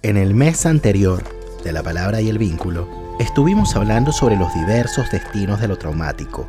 En 0.00 0.16
el 0.16 0.32
mes 0.32 0.64
anterior 0.64 1.24
de 1.64 1.72
la 1.72 1.82
palabra 1.82 2.20
y 2.20 2.28
el 2.28 2.38
vínculo, 2.38 2.88
estuvimos 3.18 3.74
hablando 3.74 4.12
sobre 4.12 4.36
los 4.36 4.54
diversos 4.54 5.10
destinos 5.10 5.60
de 5.60 5.66
lo 5.66 5.76
traumático 5.76 6.46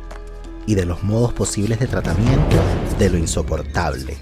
y 0.66 0.76
de 0.76 0.84
los 0.84 1.02
modos 1.02 1.32
posibles 1.32 1.80
de 1.80 1.88
tratamiento 1.88 2.56
de 2.96 3.10
lo 3.10 3.18
insoportable. 3.18 4.16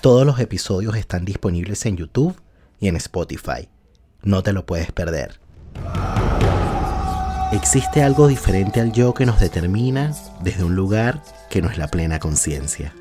Todos 0.00 0.24
los 0.24 0.38
episodios 0.38 0.94
están 0.94 1.24
disponibles 1.24 1.84
en 1.86 1.96
YouTube 1.96 2.40
y 2.78 2.86
en 2.86 2.94
Spotify. 2.94 3.68
No 4.22 4.44
te 4.44 4.52
lo 4.52 4.64
puedes 4.64 4.92
perder. 4.92 5.40
Existe 7.50 8.04
algo 8.04 8.28
diferente 8.28 8.80
al 8.80 8.92
yo 8.92 9.12
que 9.12 9.26
nos 9.26 9.40
determina 9.40 10.14
desde 10.40 10.62
un 10.62 10.76
lugar 10.76 11.20
que 11.50 11.60
no 11.62 11.68
es 11.68 11.78
la 11.78 11.88
plena 11.88 12.20
conciencia. 12.20 12.94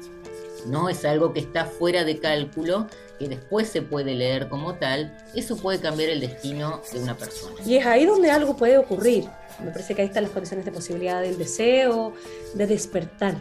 No 0.65 0.89
es 0.89 1.05
algo 1.05 1.33
que 1.33 1.39
está 1.39 1.65
fuera 1.65 2.03
de 2.03 2.17
cálculo, 2.17 2.87
que 3.19 3.27
después 3.27 3.67
se 3.67 3.81
puede 3.81 4.15
leer 4.15 4.47
como 4.47 4.75
tal. 4.75 5.15
Eso 5.35 5.57
puede 5.57 5.79
cambiar 5.79 6.09
el 6.09 6.21
destino 6.21 6.81
de 6.91 6.99
una 7.01 7.15
persona. 7.15 7.55
Y 7.65 7.75
es 7.75 7.85
ahí 7.85 8.05
donde 8.05 8.31
algo 8.31 8.55
puede 8.55 8.77
ocurrir. 8.77 9.25
Me 9.63 9.71
parece 9.71 9.93
que 9.93 10.01
ahí 10.01 10.07
están 10.07 10.23
las 10.23 10.31
condiciones 10.31 10.65
de 10.65 10.71
posibilidad 10.71 11.21
del 11.21 11.37
deseo, 11.37 12.13
de 12.53 12.65
despertar. 12.65 13.35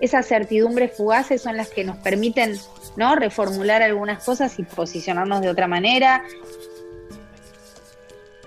Esas 0.00 0.26
certidumbres 0.26 0.96
fugaces 0.96 1.42
son 1.42 1.56
las 1.56 1.68
que 1.68 1.84
nos 1.84 1.96
permiten 1.98 2.56
¿no? 2.96 3.16
reformular 3.16 3.82
algunas 3.82 4.24
cosas 4.24 4.58
y 4.58 4.62
posicionarnos 4.62 5.40
de 5.42 5.50
otra 5.50 5.66
manera. 5.66 6.22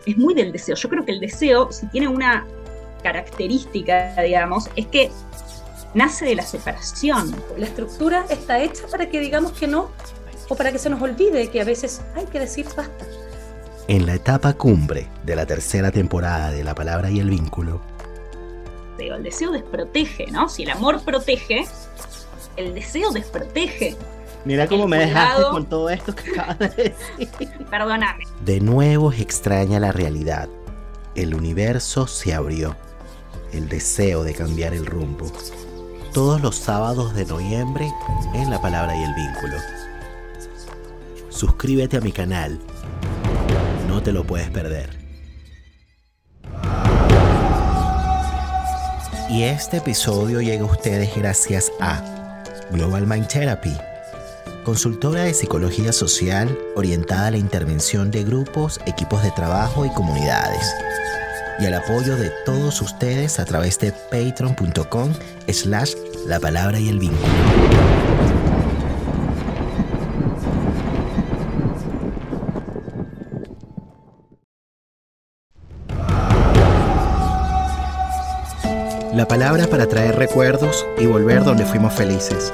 Es 0.06 0.18
muy 0.18 0.34
del 0.34 0.52
deseo. 0.52 0.76
Yo 0.76 0.90
creo 0.90 1.06
que 1.06 1.12
el 1.12 1.20
deseo, 1.20 1.72
si 1.72 1.88
tiene 1.88 2.08
una 2.08 2.48
característica, 3.04 4.16
digamos, 4.22 4.70
es 4.76 4.88
que 4.88 5.12
nace 5.94 6.26
de 6.26 6.36
la 6.36 6.44
separación. 6.44 7.36
La 7.58 7.66
estructura 7.66 8.26
está 8.30 8.60
hecha 8.60 8.88
para 8.92 9.10
que 9.10 9.20
digamos 9.20 9.52
que 9.54 9.68
no 9.68 9.90
o 10.50 10.56
para 10.56 10.72
que 10.72 10.80
se 10.80 10.90
nos 10.90 11.02
olvide 11.02 11.50
que 11.50 11.62
a 11.62 11.66
veces 11.66 12.02
hay 12.16 12.26
que 12.26 12.40
decir 12.40 12.66
basta. 12.76 13.06
En 13.88 14.06
la 14.06 14.14
etapa 14.14 14.54
cumbre 14.54 15.08
de 15.24 15.36
la 15.36 15.46
tercera 15.46 15.92
temporada 15.92 16.52
de 16.52 16.64
La 16.64 16.74
Palabra 16.74 17.10
y 17.12 17.20
el 17.20 17.30
Vínculo. 17.30 17.82
El 18.98 19.24
deseo 19.24 19.52
desprotege, 19.52 20.28
¿no? 20.32 20.48
Si 20.48 20.64
el 20.64 20.70
amor 20.70 21.04
protege, 21.04 21.66
el 22.56 22.74
deseo 22.74 23.12
desprotege. 23.12 23.98
Mira 24.46 24.68
cómo 24.68 24.88
me 24.88 25.00
dejaste 25.00 25.44
con 25.52 25.66
todo 25.66 25.90
esto 25.90 26.14
que 26.16 26.32
acabas 26.32 26.60
de 26.60 26.96
decir. 27.18 27.50
Perdóname. 27.70 28.26
De 28.44 28.60
nuevo 28.60 29.12
es 29.12 29.20
extraña 29.20 29.80
la 29.80 29.92
realidad. 29.92 30.48
El 31.16 31.36
universo 31.36 32.08
se 32.08 32.34
abrió. 32.34 32.76
El 33.52 33.70
deseo 33.70 34.24
de 34.24 34.34
cambiar 34.34 34.74
el 34.74 34.86
rumbo. 34.86 35.32
Todos 36.14 36.42
los 36.42 36.56
sábados 36.58 37.16
de 37.16 37.26
noviembre 37.26 37.92
en 38.36 38.52
La 38.52 38.62
Palabra 38.62 38.96
y 38.96 39.02
el 39.02 39.16
Vínculo. 39.16 39.58
Suscríbete 41.30 41.98
a 41.98 42.02
mi 42.02 42.12
canal. 42.12 42.60
No 43.88 44.04
te 44.04 44.12
lo 44.12 44.24
puedes 44.24 44.48
perder. 44.52 44.96
Y 49.28 49.42
este 49.42 49.78
episodio 49.78 50.40
llega 50.42 50.62
a 50.62 50.72
ustedes 50.72 51.16
gracias 51.16 51.72
a 51.80 52.44
Global 52.70 53.08
Mind 53.08 53.28
Therapy, 53.28 53.76
consultora 54.64 55.24
de 55.24 55.34
psicología 55.34 55.92
social 55.92 56.56
orientada 56.76 57.28
a 57.28 57.32
la 57.32 57.38
intervención 57.38 58.12
de 58.12 58.24
grupos, 58.24 58.80
equipos 58.86 59.24
de 59.24 59.32
trabajo 59.32 59.84
y 59.84 59.90
comunidades. 59.90 60.76
Y 61.60 61.66
al 61.66 61.76
apoyo 61.76 62.16
de 62.18 62.32
todos 62.46 62.82
ustedes 62.82 63.40
a 63.40 63.46
través 63.46 63.80
de 63.80 63.92
patreon.com 63.92 65.14
slash 65.48 65.94
la 66.28 66.40
palabra 66.40 66.80
y 66.80 66.90
el 66.90 67.00
vínculo. 67.00 67.20
La 79.14 79.28
palabra 79.28 79.68
para 79.68 79.88
traer 79.88 80.16
recuerdos 80.16 80.86
y 80.98 81.06
volver 81.06 81.44
donde 81.44 81.66
fuimos 81.66 81.94
felices. 81.94 82.54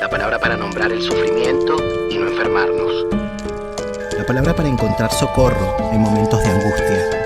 La 0.00 0.08
palabra 0.08 0.38
para 0.38 0.56
nombrar 0.56 0.90
el 0.90 1.02
sufrimiento 1.02 1.76
y 2.10 2.18
no 2.18 2.28
enfermarnos. 2.28 3.06
La 4.16 4.24
palabra 4.24 4.54
para 4.54 4.68
encontrar 4.68 5.12
socorro 5.12 5.76
en 5.92 6.00
momentos 6.00 6.42
de 6.42 6.48
angustia. 6.48 7.20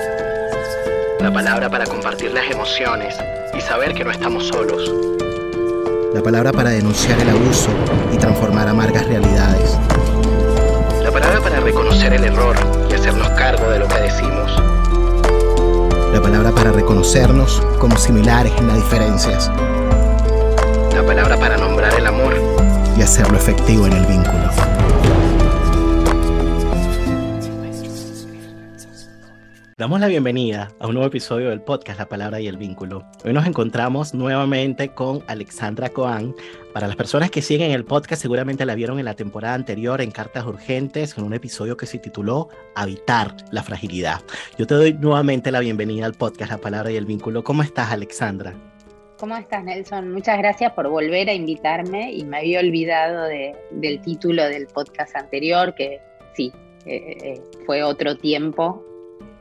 La 1.20 1.32
palabra 1.32 1.70
para 1.70 1.86
compartir 1.86 2.32
las 2.32 2.50
emociones 2.50 3.16
y 3.56 3.60
saber 3.60 3.94
que 3.94 4.04
no 4.04 4.10
estamos 4.10 4.48
solos. 4.48 4.92
La 6.14 6.22
palabra 6.22 6.52
para 6.52 6.70
denunciar 6.70 7.18
el 7.20 7.28
abuso 7.28 7.70
y 8.12 8.16
transformar 8.16 8.68
amargas 8.68 9.04
realidades. 9.06 9.76
La 11.02 11.10
palabra 11.10 11.40
para 11.40 11.58
reconocer 11.58 12.14
el 12.14 12.24
error 12.24 12.56
y 12.88 12.94
hacernos 12.94 13.28
cargo 13.30 13.68
de 13.70 13.80
lo 13.80 13.88
que 13.88 14.00
decimos 14.00 14.62
la 16.14 16.22
palabra 16.22 16.52
para 16.52 16.70
reconocernos 16.70 17.60
como 17.80 17.96
similares 17.96 18.52
en 18.58 18.68
las 18.68 18.76
diferencias, 18.76 19.50
la 20.94 21.02
palabra 21.04 21.36
para 21.36 21.56
nombrar 21.56 21.92
el 21.98 22.06
amor 22.06 22.40
y 22.96 23.02
hacerlo 23.02 23.36
efectivo 23.36 23.88
en 23.88 23.94
el 23.94 24.06
vínculo. 24.06 24.83
Damos 29.76 29.98
la 29.98 30.06
bienvenida 30.06 30.70
a 30.78 30.86
un 30.86 30.94
nuevo 30.94 31.08
episodio 31.08 31.50
del 31.50 31.60
podcast 31.60 31.98
La 31.98 32.08
Palabra 32.08 32.40
y 32.40 32.46
el 32.46 32.56
Vínculo. 32.56 33.04
Hoy 33.24 33.32
nos 33.32 33.44
encontramos 33.44 34.14
nuevamente 34.14 34.90
con 34.90 35.24
Alexandra 35.26 35.88
Coan. 35.88 36.32
Para 36.72 36.86
las 36.86 36.94
personas 36.94 37.28
que 37.32 37.42
siguen 37.42 37.72
el 37.72 37.84
podcast, 37.84 38.22
seguramente 38.22 38.64
la 38.66 38.76
vieron 38.76 39.00
en 39.00 39.06
la 39.06 39.14
temporada 39.14 39.54
anterior 39.54 40.00
en 40.00 40.12
Cartas 40.12 40.46
Urgentes, 40.46 41.18
en 41.18 41.24
un 41.24 41.34
episodio 41.34 41.76
que 41.76 41.86
se 41.86 41.98
tituló 41.98 42.50
Habitar 42.76 43.34
la 43.50 43.64
Fragilidad. 43.64 44.20
Yo 44.56 44.68
te 44.68 44.76
doy 44.76 44.92
nuevamente 44.92 45.50
la 45.50 45.58
bienvenida 45.58 46.06
al 46.06 46.14
podcast 46.14 46.52
La 46.52 46.58
Palabra 46.58 46.92
y 46.92 46.96
el 46.96 47.04
Vínculo. 47.04 47.42
¿Cómo 47.42 47.64
estás, 47.64 47.90
Alexandra? 47.90 48.54
¿Cómo 49.18 49.36
estás, 49.36 49.64
Nelson? 49.64 50.12
Muchas 50.12 50.38
gracias 50.38 50.70
por 50.74 50.88
volver 50.88 51.28
a 51.28 51.34
invitarme 51.34 52.12
y 52.12 52.22
me 52.24 52.38
había 52.38 52.60
olvidado 52.60 53.24
del 53.24 54.00
título 54.02 54.44
del 54.44 54.68
podcast 54.68 55.16
anterior, 55.16 55.74
que 55.74 55.98
sí, 56.34 56.52
eh, 56.86 57.16
eh, 57.24 57.42
fue 57.66 57.82
otro 57.82 58.16
tiempo 58.16 58.93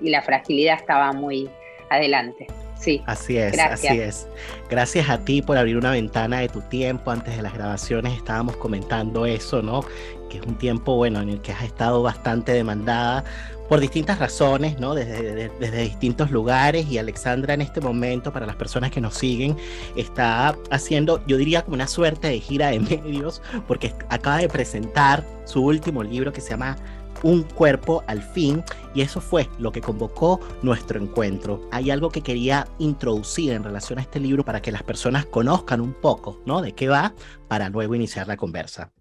y 0.03 0.09
la 0.09 0.21
fragilidad 0.21 0.77
estaba 0.79 1.11
muy 1.13 1.49
adelante. 1.89 2.47
Sí. 2.79 3.01
Así 3.05 3.37
es, 3.37 3.57
así 3.57 3.87
es. 3.87 4.27
Gracias 4.69 5.09
a 5.09 5.23
ti 5.23 5.41
por 5.41 5.57
abrir 5.57 5.77
una 5.77 5.91
ventana 5.91 6.39
de 6.39 6.49
tu 6.49 6.59
tiempo. 6.61 7.11
Antes 7.11 7.37
de 7.37 7.41
las 7.41 7.53
grabaciones 7.53 8.13
estábamos 8.13 8.57
comentando 8.57 9.25
eso, 9.25 9.61
¿no? 9.61 9.85
Que 10.29 10.39
es 10.39 10.45
un 10.45 10.57
tiempo, 10.57 10.97
bueno, 10.97 11.21
en 11.21 11.29
el 11.29 11.41
que 11.41 11.53
has 11.53 11.63
estado 11.63 12.03
bastante 12.03 12.51
demandada 12.51 13.23
por 13.69 13.79
distintas 13.79 14.19
razones, 14.19 14.79
¿no? 14.79 14.95
Desde, 14.95 15.49
desde, 15.49 15.81
distintos 15.83 16.29
lugares 16.29 16.85
y 16.87 16.97
Alexandra 16.97 17.53
en 17.53 17.61
este 17.61 17.79
momento, 17.79 18.33
para 18.33 18.45
las 18.45 18.57
personas 18.57 18.91
que 18.91 18.99
nos 18.99 19.15
siguen, 19.15 19.55
está 19.95 20.57
haciendo, 20.69 21.25
yo 21.25 21.37
diría, 21.37 21.61
como 21.61 21.75
una 21.75 21.87
suerte 21.87 22.27
de 22.27 22.39
gira 22.41 22.67
de 22.67 22.79
medios, 22.81 23.41
porque 23.65 23.93
acaba 24.09 24.39
de 24.39 24.49
presentar 24.49 25.23
su 25.45 25.63
último 25.63 26.03
libro 26.03 26.33
que 26.33 26.41
se 26.41 26.49
llama 26.49 26.75
un 27.23 27.43
cuerpo 27.43 28.03
al 28.07 28.21
fin 28.21 28.63
y 28.93 29.01
eso 29.01 29.21
fue 29.21 29.49
lo 29.57 29.71
que 29.71 29.81
convocó 29.81 30.39
nuestro 30.61 31.01
encuentro. 31.01 31.61
Hay 31.71 31.89
algo 31.89 32.09
que 32.09 32.21
quería 32.21 32.67
introducir 32.77 33.53
en 33.53 33.63
relación 33.63 33.99
a 33.99 34.03
este 34.03 34.19
libro 34.19 34.45
para 34.45 34.61
que 34.61 34.71
las 34.71 34.83
personas 34.83 35.25
conozcan 35.25 35.81
un 35.81 35.93
poco, 35.93 36.39
¿no? 36.45 36.61
De 36.61 36.73
qué 36.73 36.87
va 36.87 37.13
para 37.47 37.69
luego 37.69 37.95
iniciar 37.95 38.27
la 38.27 38.37
conversa. 38.37 38.91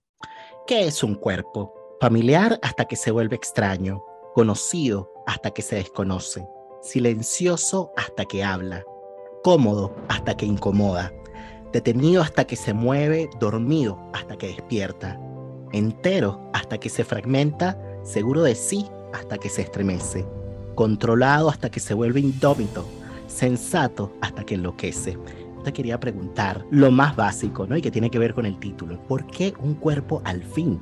¿Qué 0.67 0.87
es 0.87 1.03
un 1.03 1.17
cuerpo? 1.17 1.75
Familiar 2.01 2.59
hasta 2.63 2.87
que 2.87 2.97
se 2.97 3.11
vuelve 3.11 3.37
extraño, 3.37 4.03
conocido 4.35 5.13
hasta 5.27 5.51
que 5.51 5.63
se 5.63 5.77
desconoce, 5.77 6.47
silencioso 6.81 7.93
hasta 7.97 8.25
que 8.25 8.43
habla, 8.43 8.85
cómodo 9.43 9.95
hasta 10.09 10.37
que 10.37 10.47
incomoda, 10.47 11.13
detenido 11.73 12.23
hasta 12.23 12.45
que 12.45 12.57
se 12.57 12.75
mueve, 12.75 13.29
dormido 13.41 13.99
hasta 14.13 14.37
que 14.37 14.49
despierta, 14.49 15.21
entero 15.73 16.51
hasta 16.53 16.79
que 16.79 16.89
se 16.89 17.05
fragmenta 17.05 17.79
seguro 18.03 18.43
de 18.43 18.55
sí 18.55 18.87
hasta 19.13 19.39
que 19.39 19.49
se 19.49 19.63
estremece, 19.63 20.25
controlado 20.75 21.49
hasta 21.49 21.71
que 21.71 21.81
se 21.81 21.95
vuelve 21.95 22.21
indómito, 22.21 22.87
sensato 23.27 24.13
hasta 24.21 24.45
que 24.45 24.55
enloquece. 24.55 25.17
Te 25.65 25.73
quería 25.73 26.01
preguntar 26.01 26.65
lo 26.71 26.91
más 26.91 27.15
básico, 27.15 27.67
¿no? 27.67 27.77
Y 27.77 27.83
que 27.83 27.91
tiene 27.91 28.11
que 28.11 28.19
ver 28.19 28.35
con 28.35 28.47
el 28.47 28.59
título. 28.59 29.01
¿Por 29.07 29.27
qué 29.27 29.55
un 29.61 29.75
cuerpo 29.75 30.21
al 30.25 30.43
fin? 30.43 30.81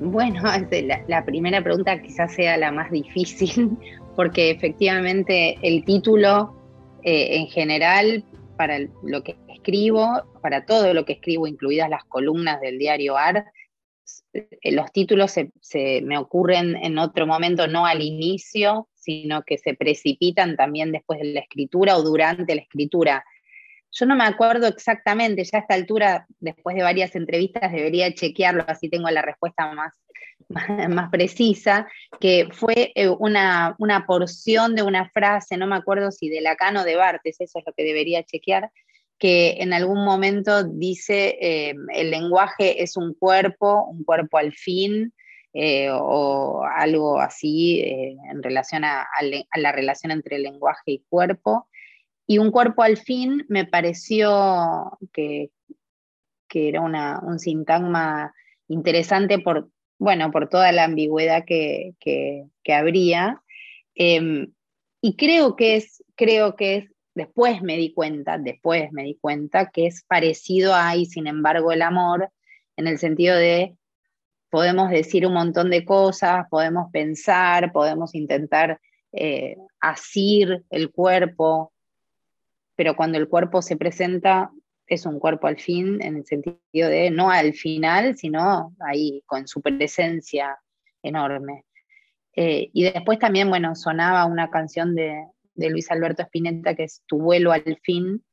Bueno, 0.00 0.42
la, 0.70 1.02
la 1.06 1.24
primera 1.24 1.62
pregunta 1.62 2.00
quizás 2.00 2.34
sea 2.34 2.56
la 2.56 2.72
más 2.72 2.90
difícil, 2.90 3.76
porque 4.16 4.50
efectivamente 4.50 5.58
el 5.62 5.84
título 5.84 6.56
eh, 7.02 7.36
en 7.36 7.46
general, 7.46 8.24
para 8.56 8.78
lo 9.04 9.22
que 9.22 9.36
escribo, 9.48 10.24
para 10.42 10.64
todo 10.64 10.92
lo 10.92 11.04
que 11.04 11.12
escribo, 11.14 11.46
incluidas 11.46 11.88
las 11.88 12.04
columnas 12.04 12.60
del 12.60 12.78
diario 12.78 13.16
AR, 13.16 13.44
los 14.62 14.92
títulos 14.92 15.32
se, 15.32 16.02
me 16.02 16.18
ocurren 16.18 16.76
en 16.76 16.98
otro 16.98 17.26
momento, 17.26 17.66
no 17.66 17.86
al 17.86 18.02
inicio, 18.02 18.88
sino 18.94 19.42
que 19.42 19.58
se 19.58 19.74
precipitan 19.74 20.56
también 20.56 20.92
después 20.92 21.20
de 21.20 21.32
la 21.32 21.40
escritura 21.40 21.96
o 21.96 22.02
durante 22.02 22.54
la 22.54 22.62
escritura. 22.62 23.24
Yo 23.92 24.04
no 24.04 24.16
me 24.16 24.24
acuerdo 24.24 24.66
exactamente, 24.66 25.44
ya 25.44 25.58
a 25.58 25.60
esta 25.62 25.74
altura, 25.74 26.26
después 26.38 26.76
de 26.76 26.82
varias 26.82 27.14
entrevistas, 27.14 27.72
debería 27.72 28.12
chequearlo, 28.12 28.64
así 28.66 28.88
tengo 28.88 29.08
la 29.10 29.22
respuesta 29.22 29.72
más, 29.72 29.94
más, 30.90 31.10
precisa, 31.10 31.88
que 32.20 32.48
fue 32.52 32.92
eh, 32.94 33.08
una, 33.08 33.74
una, 33.78 34.04
porción 34.06 34.74
de 34.74 34.82
una 34.82 35.08
frase, 35.10 35.56
no 35.56 35.66
me 35.66 35.76
acuerdo 35.76 36.10
si 36.10 36.28
de 36.28 36.40
Lacan 36.40 36.76
o 36.76 36.84
de 36.84 36.96
Bartes, 36.96 37.36
eso 37.40 37.58
es 37.58 37.64
lo 37.66 37.72
que 37.72 37.84
debería 37.84 38.22
chequear, 38.22 38.70
que 39.18 39.56
en 39.60 39.72
algún 39.72 40.04
momento 40.04 40.64
dice 40.64 41.38
eh, 41.40 41.74
el 41.94 42.10
lenguaje 42.10 42.82
es 42.82 42.96
un 42.96 43.14
cuerpo, 43.14 43.84
un 43.84 44.04
cuerpo 44.04 44.38
al 44.38 44.52
fin, 44.52 45.12
eh, 45.58 45.88
o 45.90 46.64
algo 46.64 47.18
así 47.18 47.80
en 47.82 48.42
relación 48.42 48.84
a, 48.84 49.06
la 49.54 49.72
relación 49.72 50.12
entre 50.12 50.38
lenguaje 50.38 50.82
y 50.92 51.04
cuerpo. 51.08 51.66
Y 52.26 52.36
un 52.38 52.50
cuerpo 52.50 52.82
al 52.82 52.98
fin 52.98 53.46
me 53.48 53.64
pareció 53.64 54.98
que, 55.14 55.50
que 56.46 56.68
era 56.68 56.82
un 56.82 57.38
sintagma 57.38 58.34
interesante 58.68 59.38
por, 59.38 59.70
bueno, 59.98 60.30
por 60.30 60.48
toda 60.50 60.72
la 60.72 60.84
ambigüedad 60.84 61.44
que, 61.46 61.94
habría. 62.68 63.42
Em, 63.94 64.52
y 65.00 65.16
creo 65.16 65.56
que 65.56 65.76
es, 65.76 66.04
creo 66.16 66.56
que 66.56 66.76
es, 66.76 66.90
después 67.16 67.62
me 67.62 67.78
di 67.78 67.92
cuenta, 67.94 68.36
después 68.36 68.92
me 68.92 69.02
di 69.02 69.16
cuenta 69.16 69.70
que 69.70 69.86
es 69.86 70.04
parecido 70.04 70.74
a 70.74 70.94
y 70.96 71.06
sin 71.06 71.26
embargo 71.26 71.72
el 71.72 71.80
amor, 71.80 72.30
en 72.76 72.86
el 72.86 72.98
sentido 72.98 73.34
de 73.34 73.74
podemos 74.50 74.90
decir 74.90 75.26
un 75.26 75.32
montón 75.32 75.70
de 75.70 75.84
cosas, 75.84 76.46
podemos 76.50 76.90
pensar, 76.92 77.72
podemos 77.72 78.14
intentar 78.14 78.80
eh, 79.12 79.56
asir 79.80 80.62
el 80.68 80.90
cuerpo, 80.90 81.72
pero 82.74 82.94
cuando 82.94 83.16
el 83.16 83.28
cuerpo 83.28 83.62
se 83.62 83.76
presenta 83.76 84.50
es 84.86 85.06
un 85.06 85.18
cuerpo 85.18 85.46
al 85.46 85.58
fin, 85.58 86.00
en 86.02 86.18
el 86.18 86.26
sentido 86.26 86.90
de 86.90 87.10
no 87.10 87.30
al 87.30 87.54
final, 87.54 88.16
sino 88.16 88.74
ahí 88.78 89.22
con 89.24 89.48
su 89.48 89.62
presencia 89.62 90.58
enorme. 91.02 91.64
Eh, 92.34 92.68
y 92.74 92.84
después 92.84 93.18
también, 93.18 93.48
bueno, 93.48 93.74
sonaba 93.74 94.26
una 94.26 94.50
canción 94.50 94.94
de, 94.94 95.26
Luis 95.56 95.90
Alberto 95.90 96.22
Spinetta 96.22 96.74
que 96.74 96.84
es 96.84 97.02
Tu 97.06 97.18
vuelo 97.18 97.52
al 97.52 97.78
fin, 97.82 98.24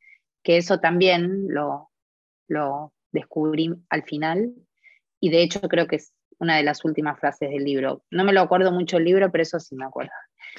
que 0.44 0.58
eso 0.58 0.80
también 0.80 1.48
lo, 1.48 1.90
lo 2.48 2.94
descubrí 3.12 3.74
al 3.90 4.04
final, 4.04 4.54
y 5.20 5.30
de 5.30 5.42
hecho 5.44 5.62
creo 5.62 5.88
que 5.88 5.98
es 5.98 6.14
una 6.40 6.58
de 6.58 6.64
las 6.64 6.84
últimas 6.84 7.20
frases 7.20 7.50
del 7.50 7.64
libro. 7.64 8.04
No 8.12 8.24
me 8.24 8.34
lo 8.34 8.42
acuerdo 8.42 8.72
mucho 8.72 8.98
el 8.98 9.06
libro, 9.06 9.32
pero 9.32 9.44
eso 9.44 9.60
sí 9.60 9.76
me 9.76 9.86
acuerdo. 9.86 10.12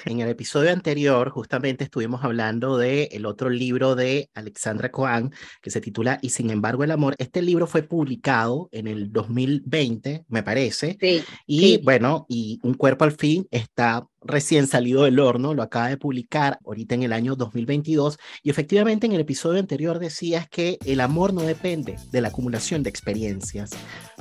En 0.03 0.19
el 0.19 0.29
episodio 0.29 0.71
anterior, 0.71 1.29
justamente 1.29 1.85
estuvimos 1.85 2.23
hablando 2.23 2.77
del 2.77 3.07
el 3.11 3.25
otro 3.25 3.49
libro 3.49 3.95
de 3.95 4.29
Alexandra 4.33 4.91
Cohen, 4.91 5.31
que 5.61 5.71
se 5.71 5.79
titula 5.79 6.19
Y 6.21 6.29
sin 6.29 6.49
embargo 6.49 6.83
el 6.83 6.91
amor. 6.91 7.15
Este 7.17 7.41
libro 7.41 7.65
fue 7.65 7.83
publicado 7.83 8.67
en 8.71 8.87
el 8.87 9.11
2020, 9.11 10.25
me 10.27 10.43
parece. 10.43 10.97
Sí. 10.99 11.23
Y 11.45 11.77
bueno, 11.83 12.25
y 12.27 12.59
Un 12.63 12.73
cuerpo 12.73 13.05
al 13.05 13.13
fin 13.13 13.47
está 13.51 14.05
recién 14.25 14.67
salido 14.67 15.03
del 15.03 15.19
horno, 15.19 15.53
lo 15.53 15.63
acaba 15.63 15.87
de 15.87 15.97
publicar 15.97 16.59
ahorita 16.65 16.95
en 16.95 17.03
el 17.03 17.13
año 17.13 17.35
2022 17.35 18.17
y 18.43 18.49
efectivamente 18.49 19.05
en 19.05 19.13
el 19.13 19.21
episodio 19.21 19.59
anterior 19.59 19.99
decías 19.99 20.49
que 20.49 20.77
el 20.85 20.99
amor 20.99 21.33
no 21.33 21.41
depende 21.41 21.95
de 22.11 22.21
la 22.21 22.29
acumulación 22.29 22.83
de 22.83 22.89
experiencias. 22.89 23.71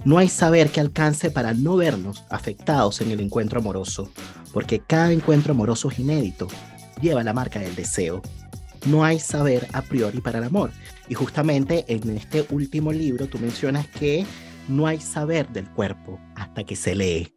No 0.05 0.19
hay 0.19 0.29
saber 0.29 0.71
que 0.71 0.81
alcance 0.81 1.31
para 1.31 1.55
no 1.55 1.77
vernos 1.77 2.25
afectados 2.29 3.01
en 3.01 3.11
el 3.11 3.21
encuentro 3.21 3.61
amoroso, 3.61 4.11
porque 4.53 4.81
cada 4.81 5.13
encuentro 5.13 5.53
amoroso 5.53 5.91
es 5.91 5.99
inédito, 5.99 6.49
lleva 7.01 7.25
la 7.25 7.33
marca 7.33 7.59
del 7.59 7.75
deseo. 7.75 8.23
No 8.87 9.03
hay 9.03 9.19
saber 9.19 9.67
a 9.73 9.81
priori 9.81 10.21
para 10.21 10.39
el 10.39 10.45
amor. 10.45 10.71
Y 11.09 11.15
justamente 11.15 11.87
en 11.89 12.11
este 12.11 12.47
último 12.51 12.93
libro 12.93 13.27
tú 13.29 13.39
mencionas 13.39 13.89
que 13.89 14.27
no 14.69 14.87
hay 14.87 15.01
saber 15.01 15.49
del 15.49 15.71
cuerpo 15.71 16.21
hasta 16.37 16.65
que 16.65 16.77
se 16.77 16.95
lee. 16.95 17.35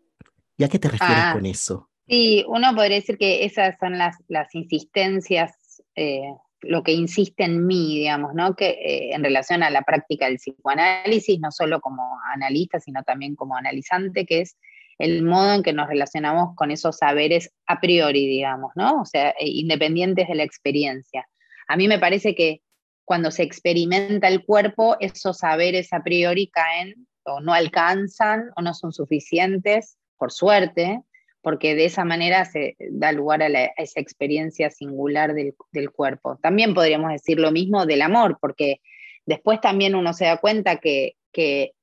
¿Ya 0.57 0.67
qué 0.67 0.79
te 0.79 0.89
refieres 0.89 1.17
ah. 1.17 1.33
con 1.33 1.45
eso? 1.45 1.86
Sí, 2.07 2.45
uno 2.48 2.74
podría 2.74 2.98
decir 2.98 3.18
que 3.18 3.44
esas 3.44 3.77
son 3.80 3.98
las, 3.98 4.15
las 4.30 4.56
insistencias, 4.56 5.83
eh, 5.95 6.31
lo 6.62 6.81
que 6.81 6.94
insiste 6.94 7.44
en 7.44 7.65
mí, 7.68 8.00
digamos, 8.00 8.33
¿no? 8.33 8.56
Que 8.56 8.69
eh, 8.69 9.13
en 9.13 9.24
relación 9.24 9.62
a 9.62 9.69
la 9.69 9.81
práctica 9.81 10.25
del 10.25 10.38
psicoanálisis, 10.38 11.39
no 11.39 11.51
solo 11.51 11.81
como 11.81 12.18
analista, 12.33 12.80
sino 12.80 13.04
también 13.04 13.36
como 13.36 13.57
analizante, 13.57 14.25
que 14.25 14.42
es 14.42 14.57
el 15.00 15.24
modo 15.24 15.54
en 15.54 15.63
que 15.63 15.74
nos 15.74 15.88
relacionamos 15.88 16.56
con 16.56 16.71
esos 16.71 16.98
saberes 16.98 17.54
a 17.68 17.80
priori, 17.81 18.25
digamos, 18.25 18.71
¿no? 18.75 19.01
O 19.01 19.06
sea, 19.06 19.31
eh, 19.31 19.36
independientes 19.48 20.27
de 20.27 20.36
la 20.36 20.44
experiencia. 20.44 21.27
A 21.68 21.75
mí 21.75 21.88
me 21.88 22.00
parece 22.00 22.36
que 22.36 22.62
cuando 23.04 23.31
se 23.31 23.44
experimenta 23.44 24.27
el 24.27 24.45
cuerpo, 24.45 24.95
esos 25.00 25.38
saberes 25.39 25.94
a 25.94 26.04
priori 26.04 26.50
caen 26.50 27.07
o 27.24 27.42
no 27.42 27.54
alcanzan 27.54 28.50
o 28.56 28.62
no 28.62 28.74
son 28.74 28.92
suficientes, 28.92 29.98
por 30.18 30.31
suerte, 30.31 31.01
porque 31.41 31.75
de 31.75 31.85
esa 31.85 32.03
manera 32.05 32.45
se 32.45 32.75
da 32.79 33.11
lugar 33.11 33.41
a, 33.41 33.47
esa 33.47 33.99
experiencia 33.99 34.69
singular 34.69 35.33
del, 35.33 35.91
cuerpo. 35.91 36.37
También 36.41 36.73
podríamos 36.73 37.11
decir 37.11 37.39
lo 37.39 37.51
mismo 37.51 37.85
del 37.85 38.01
amor, 38.01 38.37
porque 38.41 38.81
después 39.25 39.61
también 39.61 39.95
uno 39.95 40.13
se 40.13 40.25
da 40.25 40.37
cuenta 40.37 40.77
que, 40.77 41.13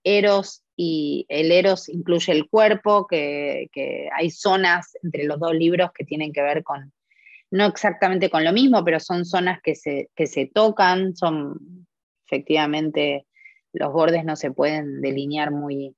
Eros 0.03 0.65
y 0.77 1.27
el 1.29 1.53
Eros 1.53 1.89
incluye 1.89 2.33
el 2.33 2.49
cuerpo, 2.49 3.07
que, 3.07 3.69
hay 4.13 4.31
zonas 4.31 4.97
entre 5.03 5.25
los 5.25 5.39
dos 5.39 5.55
libros 5.55 5.93
que 5.93 6.05
tienen 6.05 6.33
que 6.33 6.43
ver 6.43 6.65
con, 6.65 6.93
no 7.51 7.67
exactamente 7.67 8.31
con 8.31 8.45
lo 8.45 8.53
mismo, 8.53 8.85
pero 8.85 8.99
son 8.99 9.25
zonas 9.25 9.61
que 9.63 9.77
se, 9.77 10.11
que 10.17 10.27
se 10.27 10.47
tocan, 10.47 11.15
son 11.15 11.87
efectivamente, 12.27 13.27
los 13.73 13.93
bordes 13.93 14.25
no 14.25 14.35
se 14.35 14.51
pueden 14.51 15.01
delinear 15.01 15.53
muy, 15.53 15.95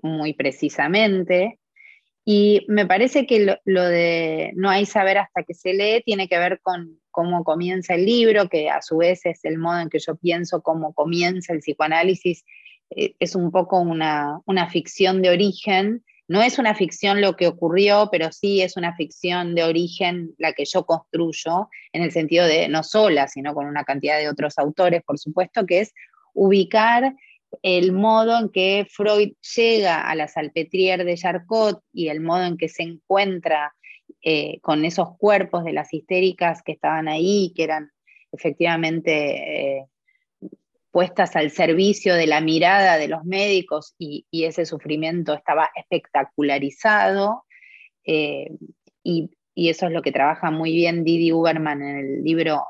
muy 0.00 0.32
precisamente. 0.32 1.58
Y 2.24 2.64
me 2.68 2.86
parece 2.86 3.26
que 3.26 3.58
lo, 3.64 3.84
de 3.84 4.52
no 4.56 4.70
hay 4.70 4.86
saber 4.86 5.18
hasta 5.18 5.42
que 5.42 5.52
se 5.52 5.74
lee 5.74 6.02
tiene 6.04 6.26
que 6.26 6.38
ver 6.38 6.60
con 6.62 6.98
cómo 7.10 7.44
comienza 7.44 7.94
el 7.94 8.06
libro, 8.06 8.48
que 8.48 8.70
a 8.70 8.80
su 8.80 8.96
vez 8.96 9.26
es 9.26 9.44
el 9.44 9.58
modo 9.58 9.80
en 9.80 9.90
que 9.90 9.98
yo 9.98 10.16
pienso 10.16 10.62
cómo 10.62 10.94
comienza 10.94 11.52
el 11.52 11.60
psicoanálisis. 11.60 12.44
Eh, 12.90 13.14
es 13.18 13.34
un 13.34 13.50
poco 13.50 13.78
una, 13.78 14.40
una 14.46 14.70
ficción 14.70 15.20
de 15.20 15.30
origen. 15.30 16.02
No 16.26 16.42
es 16.42 16.58
una 16.58 16.74
ficción 16.74 17.20
lo 17.20 17.36
que 17.36 17.46
ocurrió, 17.46 18.08
pero 18.10 18.32
sí 18.32 18.62
es 18.62 18.78
una 18.78 18.96
ficción 18.96 19.54
de 19.54 19.64
origen 19.64 20.34
la 20.38 20.54
que 20.54 20.64
yo 20.64 20.86
construyo, 20.86 21.68
en 21.92 22.02
el 22.02 22.10
sentido 22.10 22.46
de 22.46 22.68
no 22.68 22.82
sola, 22.82 23.28
sino 23.28 23.52
con 23.52 23.66
una 23.66 23.84
cantidad 23.84 24.18
de 24.18 24.30
otros 24.30 24.58
autores, 24.58 25.02
por 25.04 25.18
supuesto, 25.18 25.66
que 25.66 25.80
es 25.80 25.92
ubicar 26.32 27.14
el 27.62 27.92
modo 27.92 28.38
en 28.38 28.48
que 28.50 28.86
Freud 28.90 29.32
llega 29.56 30.02
a 30.02 30.14
la 30.14 30.28
Salpetriere 30.28 31.04
de 31.04 31.16
Charcot 31.16 31.82
y 31.92 32.08
el 32.08 32.20
modo 32.20 32.44
en 32.44 32.56
que 32.56 32.68
se 32.68 32.82
encuentra 32.82 33.74
eh, 34.22 34.58
con 34.60 34.84
esos 34.84 35.16
cuerpos 35.18 35.64
de 35.64 35.72
las 35.72 35.92
histéricas 35.92 36.62
que 36.62 36.72
estaban 36.72 37.08
ahí, 37.08 37.52
que 37.54 37.64
eran 37.64 37.90
efectivamente 38.32 39.76
eh, 39.76 39.86
puestas 40.90 41.36
al 41.36 41.50
servicio 41.50 42.14
de 42.14 42.26
la 42.26 42.40
mirada 42.40 42.96
de 42.96 43.08
los 43.08 43.24
médicos 43.24 43.94
y, 43.98 44.26
ese 44.32 44.64
sufrimiento 44.64 45.34
estaba 45.34 45.68
espectacularizado. 45.74 47.44
Eh, 48.06 48.50
y, 49.02 49.30
y, 49.54 49.68
eso 49.68 49.86
es 49.86 49.92
lo 49.92 50.02
que 50.02 50.12
trabaja 50.12 50.50
muy 50.50 50.72
bien 50.72 51.04
Didi 51.04 51.32
Uberman 51.32 51.82
en 51.82 51.96
el 51.98 52.24
libro 52.24 52.62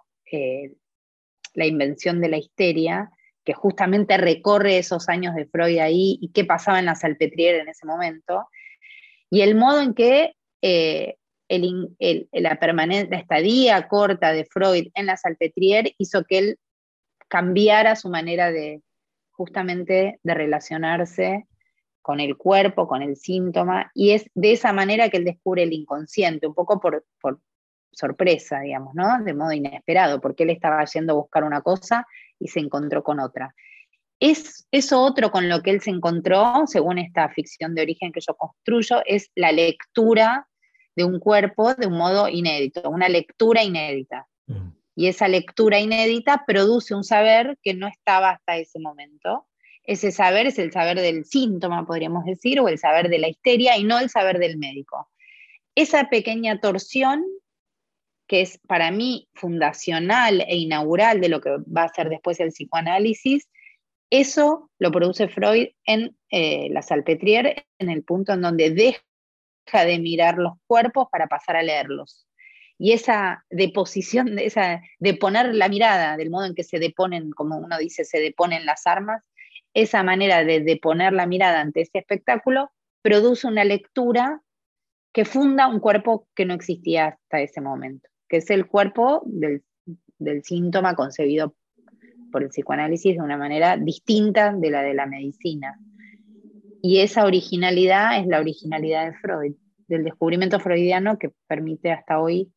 La 1.54 1.66
invención 1.66 2.20
de 2.20 2.28
la 2.28 2.38
histeria, 2.38 3.11
que 3.44 3.52
justamente 3.52 4.16
recorre 4.16 4.78
esos 4.78 5.08
años 5.08 5.34
de 5.34 5.46
Freud 5.46 5.78
ahí 5.78 6.18
y 6.20 6.30
qué 6.32 6.44
pasaba 6.44 6.78
en 6.78 6.86
la 6.86 6.94
Salpetriere 6.94 7.60
en 7.60 7.68
ese 7.68 7.86
momento, 7.86 8.48
y 9.30 9.42
el 9.42 9.54
modo 9.54 9.80
en 9.80 9.94
que 9.94 10.34
eh, 10.62 11.16
la, 12.32 12.58
permanente, 12.58 13.16
estadía 13.16 13.86
corta 13.88 14.32
de 14.32 14.44
Freud 14.44 14.88
en 14.94 15.06
la 15.06 15.16
Salpetriere 15.16 15.94
hizo 15.98 16.24
que 16.24 16.38
él 16.38 16.58
cambiara 17.28 17.96
su 17.96 18.08
manera 18.08 18.50
de 18.50 18.82
justamente 19.32 20.20
de 20.22 20.34
relacionarse 20.34 21.46
con 22.00 22.20
el 22.20 22.36
cuerpo, 22.36 22.86
con 22.86 23.02
el 23.02 23.16
síntoma, 23.16 23.90
y 23.94 24.10
es 24.12 24.26
de 24.34 24.52
esa 24.52 24.72
manera 24.72 25.08
que 25.08 25.16
él 25.16 25.24
descubre 25.24 25.62
el 25.62 25.72
inconsciente, 25.72 26.46
un 26.46 26.54
poco 26.54 26.78
por 26.78 27.04
sorpresa, 27.94 28.60
digamos, 28.60 28.94
¿no? 28.94 29.22
De 29.24 29.34
modo 29.34 29.52
inesperado, 29.52 30.20
porque 30.20 30.44
él 30.44 30.50
estaba 30.50 30.84
yendo 30.84 31.12
a 31.12 31.16
buscar 31.16 31.44
una 31.44 31.62
cosa 31.62 32.06
y 32.38 32.48
se 32.48 32.60
encontró 32.60 33.02
con 33.02 33.20
otra. 33.20 33.54
Es 34.20 34.66
eso 34.70 35.02
otro 35.02 35.30
con 35.30 35.48
lo 35.48 35.62
que 35.62 35.70
él 35.70 35.80
se 35.80 35.90
encontró, 35.90 36.66
según 36.66 36.98
esta 36.98 37.28
ficción 37.30 37.74
de 37.74 37.82
origen 37.82 38.12
que 38.12 38.20
yo 38.20 38.34
construyo, 38.34 39.02
es 39.06 39.30
la 39.34 39.52
lectura 39.52 40.48
de 40.96 41.04
un 41.04 41.18
cuerpo 41.18 41.74
de 41.74 41.86
un 41.86 41.96
modo 41.96 42.28
inédito, 42.28 42.88
una 42.88 43.08
lectura 43.08 43.62
inédita. 43.62 44.26
Mm. 44.46 44.68
Y 44.96 45.08
esa 45.08 45.26
lectura 45.26 45.80
inédita 45.80 46.44
produce 46.46 46.94
un 46.94 47.02
saber 47.02 47.58
que 47.62 47.74
no 47.74 47.88
estaba 47.88 48.30
hasta 48.30 48.56
ese 48.56 48.78
momento. 48.78 49.46
Ese 49.82 50.12
saber 50.12 50.46
es 50.46 50.58
el 50.58 50.72
saber 50.72 51.00
del 51.00 51.24
síntoma, 51.24 51.84
podríamos 51.84 52.24
decir, 52.24 52.60
o 52.60 52.68
el 52.68 52.78
saber 52.78 53.08
de 53.08 53.18
la 53.18 53.28
histeria 53.28 53.76
y 53.76 53.84
no 53.84 53.98
el 53.98 54.08
saber 54.08 54.38
del 54.38 54.56
médico. 54.56 55.10
Esa 55.74 56.08
pequeña 56.08 56.60
torsión 56.60 57.24
que 58.34 58.40
es 58.40 58.58
para 58.66 58.90
mí 58.90 59.28
fundacional 59.34 60.40
e 60.40 60.56
inaugural 60.56 61.20
de 61.20 61.28
lo 61.28 61.40
que 61.40 61.50
va 61.50 61.84
a 61.84 61.94
ser 61.94 62.08
después 62.08 62.40
el 62.40 62.48
psicoanálisis, 62.48 63.48
eso 64.10 64.72
lo 64.80 64.90
produce 64.90 65.28
Freud 65.28 65.68
en 65.84 66.16
eh, 66.30 66.68
la 66.72 66.82
Salpetriere, 66.82 67.68
en 67.78 67.90
el 67.90 68.02
punto 68.02 68.32
en 68.32 68.40
donde 68.40 68.70
deja 68.70 69.84
de 69.84 70.00
mirar 70.00 70.38
los 70.38 70.54
cuerpos 70.66 71.06
para 71.12 71.28
pasar 71.28 71.54
a 71.54 71.62
leerlos. 71.62 72.26
Y 72.76 72.90
esa 72.90 73.44
deposición, 73.50 74.36
esa, 74.40 74.82
de 74.98 75.14
poner 75.14 75.54
la 75.54 75.68
mirada, 75.68 76.16
del 76.16 76.30
modo 76.30 76.46
en 76.46 76.56
que 76.56 76.64
se 76.64 76.80
deponen, 76.80 77.30
como 77.30 77.58
uno 77.58 77.78
dice, 77.78 78.04
se 78.04 78.18
deponen 78.18 78.66
las 78.66 78.84
armas, 78.88 79.22
esa 79.74 80.02
manera 80.02 80.42
de 80.42 80.58
deponer 80.58 81.12
la 81.12 81.26
mirada 81.26 81.60
ante 81.60 81.82
ese 81.82 81.98
espectáculo 81.98 82.72
produce 83.00 83.46
una 83.46 83.62
lectura 83.62 84.42
que 85.12 85.24
funda 85.24 85.68
un 85.68 85.78
cuerpo 85.78 86.26
que 86.34 86.44
no 86.44 86.54
existía 86.54 87.06
hasta 87.06 87.40
ese 87.40 87.60
momento, 87.60 88.08
que 88.28 88.38
es 88.38 88.50
el 88.50 88.66
cuerpo 88.66 89.23
del, 89.26 89.62
síntoma 90.43 90.95
concebido 90.95 91.54
por 92.33 92.43
el 92.43 92.49
psicoanálisis 92.49 93.16
de 93.16 93.23
una 93.23 93.37
manera 93.37 93.76
distinta 93.76 94.52
de 94.52 94.71
la 94.71 94.83
de 94.83 94.95
la 94.95 95.07
medicina. 95.07 95.78
Y 96.83 97.00
esa 97.00 97.25
originalidad 97.25 98.19
es 98.19 98.26
la 98.26 98.40
originalidad 98.40 99.07
de 99.07 99.14
Freud, 99.19 99.54
del 99.88 100.04
descubrimiento 100.04 100.61
freudiano 100.61 101.19
que 101.19 101.31
permite 101.47 101.93
hasta 101.93 102.21
hoy 102.21 102.52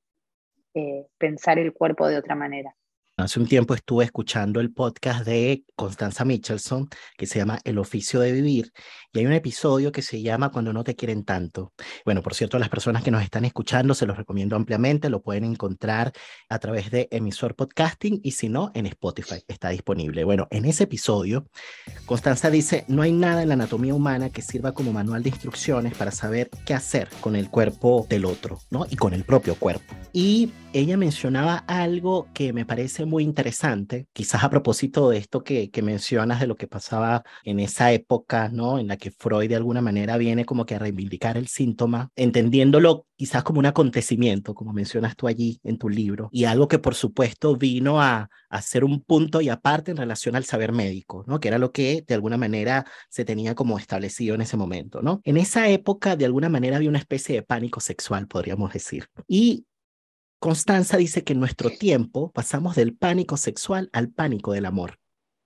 eh, 0.74 1.06
pensar 1.18 1.60
el 1.60 1.74
cuerpo 1.74 2.08
de 2.08 2.18
otra 2.18 2.36
manera. 2.36 2.76
Hace 3.20 3.40
un 3.40 3.48
tiempo 3.48 3.74
estuve 3.74 4.06
escuchando 4.06 4.60
el 4.60 4.72
podcast 4.72 5.26
de 5.26 5.64
Constanza 5.76 6.24
Michelson 6.24 6.88
que 7.18 7.26
se 7.26 7.40
llama 7.40 7.58
El 7.64 7.80
oficio 7.80 8.20
de 8.20 8.32
vivir 8.32 8.72
y 9.12 9.18
hay 9.18 9.26
un 9.26 9.34
episodio 9.34 9.92
que 9.92 10.04
se 10.04 10.22
llama 10.22 10.52
Cuando 10.52 10.72
no 10.72 10.84
te 10.84 10.96
quieren 10.96 11.24
tanto. 11.24 11.74
Bueno, 12.06 12.22
por 12.22 12.36
cierto, 12.36 12.60
las 12.60 12.70
personas 12.70 13.02
que 13.02 13.10
nos 13.10 13.24
están 13.24 13.44
escuchando 13.44 13.96
se 13.96 14.06
los 14.06 14.18
recomiendo 14.18 14.56
ampliamente, 14.56 15.10
lo 15.10 15.24
pueden 15.24 15.46
encontrar 15.46 16.14
a 16.48 16.60
través 16.60 16.92
de 16.92 17.08
emisor 17.10 17.56
podcasting 17.56 18.20
y 18.24 18.34
si 18.34 18.50
no, 18.50 18.70
en 18.76 18.86
Spotify 18.86 19.44
está 19.48 19.70
disponible. 19.70 20.24
Bueno, 20.24 20.48
en 20.52 20.66
ese 20.66 20.84
episodio, 20.84 21.48
Constanza 22.06 22.52
dice, 22.52 22.86
no 22.88 23.02
hay 23.02 23.14
nada 23.14 23.42
en 23.42 23.48
la 23.48 23.56
anatomía 23.56 23.96
humana 23.96 24.30
que 24.30 24.44
sirva 24.44 24.74
como 24.74 24.94
manual 24.94 25.24
de 25.24 25.30
instrucciones 25.30 25.98
para 25.98 26.12
saber 26.12 26.52
qué 26.68 26.76
hacer 26.76 27.10
con 27.20 27.36
el 27.36 27.50
cuerpo 27.50 28.06
del 28.08 28.26
otro, 28.26 28.60
¿no? 28.70 28.86
Y 28.88 28.96
con 28.96 29.16
el 29.16 29.24
propio 29.24 29.56
cuerpo. 29.56 29.96
Y 30.14 30.52
ella 30.80 30.98
mencionaba 30.98 31.58
algo 31.68 32.28
que 32.34 32.54
me 32.54 32.66
parece 32.66 33.06
muy 33.06 33.24
interesante, 33.24 34.08
quizás 34.14 34.44
a 34.44 34.50
propósito 34.50 35.10
de 35.10 35.18
esto 35.18 35.44
que, 35.44 35.70
que, 35.72 35.82
mencionas 35.82 36.40
de 36.40 36.48
lo 36.48 36.56
que 36.56 36.68
pasaba 36.68 37.24
en 37.44 37.60
esa 37.60 37.92
época, 37.92 38.50
¿no? 38.50 38.80
En 38.80 38.88
la 38.88 38.98
que 38.98 39.12
Freud 39.12 39.50
de 39.50 39.56
alguna 39.56 39.82
manera 39.82 40.18
viene 40.18 40.46
como 40.46 40.66
que 40.66 40.76
a 40.76 40.80
reivindicar 40.80 41.38
el 41.38 41.48
síntoma, 41.48 42.12
entendiéndolo 42.16 43.08
quizás 43.18 43.44
como 43.44 43.60
un 43.60 43.66
acontecimiento, 43.66 44.54
como 44.54 44.72
mencionas 44.74 45.16
tú 45.16 45.28
allí 45.28 45.60
en 45.64 45.78
tu 45.78 45.90
libro, 45.90 46.30
y 46.32 46.46
algo 46.46 46.68
que 46.68 46.80
por 46.80 46.96
supuesto 46.96 47.58
vino 47.58 48.02
a, 48.02 48.30
ser 48.62 48.84
un 48.84 49.02
punto 49.02 49.42
y 49.42 49.50
aparte 49.50 49.92
en 49.92 49.98
relación 49.98 50.36
al 50.36 50.46
saber 50.46 50.72
médico, 50.72 51.24
¿no? 51.28 51.40
Que 51.40 51.50
era 51.50 51.58
lo 51.58 51.72
que 51.72 52.04
de 52.08 52.14
alguna 52.14 52.38
manera 52.38 52.86
se 53.10 53.26
tenía 53.26 53.56
como 53.56 53.78
establecido 53.78 54.36
en 54.36 54.42
ese 54.42 54.58
momento, 54.58 55.02
¿no? 55.02 55.22
En 55.26 55.38
esa 55.38 55.68
época 55.70 56.16
de 56.16 56.26
alguna 56.26 56.50
manera 56.50 56.78
había 56.78 56.90
una 56.90 57.00
especie 57.00 57.36
de 57.36 57.42
pánico 57.44 57.80
sexual, 57.82 58.28
podríamos 58.28 58.72
decir. 58.74 59.10
Y 59.28 59.66
Constanza 60.40 60.98
dice 60.98 61.24
que 61.24 61.34
en 61.34 61.40
nuestro 61.40 61.72
tiempo 61.72 62.32
pasamos 62.32 62.76
del 62.76 62.96
pánico 62.96 63.38
sexual 63.38 63.90
al 63.92 64.10
pánico 64.10 64.54
del 64.54 64.66
amor. 64.66 65.00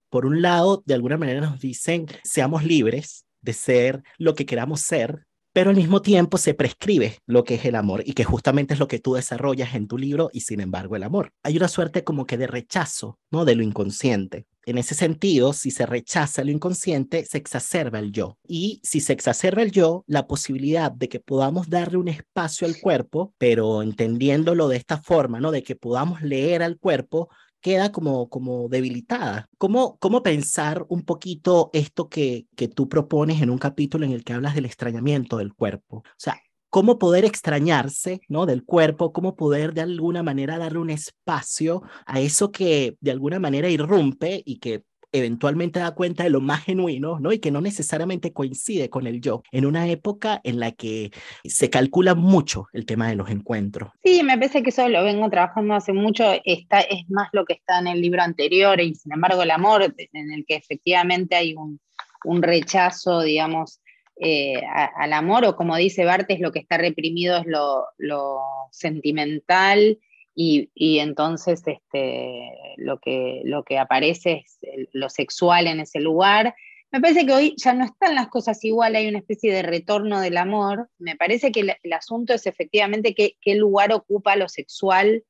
Por 0.10 0.26
un 0.26 0.42
lado, 0.42 0.84
de 0.86 0.94
alguna 0.94 1.18
manera 1.18 1.40
nos 1.40 1.62
dicen, 1.62 2.08
seamos 2.24 2.66
libres 2.66 3.26
de 3.42 3.54
ser 3.54 4.04
lo 4.18 4.36
que 4.36 4.46
queramos 4.46 4.82
ser, 4.82 5.26
pero 5.54 5.70
al 5.70 5.78
mismo 5.78 6.02
tiempo 6.02 6.38
se 6.38 6.54
prescribe 6.54 7.20
lo 7.26 7.46
que 7.46 7.56
es 7.56 7.64
el 7.64 7.76
amor 7.76 8.04
y 8.06 8.14
que 8.14 8.26
justamente 8.26 8.74
es 8.74 8.80
lo 8.82 8.90
que 8.90 9.00
tú 9.00 9.14
desarrollas 9.14 9.76
en 9.76 9.88
tu 9.88 9.98
libro 9.98 10.30
y 10.34 10.42
sin 10.42 10.60
embargo 10.60 10.98
el 10.98 11.04
amor. 11.04 11.32
Hay 11.42 11.56
una 11.56 11.70
suerte 11.70 12.04
como 12.04 12.26
que 12.26 12.38
de 12.38 12.48
rechazo, 12.48 13.18
¿no? 13.32 13.46
De 13.46 13.56
lo 13.56 13.64
inconsciente. 13.64 14.46
En 14.66 14.78
ese 14.78 14.94
sentido, 14.94 15.54
si 15.54 15.72
se 15.72 15.86
rechaza 15.86 16.44
lo 16.44 16.52
inconsciente, 16.52 17.26
se 17.26 17.38
exacerba 17.38 18.00
el 18.00 18.12
yo. 18.12 18.38
Y 18.48 18.80
si 18.84 19.00
se 19.00 19.14
exacerba 19.14 19.64
el 19.64 19.72
yo, 19.72 20.04
la 20.08 20.28
posibilidad 20.28 20.92
de 20.92 21.10
que 21.10 21.20
podamos 21.20 21.70
darle 21.70 21.98
un 21.98 22.08
espacio 22.08 22.68
al 22.68 22.80
cuerpo, 22.80 23.34
pero 23.38 23.82
entendiéndolo 23.82 24.68
de 24.68 24.78
esta 24.78 25.02
forma, 25.02 25.40
¿no? 25.40 25.52
De 25.52 25.64
que 25.64 25.76
podamos 25.76 26.22
leer 26.22 26.62
al 26.62 26.78
cuerpo, 26.78 27.30
queda 27.62 27.92
como, 27.92 28.30
como 28.30 28.68
debilitada. 28.70 29.50
¿Cómo, 29.58 29.98
¿Cómo 30.00 30.24
pensar 30.24 30.86
un 30.90 31.04
poquito 31.04 31.70
esto 31.74 32.10
que, 32.10 32.48
que 32.56 32.68
tú 32.68 32.90
propones 32.90 33.42
en 33.42 33.50
un 33.50 33.58
capítulo 33.58 34.06
en 34.06 34.12
el 34.12 34.24
que 34.24 34.34
hablas 34.34 34.56
del 34.56 34.66
extrañamiento 34.66 35.38
del 35.38 35.54
cuerpo? 35.54 35.98
O 35.98 36.04
sea, 36.18 36.42
cómo 36.72 36.98
poder 36.98 37.26
extrañarse 37.26 38.22
¿no? 38.28 38.48
del 38.48 38.64
cuerpo, 38.64 39.14
cómo 39.14 39.36
poder 39.36 39.74
de 39.74 39.82
alguna 39.82 40.24
manera 40.24 40.58
darle 40.58 40.80
un 40.80 40.90
espacio 40.90 41.84
a 42.08 42.20
eso 42.20 42.52
que 42.52 42.96
de 43.02 43.12
alguna 43.12 43.40
manera 43.40 43.70
irrumpe 43.70 44.42
y 44.46 44.58
que 44.58 44.84
eventualmente 45.12 45.80
da 45.80 45.92
cuenta 45.92 46.24
de 46.24 46.30
lo 46.30 46.40
más 46.40 46.64
genuino, 46.64 47.20
¿no? 47.20 47.34
Y 47.34 47.40
que 47.40 47.52
no 47.52 47.60
necesariamente 47.60 48.32
coincide 48.32 48.90
con 48.90 49.08
el 49.08 49.20
yo, 49.20 49.44
en 49.52 49.66
una 49.66 49.90
época 49.90 50.40
en 50.46 50.62
la 50.62 50.72
que 50.72 51.12
se 51.44 51.70
calcula 51.70 52.16
mucho 52.16 52.68
el 52.72 52.86
tema 52.86 53.10
de 53.10 53.16
los 53.16 53.30
encuentros. 53.30 53.92
Sí, 54.02 54.24
me 54.24 54.38
parece 54.38 54.64
que 54.64 54.70
eso 54.70 54.88
lo 54.88 55.04
vengo 55.04 55.30
trabajando 55.30 55.74
hace 55.74 55.92
mucho, 55.92 56.24
está, 56.46 56.80
es 56.80 57.10
más 57.10 57.28
lo 57.34 57.44
que 57.44 57.54
está 57.56 57.80
en 57.80 57.88
el 57.88 58.00
libro 58.00 58.22
anterior, 58.22 58.80
y 58.80 58.96
sin 58.96 59.12
embargo 59.12 59.44
el 59.44 59.52
amor, 59.52 59.94
en 59.98 60.32
el 60.32 60.46
que 60.46 60.56
efectivamente 60.56 61.36
hay 61.36 61.56
un, 61.56 61.82
un 62.24 62.42
rechazo, 62.42 63.22
digamos, 63.22 63.82
eh, 64.24 64.62
al 64.96 65.14
amor, 65.14 65.46
o 65.46 65.56
como 65.56 65.76
dice 65.76 66.06
Bartes, 66.06 66.40
lo 66.40 66.52
que 66.52 66.60
está 66.60 66.78
reprimido 66.78 67.38
es 67.38 67.48
lo, 67.48 67.86
lo 67.98 68.40
sentimental 68.70 69.98
y, 70.36 70.70
entonces 71.00 71.64
este, 71.66 72.52
lo, 72.78 73.00
que, 73.00 73.42
lo 73.46 73.64
que 73.64 73.80
aparece 73.80 74.44
es 74.46 74.60
lo 74.94 75.10
sexual 75.10 75.66
en 75.66 75.80
ese 75.80 76.00
lugar. 76.00 76.54
Me 76.92 77.02
parece 77.02 77.26
que 77.26 77.34
hoy 77.34 77.56
ya 77.58 77.74
no 77.74 77.84
están 77.84 78.14
las 78.14 78.28
cosas 78.28 78.64
igual, 78.64 78.96
hay 78.96 79.08
una 79.08 79.18
especie 79.18 79.52
de 79.52 79.64
retorno 79.64 80.22
del 80.22 80.38
amor. 80.38 80.88
Me 81.00 81.16
parece 81.16 81.52
que 81.52 81.62
el, 81.62 81.94
asunto 81.94 82.36
es 82.36 82.46
efectivamente 82.46 83.16
qué, 83.16 83.38
qué, 83.42 83.56
lugar 83.56 83.92
ocupa 83.92 84.36
lo 84.36 84.48
sexual 84.50 85.24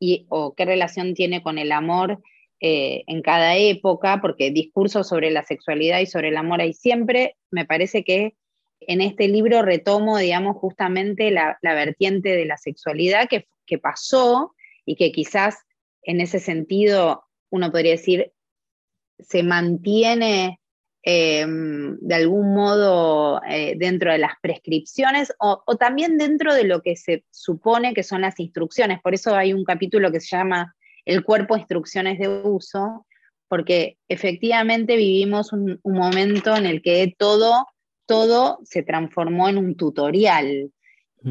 y, 0.00 0.26
o 0.30 0.54
qué 0.54 0.64
relación 0.64 1.14
tiene 1.14 1.44
con 1.44 1.58
el 1.58 1.70
amor 1.70 2.20
eh, 2.62 3.04
en 3.06 3.20
cada 3.20 3.56
época, 3.56 4.20
porque 4.22 4.50
discursos 4.50 5.08
sobre 5.08 5.30
la 5.30 5.42
sexualidad 5.42 6.00
y 6.00 6.06
sobre 6.06 6.28
el 6.28 6.36
amor 6.36 6.62
hay 6.62 6.72
siempre. 6.72 7.36
Me 7.50 7.66
parece 7.66 8.04
que 8.04 8.34
en 8.80 9.00
este 9.00 9.28
libro 9.28 9.62
retomo, 9.62 10.16
digamos, 10.16 10.56
justamente 10.56 11.30
la, 11.30 11.58
la 11.60 11.74
vertiente 11.74 12.30
de 12.30 12.46
la 12.46 12.56
sexualidad 12.56 13.28
que 13.28 13.46
que 13.66 13.78
pasó 13.78 14.54
y 14.84 14.96
que 14.96 15.12
quizás 15.12 15.56
en 16.02 16.20
ese 16.20 16.38
sentido 16.38 17.24
uno 17.50 17.70
podría 17.70 17.92
decir 17.92 18.32
se 19.18 19.42
mantiene 19.42 20.60
em, 21.02 21.96
de 22.00 22.14
algún 22.14 22.54
modo 22.54 23.40
eh, 23.48 23.74
dentro 23.76 24.12
de 24.12 24.18
las 24.18 24.32
prescripciones 24.40 25.32
o, 25.38 25.62
también 25.76 26.18
dentro 26.18 26.54
de 26.54 26.64
lo 26.64 26.82
que 26.82 26.96
se 26.96 27.24
supone 27.30 27.94
que 27.94 28.02
son 28.02 28.20
las 28.20 28.38
instrucciones. 28.40 29.00
Por 29.00 29.14
eso 29.14 29.34
hay 29.34 29.52
un 29.52 29.64
capítulo 29.64 30.10
que 30.10 30.20
se 30.20 30.36
llama 30.36 30.74
El 31.04 31.24
cuerpo 31.24 31.56
instrucciones 31.56 32.18
de 32.18 32.28
uso, 32.28 33.06
porque 33.48 33.98
efectivamente 34.08 34.96
vivimos 34.96 35.52
un, 35.52 35.78
un 35.82 35.94
momento 35.94 36.56
en 36.56 36.66
el 36.66 36.82
que 36.82 37.14
todo, 37.18 37.66
todo 38.06 38.60
se 38.64 38.82
transformó 38.82 39.48
en 39.48 39.58
un 39.58 39.76
tutorial. 39.76 40.72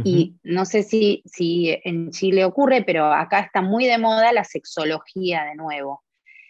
Y 0.05 0.37
no 0.43 0.63
sé 0.63 0.83
si, 0.83 1.21
si 1.25 1.77
en 1.83 2.11
Chile 2.11 2.45
ocurre, 2.45 2.81
pero 2.81 3.11
acá 3.11 3.41
está 3.41 3.61
muy 3.61 3.85
de 3.85 3.97
moda 3.97 4.31
la 4.31 4.45
sexología 4.45 5.43
de 5.43 5.55
nuevo. 5.55 6.01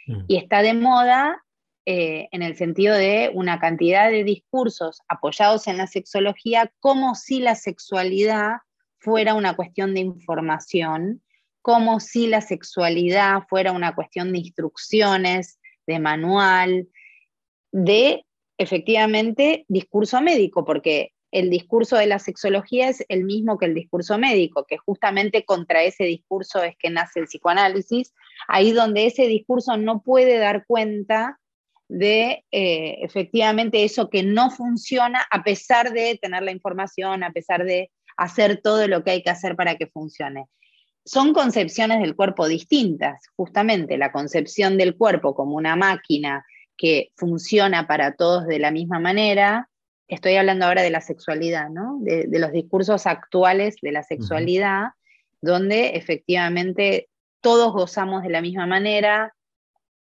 Mm. 0.05 0.25
Y 0.27 0.37
está 0.37 0.61
de 0.61 0.75
moda 0.75 1.41
eh, 1.85 2.27
en 2.31 2.43
el 2.43 2.55
sentido 2.55 2.95
de 2.95 3.31
una 3.33 3.59
cantidad 3.59 4.11
de 4.11 4.23
discursos 4.23 5.01
apoyados 5.07 5.65
en 5.65 5.77
la 5.77 5.87
sexología 5.87 6.71
como 6.79 7.15
si 7.15 7.39
la 7.39 7.55
sexualidad 7.55 8.57
fuera 8.99 9.33
una 9.33 9.55
cuestión 9.55 9.95
de 9.95 10.01
información, 10.01 11.23
como 11.62 12.00
si 12.00 12.27
la 12.27 12.41
sexualidad 12.41 13.44
fuera 13.50 13.72
una 13.72 13.96
cuestión 13.96 14.32
de 14.32 14.39
instrucciones, 14.39 15.60
de 15.88 16.00
manual, 16.00 16.88
de 17.72 18.25
efectivamente 18.58 19.65
discurso 19.68 20.22
médico, 20.22 20.65
porque 20.65 21.13
el 21.32 21.50
discurso 21.50 21.96
de 21.96 22.08
la 22.08 22.20
sexología 22.20 22.89
es 22.89 23.06
el 23.08 23.24
mismo 23.24 23.58
que 23.58 23.65
el 23.65 23.74
discurso 23.74 24.18
médico, 24.18 24.65
que 24.68 24.77
justamente 24.77 25.46
contra 25.46 25.82
ese 25.84 26.03
discurso 26.03 26.62
es 26.62 26.75
que 26.77 26.89
nace 26.89 27.22
el 27.22 27.27
psicoanálisis, 27.27 28.13
ahí 28.48 28.72
donde 28.72 29.06
ese 29.06 29.27
discurso 29.27 29.77
no 29.77 30.01
puede 30.01 30.38
dar 30.38 30.65
cuenta 30.65 31.39
de 31.88 32.46
eh, 32.51 32.98
efectivamente 33.01 33.84
eso 33.84 34.10
que 34.10 34.24
no 34.24 34.50
funciona 34.51 35.25
a 35.30 35.44
pesar 35.44 35.91
de 35.91 36.18
tener 36.22 36.44
la 36.44 36.51
información, 36.51 37.24
a 37.24 37.32
pesar 37.32 37.65
de 37.65 37.91
hacer 38.18 38.62
todo 38.62 38.88
lo 38.88 39.03
que 39.03 39.12
hay 39.12 39.24
que 39.24 39.30
hacer 39.30 39.56
para 39.56 39.75
que 39.75 39.88
funcione. 39.88 40.48
Son 41.03 41.34
concepciones 41.34 42.00
del 42.00 42.15
cuerpo 42.15 42.48
distintas, 42.48 43.24
justamente 43.36 43.98
la 43.98 44.12
concepción 44.12 44.77
del 44.77 44.96
cuerpo 44.96 45.34
como 45.34 45.55
una 45.55 45.75
máquina 45.75 46.46
que 46.77 47.12
funciona 47.15 47.88
para 47.88 48.15
todos 48.15 48.48
de 48.48 48.60
la 48.60 48.72
misma 48.72 49.00
manera, 49.00 49.70
estoy 50.08 50.36
hablando 50.36 50.65
ahora 50.65 50.81
de 50.81 50.89
la 50.89 51.01
sexualidad, 51.01 51.70
¿no? 51.70 51.98
de, 52.01 52.27
los 52.38 52.51
discursos 52.51 53.08
actuales 53.08 53.77
de 53.81 53.91
la 53.93 54.03
sexualidad, 54.03 54.89
donde 55.41 55.96
efectivamente 55.96 57.08
todos 57.39 57.72
gozamos 57.72 58.22
de 58.24 58.29
la 58.29 58.41
misma 58.41 58.67
manera, 58.67 59.34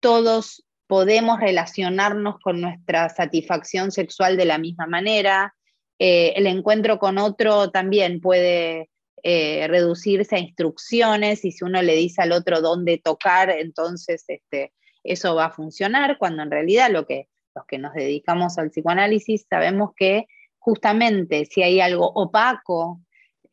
todos 0.01 0.65
podemos 0.87 1.41
relacionarnos 1.41 2.39
con 2.39 2.61
nuestra 2.61 3.09
satisfacción 3.09 3.91
sexual 3.91 4.37
de 4.37 4.45
la 4.45 4.59
misma 4.59 4.87
manera, 4.87 5.55
eh, 5.99 6.33
el 6.37 6.47
encuentro 6.47 6.99
con 6.99 7.19
otro 7.19 7.71
también 7.71 8.21
puede 8.21 8.89
eh, 9.23 9.67
reducirse 9.69 10.37
a 10.37 10.39
instrucciones 10.39 11.45
y 11.45 11.53
si 11.53 11.65
uno 11.65 11.83
le 11.83 11.95
dice 11.95 12.23
al 12.23 12.33
otro 12.33 12.61
dónde 12.61 12.99
tocar, 12.99 13.51
entonces 13.51 14.25
este, 14.29 14.73
eso 15.03 15.35
va 15.35 15.47
a 15.47 15.51
funcionar, 15.51 16.19
cuando 16.19 16.43
en 16.43 16.51
realidad 16.51 16.91
lo 16.91 17.07
que, 17.07 17.29
los 17.55 17.65
que 17.67 17.79
nos 17.79 17.95
dedicamos 17.95 18.59
al 18.59 18.71
psicoanálisis 18.71 19.47
sabemos 19.49 19.91
que 19.97 20.27
justamente 20.59 21.47
si 21.47 21.63
hay 21.63 21.81
algo 21.81 22.11
opaco 22.15 23.01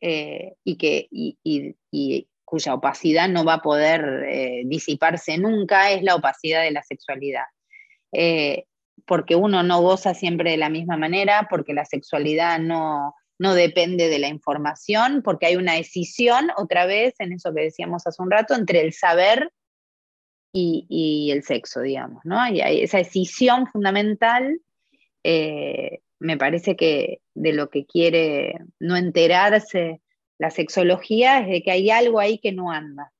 eh, 0.00 0.54
y, 0.64 0.76
que, 0.76 1.08
y, 1.10 2.28
cuya 2.44 2.74
opacidad 2.74 3.28
no 3.28 3.44
va 3.44 3.54
a 3.54 3.62
poder 3.62 4.24
eh, 4.28 4.62
disiparse 4.66 5.36
nunca, 5.38 5.90
es 5.90 6.02
la 6.02 6.14
opacidad 6.14 6.62
de 6.62 6.70
la 6.70 6.82
sexualidad. 6.82 7.44
Porque 9.04 9.34
uno 9.34 9.62
no 9.62 9.80
goza 9.82 10.14
siempre 10.14 10.52
de 10.52 10.56
la 10.56 10.68
misma 10.68 10.96
manera, 10.96 11.48
porque 11.50 11.74
la 11.74 11.84
sexualidad 11.84 12.58
no, 12.58 13.14
no 13.38 13.54
depende 13.54 14.08
de 14.08 14.18
la 14.18 14.28
información, 14.28 15.22
porque 15.22 15.46
hay 15.46 15.56
una 15.56 15.74
decisión, 15.74 16.50
otra 16.56 16.86
vez, 16.86 17.14
en 17.18 17.32
eso 17.32 17.54
que 17.54 17.62
decíamos 17.62 18.06
hace 18.06 18.22
un 18.22 18.30
rato, 18.30 18.54
entre 18.54 18.80
el 18.80 18.92
saber 18.92 19.50
y, 20.52 21.30
el 21.32 21.42
sexo, 21.42 21.82
digamos, 21.82 22.22
¿no? 22.24 22.48
Y 22.48 22.62
hay 22.62 22.80
esa 22.80 22.96
decisión 22.98 23.66
fundamental 23.66 24.58
me 26.18 26.36
parece 26.36 26.76
que 26.76 27.20
de 27.34 27.52
lo 27.52 27.70
que 27.70 27.86
quiere 27.86 28.58
no 28.78 28.96
enterarse 28.96 30.00
la 30.38 30.50
sexología 30.50 31.40
es 31.40 31.48
de 31.48 31.62
que 31.62 31.70
hay 31.70 31.90
algo 31.90 32.20
ahí 32.20 32.38
que 32.38 32.52
no 32.52 32.70
anda. 32.70 33.12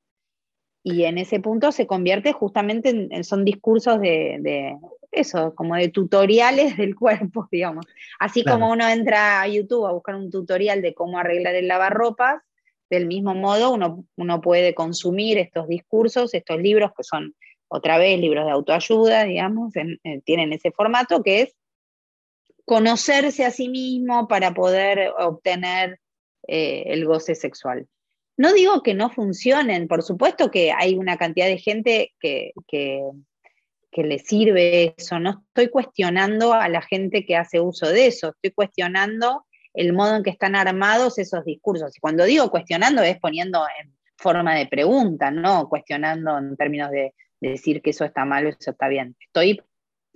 Y 0.89 1.03
en 1.03 1.19
ese 1.19 1.41
punto 1.41 1.73
se 1.73 1.89
convierte 1.89 2.33
justamente 2.33 2.91
en, 2.91 3.25
son 3.25 3.45
discursos 3.45 4.01
de, 4.01 4.79
eso, 5.11 5.53
como 5.57 5.75
de 5.75 5.89
tutoriales 5.89 6.77
del 6.77 6.95
cuerpo, 6.95 7.49
digamos. 7.51 7.85
Así 8.21 8.45
como 8.45 8.71
uno 8.71 8.89
entra 8.89 9.41
a 9.41 9.49
YouTube 9.49 9.85
a 9.85 9.91
buscar 9.91 10.15
un 10.15 10.31
tutorial 10.31 10.83
de 10.83 10.95
cómo 10.95 11.19
arreglar 11.19 11.57
el 11.57 11.67
lavarropas, 11.67 12.41
del 12.89 13.07
mismo 13.07 13.35
modo 13.35 13.73
uno, 13.73 14.05
uno 14.15 14.41
puede 14.41 14.77
consumir 14.77 15.39
estos 15.39 15.67
discursos, 15.67 16.33
estos 16.35 16.61
libros 16.61 16.93
que 16.97 17.03
son 17.03 17.35
otra 17.67 17.99
vez 17.99 18.21
libros 18.21 18.45
de 18.45 18.53
autoayuda, 18.53 19.25
digamos, 19.25 19.73
tienen 20.25 20.53
ese 20.53 20.71
formato 20.71 21.21
que 21.25 21.41
es 21.41 21.57
conocerse 22.65 23.45
a 23.45 23.51
sí 23.51 23.69
mismo 23.69 24.29
para 24.29 24.55
poder 24.55 25.13
obtener 25.19 25.99
eh, 26.47 26.85
el 26.87 27.07
goce 27.07 27.35
sexual. 27.35 27.89
No 28.37 28.53
digo 28.53 28.83
que 28.83 28.95
no 28.95 29.11
funcionen, 29.11 29.89
por 29.89 30.03
supuesto 30.03 30.51
que 30.51 30.73
hay 30.73 30.95
una 30.95 31.17
cantidad 31.17 31.47
de 31.47 31.59
gente 31.59 32.15
que, 32.21 32.53
que, 32.69 33.03
le 33.97 34.19
sirve 34.19 34.95
eso, 34.99 35.19
no 35.19 35.43
estoy 35.49 35.71
cuestionando 35.71 36.53
a 36.53 36.69
la 36.69 36.83
gente 36.83 37.25
que 37.25 37.35
hace 37.35 37.61
uso 37.61 37.89
de 37.89 38.09
eso, 38.09 38.29
estoy 38.29 38.51
cuestionando 38.51 39.47
el 39.73 39.95
modo 39.95 40.17
en 40.17 40.23
que 40.23 40.29
están 40.29 40.55
armados 40.55 41.19
esos 41.19 41.47
discursos. 41.47 41.97
Y 41.97 42.01
cuando 42.01 42.25
digo 42.25 42.51
cuestionando 42.51 43.03
es 43.03 43.19
poniendo 43.19 43.65
en 43.81 43.97
forma 44.19 44.55
de 44.55 44.67
pregunta, 44.67 45.31
no 45.31 45.71
cuestionando 45.71 46.37
en 46.37 46.57
términos 46.59 46.91
de, 46.91 47.15
de 47.41 47.51
decir 47.51 47.81
que 47.81 47.91
eso 47.91 48.05
está 48.05 48.27
mal 48.27 48.45
o 48.45 48.49
eso 48.51 48.73
está 48.73 48.89
bien. 48.89 49.17
Estoy 49.19 49.63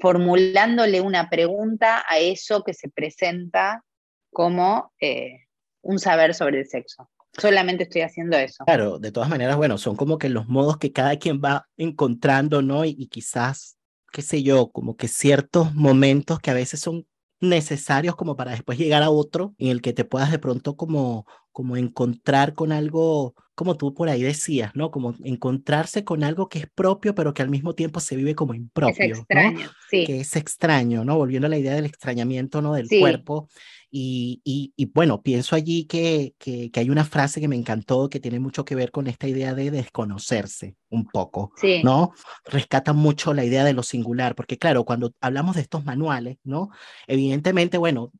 formulándole 0.00 1.00
una 1.00 1.28
pregunta 1.28 2.04
a 2.08 2.18
eso 2.18 2.64
que 2.64 2.74
se 2.74 2.88
presenta 2.88 3.84
como 4.32 4.92
eh, 5.00 5.46
un 5.82 5.98
saber 5.98 6.34
sobre 6.34 6.60
el 6.60 6.66
sexo. 6.66 7.10
Solamente 7.38 7.84
estoy 7.84 8.02
haciendo 8.02 8.36
eso. 8.36 8.64
Claro, 8.64 8.98
de 8.98 9.12
todas 9.12 9.28
maneras, 9.28 9.56
bueno, 9.56 9.78
son 9.78 9.96
como 9.96 10.18
que 10.18 10.28
los 10.28 10.48
modos 10.48 10.78
que 10.78 10.92
cada 10.92 11.16
quien 11.16 11.40
va 11.42 11.68
encontrando, 11.76 12.62
¿no? 12.62 12.84
Y, 12.84 12.94
y 12.98 13.06
quizás, 13.08 13.78
qué 14.12 14.22
sé 14.22 14.42
yo, 14.42 14.70
como 14.70 14.96
que 14.96 15.08
ciertos 15.08 15.74
momentos 15.74 16.40
que 16.40 16.50
a 16.50 16.54
veces 16.54 16.80
son 16.80 17.06
necesarios 17.40 18.16
como 18.16 18.36
para 18.36 18.50
después 18.50 18.78
llegar 18.78 19.02
a 19.02 19.10
otro 19.10 19.54
en 19.56 19.68
el 19.68 19.80
que 19.80 19.94
te 19.94 20.04
puedas 20.04 20.30
de 20.30 20.38
pronto 20.38 20.76
como 20.76 21.26
como 21.52 21.76
encontrar 21.76 22.54
con 22.54 22.72
algo, 22.72 23.34
como 23.54 23.76
tú 23.76 23.92
por 23.92 24.08
ahí 24.08 24.22
decías, 24.22 24.72
¿no? 24.74 24.90
Como 24.90 25.14
encontrarse 25.24 26.04
con 26.04 26.22
algo 26.22 26.48
que 26.48 26.60
es 26.60 26.66
propio, 26.74 27.14
pero 27.14 27.34
que 27.34 27.42
al 27.42 27.50
mismo 27.50 27.74
tiempo 27.74 28.00
se 28.00 28.16
vive 28.16 28.34
como 28.34 28.54
impropio. 28.54 29.04
Es 29.04 29.18
extraño, 29.18 29.70
sí. 29.90 30.06
Que 30.06 30.20
es 30.20 30.36
extraño, 30.36 31.04
¿no? 31.04 31.16
Volviendo 31.16 31.46
a 31.46 31.50
la 31.50 31.58
idea 31.58 31.74
del 31.74 31.86
extrañamiento, 31.86 32.62
¿no? 32.62 32.74
Del 32.74 32.88
cuerpo. 32.88 33.48
Y, 33.92 34.40
y, 34.44 34.84
bueno, 34.86 35.20
pienso 35.22 35.56
allí 35.56 35.84
que, 35.84 36.34
que, 36.38 36.70
hay 36.74 36.90
una 36.90 37.04
frase 37.04 37.40
que 37.40 37.48
me 37.48 37.56
encantó 37.56 38.08
que 38.08 38.20
tiene 38.20 38.38
mucho 38.38 38.64
que 38.64 38.76
ver 38.76 38.92
con 38.92 39.08
esta 39.08 39.26
idea 39.26 39.54
de 39.54 39.70
desconocerse 39.70 40.76
un 40.90 41.06
poco, 41.06 41.52
sí. 41.56 41.82
¿no? 41.82 42.12
Rescata 42.44 42.92
mucho 42.92 43.34
la 43.34 43.44
idea 43.44 43.64
de 43.64 43.72
lo 43.72 43.82
singular, 43.82 44.34
porque 44.34 44.58
claro, 44.58 44.84
cuando 44.84 45.12
hablamos 45.20 45.56
de 45.56 45.62
estos 45.62 45.84
manuales, 45.84 46.38
¿no? 46.44 46.70
Evidentemente, 47.08 47.78
bueno, 47.78 48.12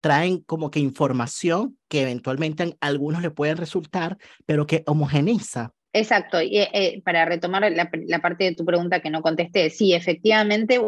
traen 0.00 0.40
como 0.40 0.70
que 0.70 0.80
información 0.80 1.78
que 1.88 2.02
eventualmente 2.02 2.62
a 2.80 2.86
algunos 2.86 3.22
le 3.22 3.30
pueden 3.30 3.56
resultar, 3.56 4.16
pero 4.46 4.66
que 4.66 4.82
homogeneiza. 4.86 5.72
Exacto, 5.92 6.40
y 6.40 6.58
eh, 6.58 7.02
para 7.04 7.24
retomar 7.24 7.70
la, 7.72 8.20
parte 8.20 8.44
de 8.44 8.54
tu 8.54 8.64
pregunta 8.64 9.00
que 9.00 9.10
no 9.10 9.22
contesté, 9.22 9.70
sí, 9.70 9.92
efectivamente 9.92 10.80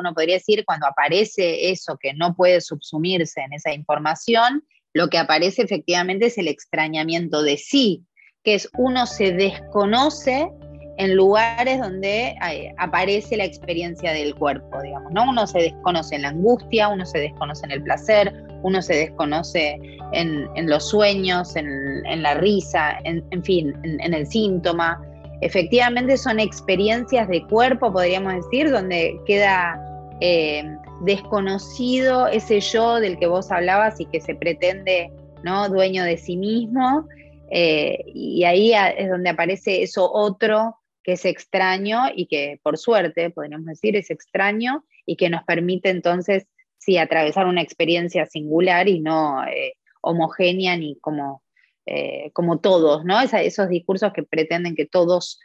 uno 0.00 0.14
podría 0.14 0.36
decir 0.36 0.64
cuando 0.64 0.86
aparece 0.86 1.70
eso 1.70 1.96
que 2.00 2.14
no 2.14 2.34
puede 2.34 2.60
subsumirse 2.60 3.40
en 3.40 3.52
esa 3.52 3.72
información, 3.72 4.64
lo 4.92 5.08
que 5.08 5.18
aparece 5.18 5.62
efectivamente 5.62 6.26
es 6.26 6.38
el 6.38 6.48
extrañamiento 6.48 7.42
de 7.42 7.56
sí, 7.56 8.04
que 8.42 8.54
es 8.54 8.68
uno 8.76 9.06
se 9.06 9.32
desconoce 9.32 10.50
en 11.00 11.16
lugares 11.16 11.80
donde 11.80 12.34
eh, 12.50 12.74
aparece 12.76 13.36
la 13.36 13.44
experiencia 13.44 14.12
del 14.12 14.34
cuerpo, 14.34 14.82
digamos, 14.82 15.10
¿no? 15.12 15.30
Uno 15.30 15.46
se 15.46 15.58
desconoce 15.58 16.16
en 16.16 16.22
la 16.22 16.28
angustia, 16.28 16.88
uno 16.88 17.06
se 17.06 17.18
desconoce 17.18 17.64
en 17.64 17.72
el 17.72 17.82
placer, 17.82 18.34
uno 18.62 18.82
se 18.82 18.94
desconoce 18.94 19.78
en, 20.12 20.68
los 20.68 20.90
sueños, 20.90 21.56
en, 21.56 22.22
la 22.22 22.34
risa, 22.34 22.98
en, 23.04 23.42
fin, 23.44 23.74
en, 23.82 24.12
el 24.12 24.26
síntoma. 24.26 25.00
Efectivamente 25.40 26.18
son 26.18 26.38
experiencias 26.38 27.28
de 27.28 27.46
cuerpo, 27.46 27.92
podríamos 27.92 28.34
decir, 28.34 28.70
donde 28.70 29.18
queda 29.24 29.80
eh, 30.20 30.76
desconocido 31.00 32.26
ese 32.28 32.60
yo 32.60 33.00
del 33.00 33.18
que 33.18 33.26
vos 33.26 33.50
hablabas 33.50 34.00
y 34.00 34.06
que 34.06 34.20
se 34.20 34.34
pretende 34.34 35.10
¿no? 35.42 35.68
dueño 35.68 36.04
de 36.04 36.18
sí 36.18 36.36
mismo. 36.36 37.08
Eh, 37.50 38.04
y 38.06 38.44
ahí 38.44 38.72
es 38.74 39.08
donde 39.08 39.30
aparece 39.30 39.82
eso 39.82 40.10
otro 40.12 40.76
que 41.02 41.12
es 41.12 41.24
extraño 41.24 42.02
y 42.14 42.26
que 42.26 42.60
por 42.62 42.76
suerte, 42.76 43.30
podríamos 43.30 43.66
decir, 43.66 43.96
es 43.96 44.10
extraño 44.10 44.84
y 45.06 45.16
que 45.16 45.30
nos 45.30 45.42
permite 45.44 45.88
entonces, 45.88 46.46
sí, 46.76 46.98
atravesar 46.98 47.46
una 47.46 47.62
experiencia 47.62 48.26
singular 48.26 48.88
y 48.88 49.00
no 49.00 49.42
eh, 49.46 49.74
homogénea 50.02 50.76
ni 50.76 50.98
como, 51.00 51.42
como 52.34 52.60
todos, 52.60 53.04
¿no? 53.04 53.20
esos 53.20 53.68
discursos 53.68 54.12
que 54.12 54.22
pretenden 54.22 54.76
que 54.76 54.86
todos 54.86 55.40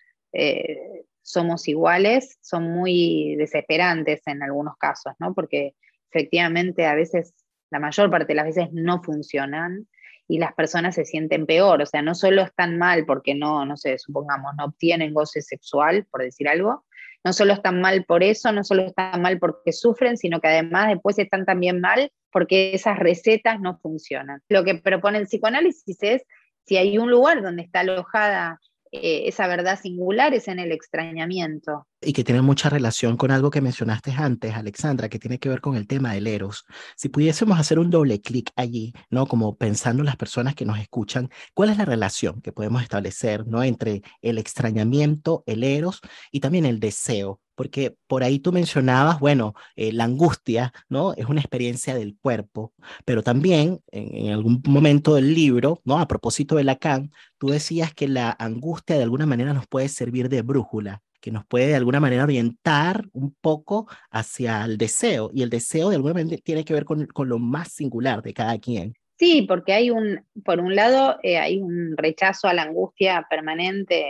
somos 1.26 1.68
iguales 1.68 2.38
son 2.42 2.72
muy 2.72 3.36
desesperantes 3.36 4.22
en 4.28 4.44
algunos 4.44 4.78
casos, 4.78 5.14
¿no? 5.18 5.34
Porque 5.34 5.74
efectivamente 6.12 6.86
a 6.86 6.94
veces, 6.94 7.34
la 7.72 7.80
mayor 7.80 8.12
parte 8.12 8.28
de 8.28 8.36
las 8.36 8.46
veces 8.46 8.70
no 8.72 9.02
funcionan 9.02 9.88
y 10.28 10.38
las 10.38 10.54
personas 10.54 10.94
se 10.94 11.04
sienten 11.04 11.48
peor, 11.48 11.82
o 11.82 11.86
sea, 11.88 12.04
no 12.04 12.14
solo 12.14 12.44
están 12.44 12.78
mal 12.78 13.06
porque 13.06 13.34
no, 13.34 13.66
no 13.66 13.76
sé, 13.76 13.98
supongamos, 13.98 14.54
no 14.56 14.66
obtienen 14.66 15.16
goce 15.16 15.42
sexual, 15.42 16.06
por 16.12 16.22
decir 16.22 16.48
algo, 16.48 16.86
no 17.24 17.34
solo 17.34 17.54
están 17.54 17.82
mal 17.82 18.06
por 18.06 18.22
eso, 18.22 18.52
no 18.52 18.64
solo 18.64 18.84
están 18.84 19.20
mal 19.20 19.40
porque 19.40 19.74
sufren, 19.74 20.18
sino 20.18 20.40
que 20.40 20.48
además 20.48 20.90
después 20.90 21.18
están 21.18 21.46
también 21.46 21.82
mal 21.82 22.12
porque 22.32 22.76
esas 22.76 23.00
recetas 23.00 23.60
no 23.60 23.80
funcionan. 23.80 24.44
Lo 24.48 24.64
que 24.64 24.76
propone 24.76 25.18
el 25.18 25.26
psicoanálisis 25.26 25.98
es 26.02 26.24
si 26.66 26.78
hay 26.78 27.00
un 27.00 27.10
lugar 27.10 27.42
donde 27.42 27.64
está 27.64 27.80
alojada 27.80 28.60
eh, 29.02 29.28
esa 29.28 29.48
verdad 29.48 29.80
singular 29.80 30.34
es 30.34 30.48
en 30.48 30.60
el 30.60 30.72
extrañamiento. 30.72 31.88
Y 32.02 32.14
que 32.14 32.24
tiene 32.24 32.42
mucha 32.42 32.70
relación 32.70 33.18
con 33.18 33.32
algo 33.32 33.50
que 33.50 33.62
mencionaste 33.62 34.12
antes, 34.12 34.54
Alexandra, 34.54 35.10
que 35.10 35.20
tiene 35.20 35.40
que 35.40 35.50
ver 35.50 35.62
con 35.62 35.76
el 35.76 35.88
tema 35.88 36.14
del 36.14 36.28
eros. 36.28 36.66
Si 36.96 37.10
pudiésemos 37.10 37.60
hacer 37.60 37.80
un 37.80 37.90
doble 37.90 38.22
clic 38.22 38.52
allí, 38.56 38.94
¿no? 39.10 39.26
Como 39.28 39.58
pensando 39.58 40.02
en 40.02 40.08
las 40.08 40.18
personas 40.18 40.56
que 40.56 40.66
nos 40.66 40.80
escuchan, 40.80 41.30
¿cuál 41.54 41.70
es 41.70 41.78
la 41.78 41.86
relación 41.86 42.42
que 42.42 42.52
podemos 42.52 42.84
establecer, 42.84 43.48
¿no? 43.48 43.64
Entre 43.64 44.04
el 44.22 44.38
extrañamiento, 44.38 45.44
el 45.48 45.64
eros 45.64 46.02
y 46.32 46.42
también 46.42 46.66
el 46.66 46.80
deseo 46.80 47.40
porque 47.56 47.96
por 48.08 48.24
ahí 48.24 48.40
tú 48.40 48.52
mencionabas, 48.52 49.20
bueno, 49.20 49.56
eh, 49.76 49.92
la 49.92 50.04
angustia, 50.04 50.74
¿no? 50.90 51.14
Es 51.14 51.26
una 51.26 51.40
experiencia 51.40 51.96
del 51.96 52.18
cuerpo, 52.18 52.74
pero 53.06 53.24
también 53.24 53.82
en, 53.92 54.32
algún 54.32 54.62
momento 54.68 55.16
del 55.16 55.34
libro, 55.34 55.82
¿no? 55.86 56.00
A 56.00 56.08
propósito 56.08 56.56
de 56.56 56.66
Lacan, 56.66 57.12
tú 57.38 57.50
decías 57.50 57.94
que 57.94 58.08
la 58.08 58.36
angustia 58.38 58.98
de 58.98 59.04
alguna 59.04 59.26
manera 59.26 59.54
nos 59.54 59.68
puede 59.68 59.88
servir 59.90 60.30
de 60.30 60.42
brújula, 60.42 61.02
que 61.26 61.32
nos 61.32 61.44
puede 61.44 61.70
de 61.70 61.76
alguna 61.76 62.00
manera 62.00 62.24
orientar 62.24 63.06
un 63.12 63.34
poco 63.42 63.88
hacia 64.12 64.64
el 64.64 64.78
deseo, 64.78 65.32
y 65.34 65.42
el 65.42 65.50
deseo 65.50 65.90
de 65.90 65.96
alguna 65.96 66.14
manera 66.14 66.40
tiene 66.44 66.64
que 66.64 66.76
ver 66.76 66.86
con, 66.86 67.08
con 67.08 67.28
lo 67.28 67.40
más 67.40 67.72
singular 67.72 68.22
de 68.22 68.32
cada 68.32 68.60
quien. 68.60 68.94
Sí, 69.18 69.42
porque 69.42 69.74
hay 69.74 69.90
un, 69.90 70.24
por 70.44 70.60
un 70.60 70.76
lado, 70.76 71.18
eh, 71.24 71.40
hay 71.40 71.58
un 71.58 71.98
rechazo 71.98 72.48
a 72.48 72.54
la 72.54 72.62
angustia 72.62 73.26
permanente, 73.28 74.06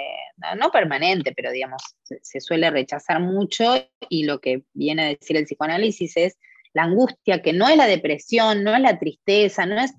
no, 0.60 0.72
permanente, 0.72 1.32
pero 1.34 1.52
digamos, 1.52 1.82
se, 2.04 2.42
suele 2.42 2.70
rechazar 2.70 3.22
mucho 3.22 3.76
y 4.10 4.26
lo 4.26 4.42
que 4.42 4.64
viene 4.74 5.04
a 5.04 5.08
decir 5.08 5.38
el 5.38 5.46
psicoanálisis 5.46 6.18
es 6.18 6.38
la 6.74 6.84
angustia, 6.84 7.42
que 7.42 7.54
no 7.54 7.70
es 7.70 7.78
la 7.78 7.88
depresión, 7.88 8.66
no 8.66 8.76
es 8.76 8.82
la 8.82 9.00
tristeza, 9.00 9.66
no 9.66 9.80
es... 9.80 9.94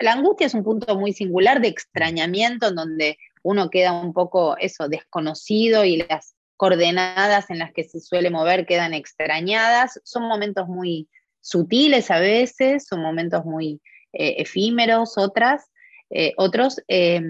La 0.00 0.14
angustia 0.14 0.48
es 0.48 0.54
un 0.54 0.64
punto 0.64 0.98
muy 0.98 1.12
singular 1.12 1.60
de 1.60 1.68
extrañamiento 1.68 2.66
en 2.66 2.74
donde 2.74 3.18
uno 3.44 3.70
queda 3.70 3.92
un 3.92 4.12
poco 4.12 4.56
eso, 4.58 4.88
desconocido 4.88 5.84
y 5.84 5.98
las 5.98 6.35
coordenadas 6.56 7.50
en 7.50 7.58
las 7.58 7.72
que 7.72 7.84
se 7.84 8.00
suele 8.00 8.30
mover 8.30 8.66
quedan 8.66 8.94
extrañadas. 8.94 10.00
Son 10.04 10.22
momentos 10.24 10.68
muy 10.68 11.08
sutiles 11.40 12.10
a 12.10 12.18
veces, 12.18 12.86
son 12.86 13.00
momentos 13.00 13.44
muy 13.44 13.80
eh, 14.12 14.36
efímeros, 14.38 15.18
otras, 15.18 15.70
eh, 16.10 16.32
otros, 16.36 16.82
eh, 16.88 17.20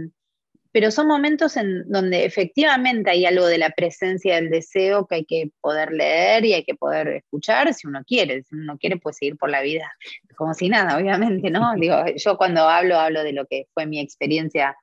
pero 0.73 0.91
son 0.91 1.07
momentos 1.07 1.57
en 1.57 1.89
donde 1.89 2.25
efectivamente 2.25 3.11
hay 3.11 3.25
algo 3.25 3.47
de 3.47 3.59
la 3.59 3.71
presencia 3.71 4.37
del 4.37 4.51
deseo 4.51 5.07
que 5.07 5.17
hay 5.17 5.25
que 5.25 5.51
poder 5.61 5.91
leer 5.93 6.45
y 6.45 6.53
hay 6.53 6.65
que 6.65 6.75
poder 6.75 7.09
escuchar 7.09 7.73
si 7.73 7.87
uno 7.87 8.03
quiere, 8.07 8.43
si 8.43 8.55
uno 8.55 8.77
quiere 8.79 8.99
pues 8.99 9.17
seguir 9.17 9.37
por 9.37 9.51
la 9.51 9.62
vida 9.62 9.91
como 10.37 10.55
si 10.55 10.69
nada, 10.69 10.97
obviamente, 10.97 11.51
¿no? 11.51 11.75
Digo, 11.81 11.97
yo 12.15 12.37
cuando 12.37 12.69
hablo, 12.69 12.99
hablo 12.99 13.25
de 13.25 13.33
lo 13.33 13.47
que 13.47 13.67
fue 13.75 13.87
mi 13.87 13.99
experiencia 13.99 14.77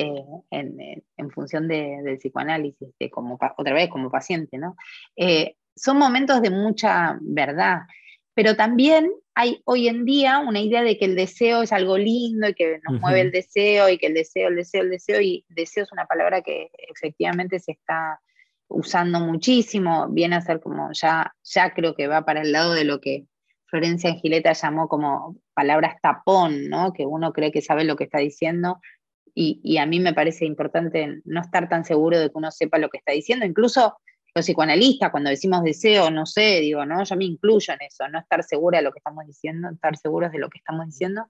en, 0.00 1.30
función 1.30 1.68
del 1.68 2.18
psicoanálisis, 2.18 2.88
de 2.98 3.10
como, 3.10 3.38
otra 3.56 3.74
vez 3.74 3.88
como 3.88 4.10
paciente, 4.10 4.58
¿no? 4.58 4.76
son 5.74 5.98
momentos 5.98 6.40
de 6.40 6.50
mucha 6.50 7.18
verdad. 7.20 7.80
Pero 8.34 8.56
también 8.56 9.10
hay 9.34 9.60
hoy 9.64 9.88
en 9.88 10.04
día 10.04 10.38
una 10.40 10.60
idea 10.60 10.82
de 10.82 10.98
que 10.98 11.04
el 11.04 11.14
deseo 11.14 11.62
es 11.62 11.72
algo 11.72 11.98
lindo 11.98 12.48
y 12.48 12.54
que 12.54 12.80
nos 12.88 13.00
mueve 13.00 13.20
el 13.20 13.30
deseo 13.30 13.88
y 13.88 13.98
que 13.98 14.06
el 14.06 14.14
deseo, 14.14 14.48
el 14.48 14.56
deseo, 14.56 14.82
el 14.82 14.90
deseo, 14.90 15.20
y 15.20 15.44
deseo 15.48 15.84
es 15.84 15.92
una 15.92 16.06
palabra 16.06 16.42
que 16.42 16.70
efectivamente 16.90 17.58
se 17.58 17.72
está 17.72 18.20
usando 18.68 19.20
muchísimo, 19.20 20.08
viene 20.08 20.36
a 20.36 20.40
ser 20.40 20.60
como 20.60 20.90
ya, 20.92 21.34
ya 21.44 21.72
creo 21.72 21.94
que 21.94 22.08
va 22.08 22.24
para 22.24 22.42
el 22.42 22.52
lado 22.52 22.72
de 22.72 22.84
lo 22.84 23.00
que 23.00 23.26
Florencia 23.66 24.10
Angileta 24.10 24.52
llamó 24.52 24.88
como 24.88 25.36
palabras 25.54 25.96
tapón, 26.00 26.68
¿no? 26.68 26.92
que 26.92 27.06
uno 27.06 27.32
cree 27.32 27.52
que 27.52 27.62
sabe 27.62 27.84
lo 27.84 27.96
que 27.96 28.04
está 28.04 28.18
diciendo, 28.18 28.80
y, 29.38 29.60
y, 29.62 29.76
a 29.76 29.86
mí 29.86 30.00
me 30.00 30.14
parece 30.14 30.46
importante 30.46 31.20
no 31.24 31.42
estar 31.42 31.68
tan 31.68 31.84
seguro 31.84 32.18
de 32.18 32.30
que 32.30 32.38
uno 32.38 32.50
sepa 32.50 32.78
lo 32.78 32.88
que 32.88 32.96
está 32.98 33.12
diciendo, 33.12 33.44
incluso 33.44 33.94
los 34.34 34.44
psicoanalistas, 34.44 35.10
cuando 35.10 35.30
decimos 35.30 35.62
deseo, 35.62 36.10
no 36.10 36.26
sé, 36.26 36.60
digo, 36.60 36.84
¿no? 36.84 37.04
Yo 37.04 37.16
me 37.16 37.24
incluyo 37.24 37.72
en 37.72 37.80
eso, 37.86 38.06
no 38.08 38.18
estar 38.18 38.42
segura 38.44 38.78
de 38.78 38.84
lo 38.84 38.92
que 38.92 38.98
estamos 38.98 39.26
diciendo, 39.26 39.70
estar 39.70 39.96
seguros 39.96 40.32
de 40.32 40.38
lo 40.38 40.50
que 40.50 40.58
estamos 40.58 40.86
diciendo. 40.86 41.26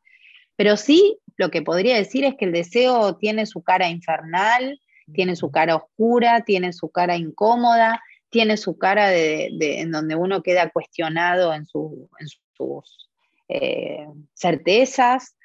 Pero 0.56 0.76
sí, 0.76 1.18
lo 1.36 1.50
que 1.50 1.62
podría 1.62 1.96
decir 1.96 2.24
es 2.24 2.34
que 2.34 2.46
el 2.46 2.52
deseo 2.52 3.16
tiene 3.16 3.46
su 3.46 3.62
cara 3.62 3.88
infernal, 3.88 4.80
tiene 5.12 5.36
su 5.36 5.52
cara 5.52 5.76
oscura, 5.76 6.40
tiene 6.40 6.72
su 6.72 6.90
cara 6.90 7.16
incómoda, 7.16 8.02
tiene 8.28 8.56
su 8.56 8.76
cara 8.76 9.08
de, 9.08 9.50
en 9.60 9.92
donde 9.92 10.16
uno 10.16 10.42
queda 10.42 10.70
cuestionado 10.70 11.54
en, 11.54 11.64
sus 11.66 13.08
eh, 13.48 14.06
certezas. 14.34 15.36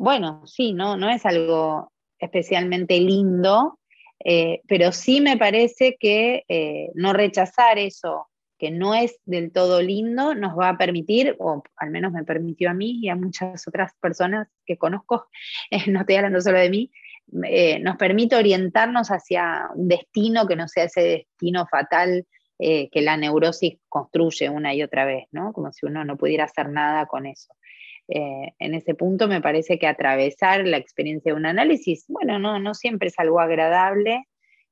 Bueno, 0.00 0.46
sí, 0.46 0.72
no, 0.72 0.96
no 0.96 1.10
es 1.10 1.26
algo 1.26 1.92
especialmente 2.18 2.98
lindo, 2.98 3.78
eh, 4.24 4.62
pero 4.66 4.92
sí 4.92 5.20
me 5.20 5.36
parece 5.36 5.98
que 6.00 6.42
eh, 6.48 6.88
no 6.94 7.12
rechazar 7.12 7.78
eso 7.78 8.28
que 8.58 8.70
no 8.70 8.94
es 8.94 9.20
del 9.26 9.52
todo 9.52 9.82
lindo 9.82 10.34
nos 10.34 10.58
va 10.58 10.70
a 10.70 10.78
permitir, 10.78 11.36
o 11.38 11.62
al 11.76 11.90
menos 11.90 12.12
me 12.12 12.24
permitió 12.24 12.70
a 12.70 12.74
mí 12.74 12.98
y 13.02 13.10
a 13.10 13.14
muchas 13.14 13.68
otras 13.68 13.92
personas 14.00 14.48
que 14.64 14.78
conozco, 14.78 15.26
no 15.88 16.00
estoy 16.00 16.14
hablando 16.14 16.40
solo 16.40 16.58
de 16.58 16.70
mí, 16.70 16.90
eh, 17.44 17.78
nos 17.80 17.98
permite 17.98 18.36
orientarnos 18.36 19.08
hacia 19.08 19.68
un 19.74 19.86
destino 19.86 20.46
que 20.46 20.56
no 20.56 20.66
sea 20.66 20.84
ese 20.84 21.02
destino 21.02 21.66
fatal 21.66 22.26
que 22.58 23.00
la 23.00 23.16
neurosis 23.16 23.78
construye 23.88 24.50
una 24.50 24.74
y 24.74 24.82
otra 24.82 25.06
vez, 25.06 25.24
¿no? 25.32 25.54
Como 25.54 25.72
si 25.72 25.86
uno 25.86 26.04
no 26.04 26.18
pudiera 26.18 26.44
hacer 26.44 26.68
nada 26.68 27.06
con 27.06 27.24
eso. 27.24 27.54
Eh, 28.12 28.54
en 28.58 28.74
ese 28.74 28.96
punto 28.96 29.28
me 29.28 29.40
parece 29.40 29.78
que 29.78 29.86
atravesar 29.86 30.66
la 30.66 30.78
experiencia 30.78 31.32
de 31.32 31.38
un 31.38 31.46
análisis, 31.46 32.06
bueno, 32.08 32.40
no, 32.40 32.58
no 32.58 32.74
siempre 32.74 33.06
es 33.06 33.18
algo 33.20 33.38
agradable, 33.38 34.26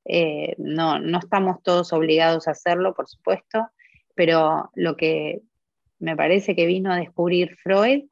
eh, 0.05 0.57
no, 0.59 0.99
no 0.99 1.21
estamos 1.21 1.63
todos 1.63 1.93
obligados 1.93 2.49
a 2.49 2.51
hacerlo, 2.51 2.95
por 2.95 3.07
supuesto, 3.09 3.69
pero 4.17 4.71
lo 4.75 4.97
que 4.97 5.43
me 6.01 6.17
parece 6.17 6.57
que 6.57 6.67
vino 6.67 6.93
a 6.93 6.97
descubrir 6.97 7.57
Freud, 7.57 8.07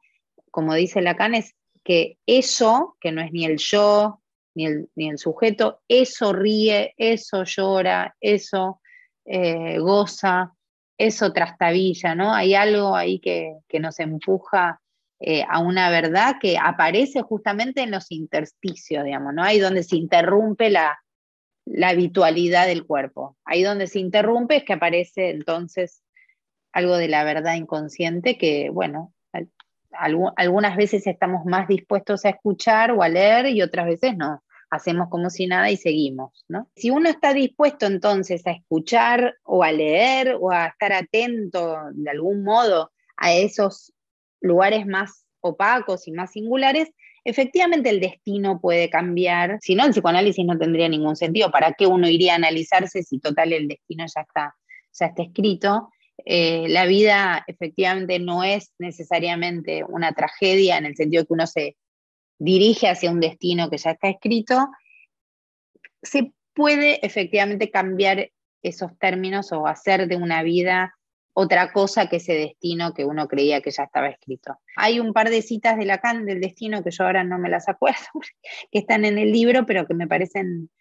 como 0.49 0.73
dice 0.73 1.01
Lacan, 1.01 1.35
es 1.35 1.55
que 1.83 2.17
eso, 2.25 2.95
que 3.01 3.11
no 3.11 3.21
es 3.21 3.33
ni 3.33 3.43
el 3.43 3.57
yo, 3.57 4.21
ni 4.55 4.65
el, 4.65 4.89
ni 4.95 5.09
el 5.09 5.17
sujeto, 5.17 5.81
eso 5.89 6.31
ríe, 6.31 6.93
eso 6.95 7.43
llora, 7.43 8.15
eso 8.21 8.79
eh, 9.25 9.77
goza, 9.79 10.53
eso 10.97 11.33
trastabilla, 11.33 12.15
¿no? 12.15 12.33
Hay 12.33 12.55
algo 12.55 12.95
ahí 12.95 13.19
que, 13.19 13.57
que 13.67 13.81
nos 13.81 13.99
empuja 13.99 14.79
eh, 15.19 15.43
a 15.49 15.59
una 15.59 15.89
verdad 15.89 16.35
que 16.39 16.57
aparece 16.59 17.23
justamente 17.23 17.81
en 17.81 17.89
los 17.89 18.11
intersticios, 18.11 19.03
digamos, 19.03 19.33
¿no? 19.33 19.43
Ahí 19.43 19.59
donde 19.59 19.81
se 19.81 19.95
interrumpe 19.95 20.69
la, 20.69 20.99
habitualidad 21.83 22.67
del 22.67 22.85
cuerpo. 22.85 23.35
Ahí 23.43 23.63
donde 23.63 23.87
se 23.87 23.99
interrumpe 23.99 24.57
es 24.57 24.63
que 24.63 24.73
aparece 24.73 25.31
entonces 25.31 26.03
algo 26.71 26.97
de 26.97 27.07
la 27.07 27.23
verdad 27.23 27.55
inconsciente 27.55 28.37
que, 28.37 28.69
bueno, 28.69 29.13
algunas 30.35 30.77
veces 30.77 31.07
estamos 31.07 31.45
más 31.45 31.67
dispuestos 31.67 32.23
a 32.23 32.29
escuchar 32.29 32.91
o 32.91 33.01
a 33.01 33.09
leer 33.09 33.47
y 33.47 33.61
otras 33.63 33.87
veces 33.87 34.15
no. 34.15 34.43
Hacemos 34.69 35.09
como 35.09 35.29
si 35.29 35.47
nada 35.47 35.71
y 35.71 35.77
seguimos, 35.77 36.45
¿no? 36.47 36.69
Si 36.75 36.89
uno 36.89 37.09
está 37.09 37.33
dispuesto 37.33 37.85
entonces 37.85 38.45
a 38.45 38.51
escuchar 38.51 39.35
o 39.43 39.63
a 39.63 39.71
leer 39.71 40.37
o 40.39 40.51
a 40.51 40.67
estar 40.67 40.93
atento 40.93 41.77
de 41.93 42.09
algún 42.11 42.43
modo 42.43 42.91
a 43.15 43.33
esos 43.33 43.93
lugares 44.41 44.85
más 44.85 45.25
opacos 45.41 46.07
y 46.07 46.11
más 46.11 46.31
singulares, 46.31 46.89
efectivamente 47.23 47.89
el 47.89 47.99
destino 47.99 48.59
puede 48.59 48.89
cambiar. 48.89 49.57
Si 49.61 49.75
no, 49.75 49.85
el 49.85 49.91
psicoanálisis 49.91 50.45
no 50.45 50.57
tendría 50.57 50.89
ningún 50.89 51.15
sentido. 51.15 51.51
¿Para 51.51 51.73
qué 51.73 51.87
uno 51.87 52.09
iría 52.09 52.33
a 52.33 52.37
analizarse 52.37 53.03
si 53.03 53.19
total 53.19 53.53
el 53.53 53.67
destino 53.67 54.05
ya 54.05 54.21
está, 54.21 54.55
ya 54.93 55.05
está 55.07 55.23
escrito? 55.23 55.89
Eh, 56.25 56.67
la 56.69 56.85
vida 56.85 57.43
efectivamente 57.47 58.19
no 58.19 58.43
es 58.43 58.73
necesariamente 58.79 59.83
una 59.83 60.13
tragedia 60.13 60.77
en 60.77 60.85
el 60.85 60.95
sentido 60.95 61.25
que 61.25 61.33
uno 61.33 61.47
se 61.47 61.77
dirige 62.39 62.87
hacia 62.87 63.11
un 63.11 63.19
destino 63.19 63.69
que 63.69 63.77
ya 63.77 63.91
está 63.91 64.09
escrito. 64.09 64.69
Se 66.01 66.31
puede 66.53 67.05
efectivamente 67.05 67.69
cambiar 67.69 68.31
esos 68.63 68.97
términos 68.97 69.51
o 69.51 69.67
hacer 69.67 70.07
de 70.07 70.15
una 70.15 70.43
vida 70.43 70.96
otra 71.39 71.71
cosa 71.71 72.07
que 72.07 72.15
ese 72.15 72.33
destino 72.33 72.95
que 72.95 73.05
uno 73.05 73.27
creía 73.27 73.61
que 73.61 73.69
ya 73.69 73.83
estaba 73.83 74.07
escrito. 74.07 74.57
Hay 74.75 74.99
un 74.99 75.13
par 75.13 75.29
de 75.29 75.43
citas 75.43 75.77
de 75.77 75.85
Lacan 75.85 76.25
del 76.25 76.41
destino 76.41 76.83
que 76.83 76.89
yo 76.89 77.03
ahora 77.03 77.23
no 77.23 77.37
me 77.37 77.47
las 77.47 77.69
acuerdo, 77.69 78.07
que 78.71 78.79
están 78.79 79.05
en 79.05 79.19
el 79.19 79.31
libro, 79.31 79.67
pero 79.67 79.85
que 79.85 79.93
me 79.93 80.07
parecen 80.07 80.71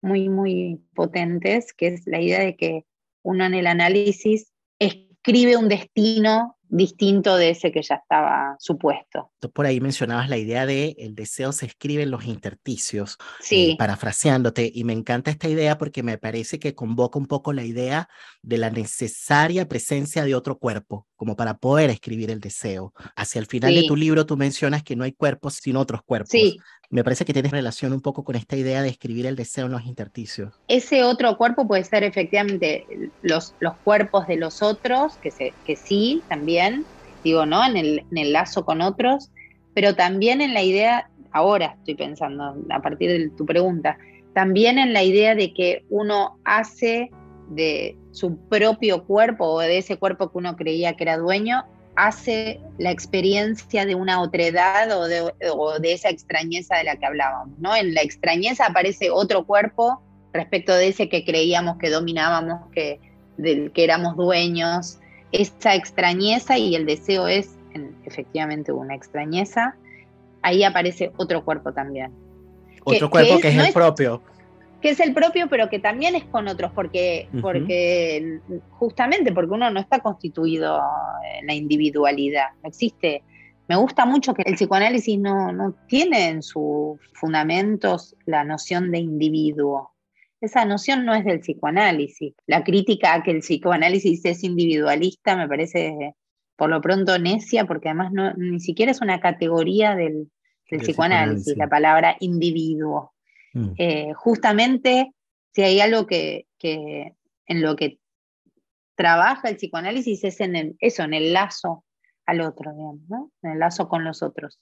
muy, 0.00 0.30
muy 0.30 0.80
potentes, 0.94 1.74
que 1.74 1.88
es 1.88 2.06
la 2.06 2.18
idea 2.18 2.40
de 2.40 2.56
que 2.56 2.86
uno 3.22 3.44
en 3.44 3.52
el 3.52 3.66
análisis 3.66 4.54
escribe 4.78 5.58
un 5.58 5.68
destino 5.68 6.56
distinto 6.68 7.36
de 7.36 7.50
ese 7.50 7.72
que 7.72 7.82
ya 7.82 7.96
estaba 7.96 8.56
supuesto. 8.58 9.30
Por 9.52 9.66
ahí 9.66 9.80
mencionabas 9.80 10.28
la 10.28 10.36
idea 10.36 10.66
de 10.66 10.96
el 10.98 11.14
deseo 11.14 11.52
se 11.52 11.66
escribe 11.66 12.02
en 12.02 12.10
los 12.10 12.24
intersticios, 12.24 13.18
eh, 13.20 13.34
sí. 13.40 13.76
parafraseándote, 13.78 14.70
y 14.74 14.84
me 14.84 14.92
encanta 14.92 15.30
esta 15.30 15.48
idea 15.48 15.78
porque 15.78 16.02
me 16.02 16.18
parece 16.18 16.58
que 16.58 16.74
convoca 16.74 17.18
un 17.18 17.26
poco 17.26 17.52
la 17.52 17.64
idea 17.64 18.08
de 18.42 18.58
la 18.58 18.70
necesaria 18.70 19.68
presencia 19.68 20.24
de 20.24 20.34
otro 20.34 20.58
cuerpo, 20.58 21.06
como 21.16 21.36
para 21.36 21.58
poder 21.58 21.90
escribir 21.90 22.30
el 22.30 22.40
deseo. 22.40 22.92
Hacia 23.14 23.38
el 23.38 23.46
final 23.46 23.74
de 23.74 23.86
tu 23.86 23.96
libro 23.96 24.26
tú 24.26 24.36
mencionas 24.36 24.82
que 24.82 24.96
no 24.96 25.04
hay 25.04 25.12
cuerpos 25.12 25.54
sin 25.54 25.76
otros 25.76 26.02
cuerpos. 26.02 26.30
Sí. 26.30 26.58
Me 26.88 27.02
parece 27.02 27.24
que 27.24 27.32
tienes 27.32 27.50
relación 27.50 27.92
un 27.92 28.00
poco 28.00 28.22
con 28.22 28.36
esta 28.36 28.56
idea 28.56 28.80
de 28.80 28.88
escribir 28.88 29.26
el 29.26 29.34
deseo 29.34 29.66
en 29.66 29.72
los 29.72 29.86
intersticios. 29.86 30.54
Ese 30.68 31.02
otro 31.02 31.36
cuerpo 31.36 31.66
puede 31.66 31.82
ser 31.82 32.04
efectivamente 32.04 32.86
los, 33.22 33.54
los 33.58 33.74
cuerpos 33.78 34.28
de 34.28 34.36
los 34.36 34.62
otros, 34.62 35.16
que, 35.16 35.32
se, 35.32 35.52
que 35.64 35.74
sí, 35.74 36.22
también, 36.28 36.55
digo, 37.24 37.46
¿no? 37.46 37.64
En 37.64 37.76
el, 37.76 38.04
en 38.10 38.18
el 38.18 38.32
lazo 38.32 38.64
con 38.64 38.80
otros, 38.80 39.30
pero 39.74 39.94
también 39.94 40.40
en 40.40 40.54
la 40.54 40.62
idea, 40.62 41.10
ahora 41.32 41.76
estoy 41.78 41.94
pensando, 41.94 42.56
a 42.70 42.80
partir 42.80 43.10
de 43.10 43.28
tu 43.30 43.44
pregunta, 43.44 43.98
también 44.34 44.78
en 44.78 44.92
la 44.92 45.02
idea 45.02 45.34
de 45.34 45.52
que 45.52 45.84
uno 45.90 46.38
hace 46.44 47.10
de 47.48 47.96
su 48.12 48.36
propio 48.48 49.04
cuerpo 49.04 49.44
o 49.46 49.60
de 49.60 49.78
ese 49.78 49.96
cuerpo 49.96 50.30
que 50.30 50.38
uno 50.38 50.56
creía 50.56 50.94
que 50.96 51.04
era 51.04 51.16
dueño, 51.16 51.64
hace 51.96 52.60
la 52.78 52.90
experiencia 52.90 53.86
de 53.86 53.94
una 53.94 54.20
otredad 54.20 54.90
o 54.98 55.06
de, 55.06 55.32
o 55.52 55.78
de 55.78 55.92
esa 55.92 56.10
extrañeza 56.10 56.76
de 56.76 56.84
la 56.84 56.96
que 56.96 57.06
hablábamos, 57.06 57.58
¿no? 57.58 57.74
En 57.74 57.94
la 57.94 58.02
extrañeza 58.02 58.66
aparece 58.66 59.10
otro 59.10 59.46
cuerpo 59.46 60.02
respecto 60.32 60.74
de 60.74 60.88
ese 60.88 61.08
que 61.08 61.24
creíamos 61.24 61.78
que 61.78 61.90
dominábamos, 61.90 62.70
que, 62.72 63.00
del 63.38 63.72
que 63.72 63.84
éramos 63.84 64.16
dueños, 64.16 64.98
esa 65.32 65.74
extrañeza 65.74 66.58
y 66.58 66.74
el 66.74 66.86
deseo 66.86 67.28
es 67.28 67.56
efectivamente 68.04 68.72
una 68.72 68.94
extrañeza. 68.94 69.76
ahí 70.42 70.62
aparece 70.62 71.12
otro 71.16 71.44
cuerpo 71.44 71.72
también. 71.72 72.12
Otro 72.84 73.10
cuerpo 73.10 73.40
que 73.40 73.48
es, 73.48 73.56
el 73.58 73.72
propio. 73.72 74.22
Que 74.80 74.90
es 74.90 75.00
el 75.00 75.12
propio, 75.12 75.48
pero 75.48 75.68
que 75.68 75.80
también 75.80 76.14
es 76.14 76.24
con 76.24 76.46
otros, 76.46 76.70
porque, 76.72 77.28
porque 77.42 78.40
justamente 78.70 79.32
porque 79.32 79.54
uno 79.54 79.70
no 79.70 79.80
está 79.80 79.98
constituido 79.98 80.80
en 81.40 81.46
la 81.46 81.54
individualidad, 81.54 82.50
no 82.62 82.68
existe. 82.68 83.24
Me 83.68 83.74
gusta 83.74 84.06
mucho 84.06 84.34
que 84.34 84.42
el 84.42 84.54
psicoanálisis 84.54 85.18
no, 85.18 85.52
no 85.52 85.74
tiene 85.88 86.28
en 86.28 86.42
sus 86.42 87.00
fundamentos 87.14 88.14
la 88.24 88.44
noción 88.44 88.92
de 88.92 88.98
individuo. 88.98 89.95
Esa 90.40 90.64
noción 90.64 91.04
no 91.04 91.14
es 91.14 91.24
del 91.24 91.40
psicoanálisis. 91.40 92.34
La 92.46 92.62
crítica 92.62 93.14
a 93.14 93.22
que 93.22 93.30
el 93.30 93.40
psicoanálisis 93.40 94.24
es 94.24 94.44
individualista 94.44 95.36
me 95.36 95.48
parece 95.48 96.14
por 96.56 96.70
lo 96.70 96.80
pronto 96.80 97.18
necia, 97.18 97.66
porque 97.66 97.88
además 97.88 98.12
no, 98.12 98.32
ni 98.34 98.60
siquiera 98.60 98.90
es 98.90 99.00
una 99.00 99.20
categoría 99.20 99.94
del, 99.94 100.30
del 100.70 100.80
psicoanálisis, 100.80 101.56
la 101.56 101.68
palabra 101.68 102.16
individuo. 102.20 103.12
Mm. 103.52 103.72
Eh, 103.76 104.12
justamente, 104.14 105.12
si 105.52 105.62
hay 105.62 105.80
algo 105.80 106.06
que, 106.06 106.46
en 106.62 107.62
lo 107.62 107.76
que 107.76 107.98
trabaja 108.94 109.48
el 109.48 109.56
psicoanálisis 109.56 110.24
es 110.24 110.40
en 110.40 110.76
eso, 110.80 111.02
en 111.02 111.14
el 111.14 111.32
lazo 111.32 111.84
al 112.24 112.40
otro, 112.40 112.72
digamos, 112.72 113.30
en 113.42 113.52
el 113.52 113.58
lazo 113.58 113.88
con 113.88 114.04
los 114.04 114.22
otros 114.22 114.58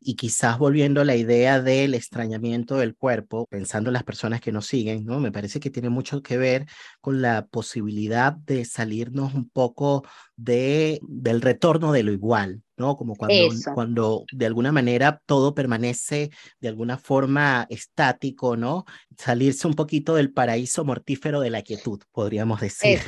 y 0.00 0.14
quizás 0.14 0.58
volviendo 0.58 1.00
a 1.00 1.04
la 1.04 1.16
idea 1.16 1.60
del 1.60 1.94
extrañamiento 1.94 2.76
del 2.76 2.94
cuerpo, 2.94 3.46
pensando 3.46 3.90
en 3.90 3.94
las 3.94 4.04
personas 4.04 4.40
que 4.40 4.52
nos 4.52 4.66
siguen, 4.66 5.04
¿no? 5.04 5.20
Me 5.20 5.32
parece 5.32 5.60
que 5.60 5.70
tiene 5.70 5.88
mucho 5.88 6.22
que 6.22 6.36
ver 6.36 6.66
con 7.00 7.22
la 7.22 7.46
posibilidad 7.46 8.32
de 8.32 8.64
salirnos 8.64 9.34
un 9.34 9.48
poco 9.48 10.04
de, 10.36 11.00
del 11.02 11.40
retorno 11.40 11.92
de 11.92 12.02
lo 12.02 12.12
igual, 12.12 12.62
¿no? 12.76 12.96
Como 12.96 13.16
cuando, 13.16 13.48
cuando 13.74 14.24
de 14.32 14.46
alguna 14.46 14.72
manera 14.72 15.20
todo 15.26 15.54
permanece 15.54 16.30
de 16.60 16.68
alguna 16.68 16.98
forma 16.98 17.66
estático, 17.70 18.56
¿no? 18.56 18.84
Salirse 19.16 19.66
un 19.66 19.74
poquito 19.74 20.14
del 20.14 20.32
paraíso 20.32 20.84
mortífero 20.84 21.40
de 21.40 21.50
la 21.50 21.62
quietud, 21.62 22.00
podríamos 22.12 22.60
decir. 22.60 23.00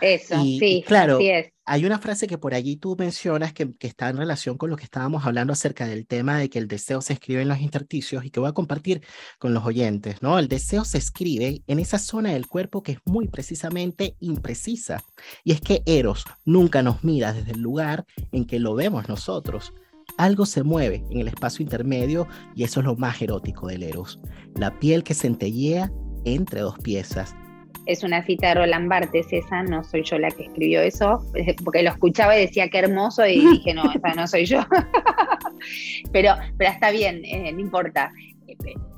Eso, 0.00 0.40
sí, 0.42 0.84
claro, 0.86 1.18
hay 1.68 1.84
una 1.84 1.98
frase 1.98 2.26
que 2.26 2.38
por 2.38 2.54
allí 2.54 2.76
tú 2.76 2.96
mencionas 2.98 3.52
que, 3.52 3.74
que, 3.76 3.86
está 3.86 4.08
en 4.08 4.16
relación 4.16 4.56
con 4.56 4.70
lo 4.70 4.76
que 4.76 4.84
estábamos 4.84 5.26
hablando 5.26 5.52
acerca 5.52 5.86
del 5.86 6.06
tema 6.06 6.38
de 6.38 6.48
que 6.48 6.58
el 6.58 6.66
deseo 6.66 7.02
se 7.02 7.12
escribe 7.12 7.42
en 7.42 7.48
los 7.48 7.60
intersticios 7.60 8.24
y 8.24 8.30
que 8.30 8.40
voy 8.40 8.48
a 8.48 8.54
compartir 8.54 9.02
con 9.38 9.52
los 9.52 9.66
oyentes, 9.66 10.22
¿no? 10.22 10.38
El 10.38 10.48
deseo 10.48 10.86
se 10.86 10.96
escribe 10.96 11.62
en 11.66 11.78
esa 11.78 11.98
zona 11.98 12.32
del 12.32 12.46
cuerpo 12.46 12.82
que 12.82 12.92
es 12.92 12.98
muy 13.04 13.28
precisamente 13.28 14.16
imprecisa. 14.20 15.04
Y 15.44 15.52
es 15.52 15.60
que 15.60 15.82
Eros 15.84 16.24
nunca 16.44 16.82
nos 16.82 17.04
mira 17.04 17.34
desde 17.34 17.52
el 17.52 17.60
lugar 17.60 18.06
en 18.32 18.46
que 18.46 18.58
lo 18.58 18.74
vemos 18.74 19.07
nosotros. 19.08 19.72
Algo 20.16 20.46
se 20.46 20.62
mueve 20.62 21.04
en 21.10 21.20
el 21.20 21.28
espacio 21.28 21.62
intermedio 21.62 22.26
y 22.54 22.64
eso 22.64 22.80
es 22.80 22.86
lo 22.86 22.96
más 22.96 23.20
erótico 23.20 23.68
del 23.68 23.82
Eros. 23.82 24.20
La 24.54 24.78
piel 24.78 25.04
que 25.04 25.14
centellea 25.14 25.92
entre 26.24 26.60
dos 26.60 26.78
piezas. 26.78 27.34
Es 27.86 28.02
una 28.02 28.22
cita 28.24 28.48
de 28.48 28.54
Roland 28.54 28.88
Barthes 28.88 29.26
esa, 29.30 29.62
no 29.62 29.82
soy 29.82 30.02
yo 30.04 30.18
la 30.18 30.30
que 30.30 30.44
escribió 30.44 30.82
eso, 30.82 31.24
porque 31.64 31.82
lo 31.82 31.90
escuchaba 31.90 32.36
y 32.36 32.42
decía 32.42 32.68
que 32.68 32.78
hermoso 32.78 33.26
y 33.26 33.40
dije, 33.52 33.74
no, 33.74 33.90
esa 33.92 34.14
no 34.14 34.26
soy 34.26 34.44
yo. 34.44 34.60
pero, 36.12 36.34
pero 36.56 36.70
está 36.70 36.90
bien, 36.90 37.24
eh, 37.24 37.52
no 37.52 37.60
importa. 37.60 38.12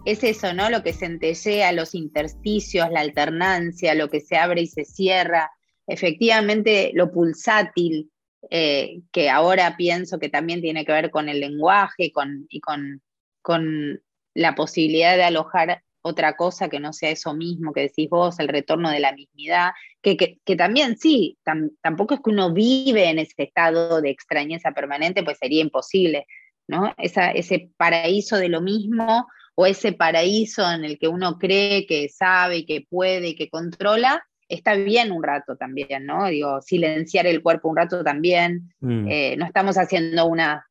Es 0.06 0.24
eso, 0.24 0.54
¿no? 0.54 0.70
Lo 0.70 0.82
que 0.82 0.92
centellea, 0.92 1.72
los 1.72 1.94
intersticios, 1.94 2.90
la 2.90 3.00
alternancia, 3.00 3.94
lo 3.94 4.08
que 4.08 4.20
se 4.20 4.36
abre 4.36 4.62
y 4.62 4.66
se 4.66 4.84
cierra. 4.84 5.50
Efectivamente, 5.86 6.92
lo 6.94 7.10
pulsátil, 7.10 8.10
eh, 8.48 9.00
que 9.12 9.28
ahora 9.28 9.76
pienso 9.76 10.18
que 10.18 10.28
también 10.28 10.60
tiene 10.60 10.84
que 10.84 10.92
ver 10.92 11.10
con 11.10 11.28
el 11.28 11.40
lenguaje 11.40 12.10
con, 12.12 12.46
y 12.48 12.60
con, 12.60 13.02
con 13.42 14.02
la 14.34 14.54
posibilidad 14.54 15.16
de 15.16 15.24
alojar 15.24 15.82
otra 16.02 16.36
cosa 16.36 16.68
que 16.68 16.80
no 16.80 16.92
sea 16.92 17.10
eso 17.10 17.34
mismo 17.34 17.72
que 17.72 17.82
decís 17.82 18.08
vos, 18.08 18.38
el 18.38 18.48
retorno 18.48 18.90
de 18.90 19.00
la 19.00 19.12
mismidad, 19.12 19.72
que, 20.00 20.16
que, 20.16 20.56
también 20.56 20.96
sí, 20.96 21.38
tampoco 21.82 22.14
es 22.14 22.20
que 22.20 22.30
uno 22.30 22.52
vive 22.52 23.10
en 23.10 23.18
ese 23.18 23.42
estado 23.42 24.00
de 24.00 24.10
extrañeza 24.10 24.72
permanente, 24.72 25.22
pues 25.22 25.38
sería 25.38 25.60
imposible, 25.60 26.26
¿no? 26.66 26.94
Ese 26.96 27.70
paraíso 27.76 28.36
de 28.36 28.48
lo 28.48 28.62
mismo 28.62 29.26
o 29.54 29.66
ese 29.66 29.92
paraíso 29.92 30.70
en 30.70 30.84
el 30.84 30.98
que 30.98 31.08
uno 31.08 31.38
cree 31.38 31.86
que 31.86 32.08
sabe 32.08 32.58
y 32.58 32.66
que 32.66 32.86
puede 32.88 33.28
y 33.28 33.34
que 33.34 33.50
controla, 33.50 34.24
está 34.50 34.74
bien 34.74 35.12
un 35.12 35.22
rato 35.22 35.56
también, 35.56 36.04
¿no? 36.04 36.26
Digo, 36.26 36.60
silenciar 36.60 37.26
el 37.26 37.42
cuerpo 37.42 37.68
un 37.68 37.76
rato 37.76 38.02
también. 38.04 38.74
Mm. 38.80 39.08
Eh, 39.08 39.36
no 39.38 39.46
estamos 39.46 39.78
haciendo 39.78 40.26
una, 40.26 40.66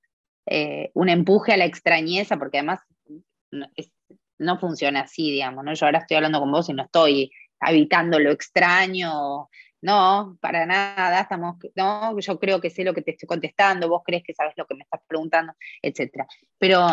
eh, 0.46 0.92
un 0.94 1.10
empuje 1.10 1.54
a 1.54 1.58
la 1.58 1.66
extrañeza, 1.66 2.38
porque 2.38 2.58
además 2.58 2.82
no, 4.38 4.60
funciona 4.60 5.02
así, 5.02 5.32
digamos, 5.32 5.64
¿no? 5.64 5.74
Yo 5.74 5.86
ahora 5.86 6.00
estoy 6.00 6.18
hablando 6.18 6.40
con 6.40 6.52
vos 6.52 6.70
y 6.70 6.74
no 6.74 6.84
estoy 6.84 7.32
habitando 7.60 8.20
lo 8.20 8.32
extraño, 8.32 9.50
no, 9.82 10.38
para 10.42 10.66
nada, 10.66 11.22
estamos, 11.22 11.56
no, 11.76 12.20
yo 12.20 12.40
creo 12.40 12.60
que 12.60 12.70
sé 12.70 12.84
lo 12.84 12.94
que 12.94 13.02
te 13.02 13.12
estoy 13.12 13.28
contestando, 13.28 13.90
vos 13.90 14.02
crees 14.06 14.24
que 14.24 14.34
sabes 14.34 14.54
lo 14.58 14.66
que 14.66 14.76
me 14.76 14.84
estás 14.84 15.02
preguntando, 15.08 15.54
etc. 15.82 16.26
Pero 16.58 16.86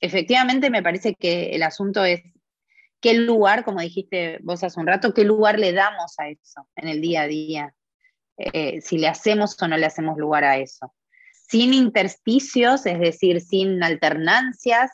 efectivamente 0.00 0.70
me 0.70 0.82
parece 0.82 1.14
que 1.14 1.50
el 1.50 1.62
asunto 1.62 2.04
es 2.04 2.22
qué 3.02 3.14
lugar, 3.14 3.64
como 3.64 3.80
dijiste 3.80 4.38
vos 4.42 4.64
hace 4.64 4.80
un 4.80 4.86
rato, 4.86 5.12
qué 5.12 5.24
lugar 5.24 5.58
le 5.58 5.72
damos 5.72 6.18
a 6.18 6.28
eso 6.28 6.68
en 6.76 6.88
el 6.88 7.02
día 7.02 7.22
a 7.22 7.26
día, 7.26 7.74
eh, 8.38 8.80
si 8.80 8.96
le 8.96 9.08
hacemos 9.08 9.60
o 9.60 9.68
no 9.68 9.76
le 9.76 9.84
hacemos 9.84 10.16
lugar 10.16 10.44
a 10.44 10.56
eso. 10.56 10.94
Sin 11.32 11.74
intersticios, 11.74 12.86
es 12.86 12.98
decir, 12.98 13.42
sin 13.42 13.82
alternancias, 13.82 14.92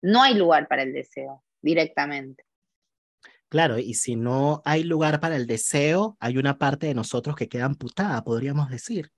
no 0.00 0.22
hay 0.22 0.34
lugar 0.34 0.68
para 0.68 0.82
el 0.84 0.94
deseo 0.94 1.44
directamente. 1.60 2.44
Claro, 3.48 3.78
y 3.78 3.94
si 3.94 4.14
no 4.14 4.62
hay 4.64 4.84
lugar 4.84 5.20
para 5.20 5.36
el 5.36 5.46
deseo, 5.46 6.16
hay 6.20 6.38
una 6.38 6.58
parte 6.58 6.86
de 6.86 6.94
nosotros 6.94 7.34
que 7.34 7.48
queda 7.48 7.64
amputada, 7.64 8.22
podríamos 8.22 8.70
decir. 8.70 9.10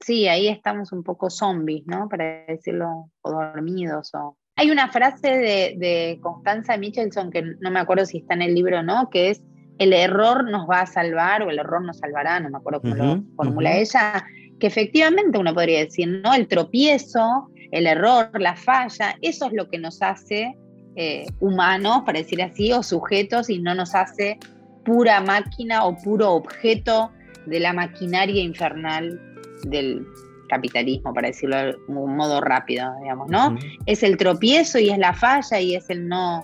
Sí, 0.00 0.28
ahí 0.28 0.46
estamos 0.46 0.92
un 0.92 1.02
poco 1.02 1.30
zombies, 1.30 1.86
¿no? 1.86 2.08
Para 2.08 2.44
decirlo, 2.46 3.10
o 3.22 3.30
dormidos, 3.30 4.14
o 4.14 4.38
hay 4.56 4.70
una 4.70 4.88
frase 4.88 5.28
de, 5.28 6.18
Constanza 6.22 6.76
Michelson, 6.78 7.30
que 7.30 7.42
no 7.60 7.70
me 7.70 7.78
acuerdo 7.78 8.06
si 8.06 8.18
está 8.18 8.34
en 8.34 8.42
el 8.42 8.54
libro 8.54 8.80
o 8.80 8.82
no, 8.82 9.10
que 9.10 9.30
es, 9.30 9.42
el 9.78 9.92
error 9.92 10.50
nos 10.50 10.68
va 10.68 10.80
a 10.80 10.86
salvar 10.86 11.42
o 11.42 11.50
el 11.50 11.58
error 11.58 11.82
nos 11.82 11.98
salvará, 11.98 12.40
no 12.40 12.48
me 12.48 12.56
acuerdo 12.56 12.80
cómo 12.80 12.94
lo 12.94 13.22
formula 13.36 13.76
ella, 13.76 14.24
que 14.58 14.66
efectivamente 14.66 15.38
uno 15.38 15.52
podría 15.52 15.80
decir, 15.80 16.22
¿no? 16.24 16.32
El 16.32 16.48
tropiezo, 16.48 17.50
el 17.70 17.86
error, 17.86 18.30
la 18.40 18.56
falla, 18.56 19.16
eso 19.20 19.46
es 19.46 19.52
lo 19.52 19.68
que 19.68 19.78
nos 19.78 20.00
hace 20.00 20.56
eh, 20.96 21.26
humanos, 21.40 22.02
para 22.06 22.18
decir 22.18 22.40
así, 22.40 22.72
o 22.72 22.82
sujetos 22.82 23.50
y 23.50 23.58
no 23.58 23.74
nos 23.74 23.94
hace 23.94 24.38
pura 24.86 25.20
máquina 25.20 25.84
o 25.84 25.98
puro 25.98 26.32
objeto 26.32 27.12
de 27.44 27.60
la 27.60 27.74
maquinaria 27.74 28.42
infernal 28.42 29.20
del, 29.64 30.06
capitalismo, 30.46 31.12
para 31.12 31.28
decirlo 31.28 31.56
de 31.56 31.76
un 31.88 32.16
modo 32.16 32.40
rápido, 32.40 32.92
digamos, 33.00 33.28
¿no? 33.28 33.56
Es 33.86 34.02
el 34.02 34.16
tropiezo 34.16 34.78
y 34.78 34.90
es 34.90 34.98
la 34.98 35.12
falla 35.12 35.60
y 35.60 35.74
es 35.74 35.88
el 35.90 36.08
no. 36.08 36.42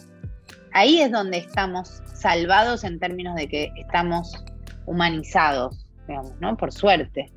Ahí 0.72 1.00
es 1.00 1.10
donde 1.10 1.38
estamos 1.38 2.02
salvados 2.14 2.84
en 2.84 2.98
términos 2.98 3.34
de 3.36 3.48
que 3.48 3.72
estamos 3.76 4.44
humanizados, 4.86 5.86
digamos, 6.08 6.32
¿no? 6.40 6.56
Por 6.56 6.72
suerte. 6.72 7.30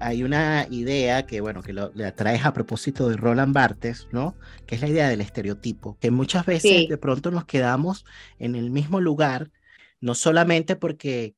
Hay 0.00 0.22
una 0.22 0.66
idea 0.70 1.26
que, 1.26 1.40
bueno, 1.40 1.62
que 1.62 1.72
lo, 1.72 1.90
le 1.94 2.10
traes 2.12 2.46
a 2.46 2.52
propósito 2.52 3.08
de 3.08 3.16
Roland 3.16 3.52
Barthes, 3.52 4.06
¿no? 4.12 4.36
Que 4.66 4.76
es 4.76 4.80
la 4.80 4.88
idea 4.88 5.08
del 5.08 5.20
estereotipo, 5.20 5.98
que 6.00 6.10
muchas 6.10 6.46
veces 6.46 6.88
de 6.88 6.98
pronto 6.98 7.30
nos 7.30 7.44
quedamos 7.46 8.04
en 8.38 8.54
el 8.54 8.70
mismo 8.70 9.00
lugar, 9.00 9.50
no 10.00 10.14
solamente 10.14 10.76
porque 10.76 11.34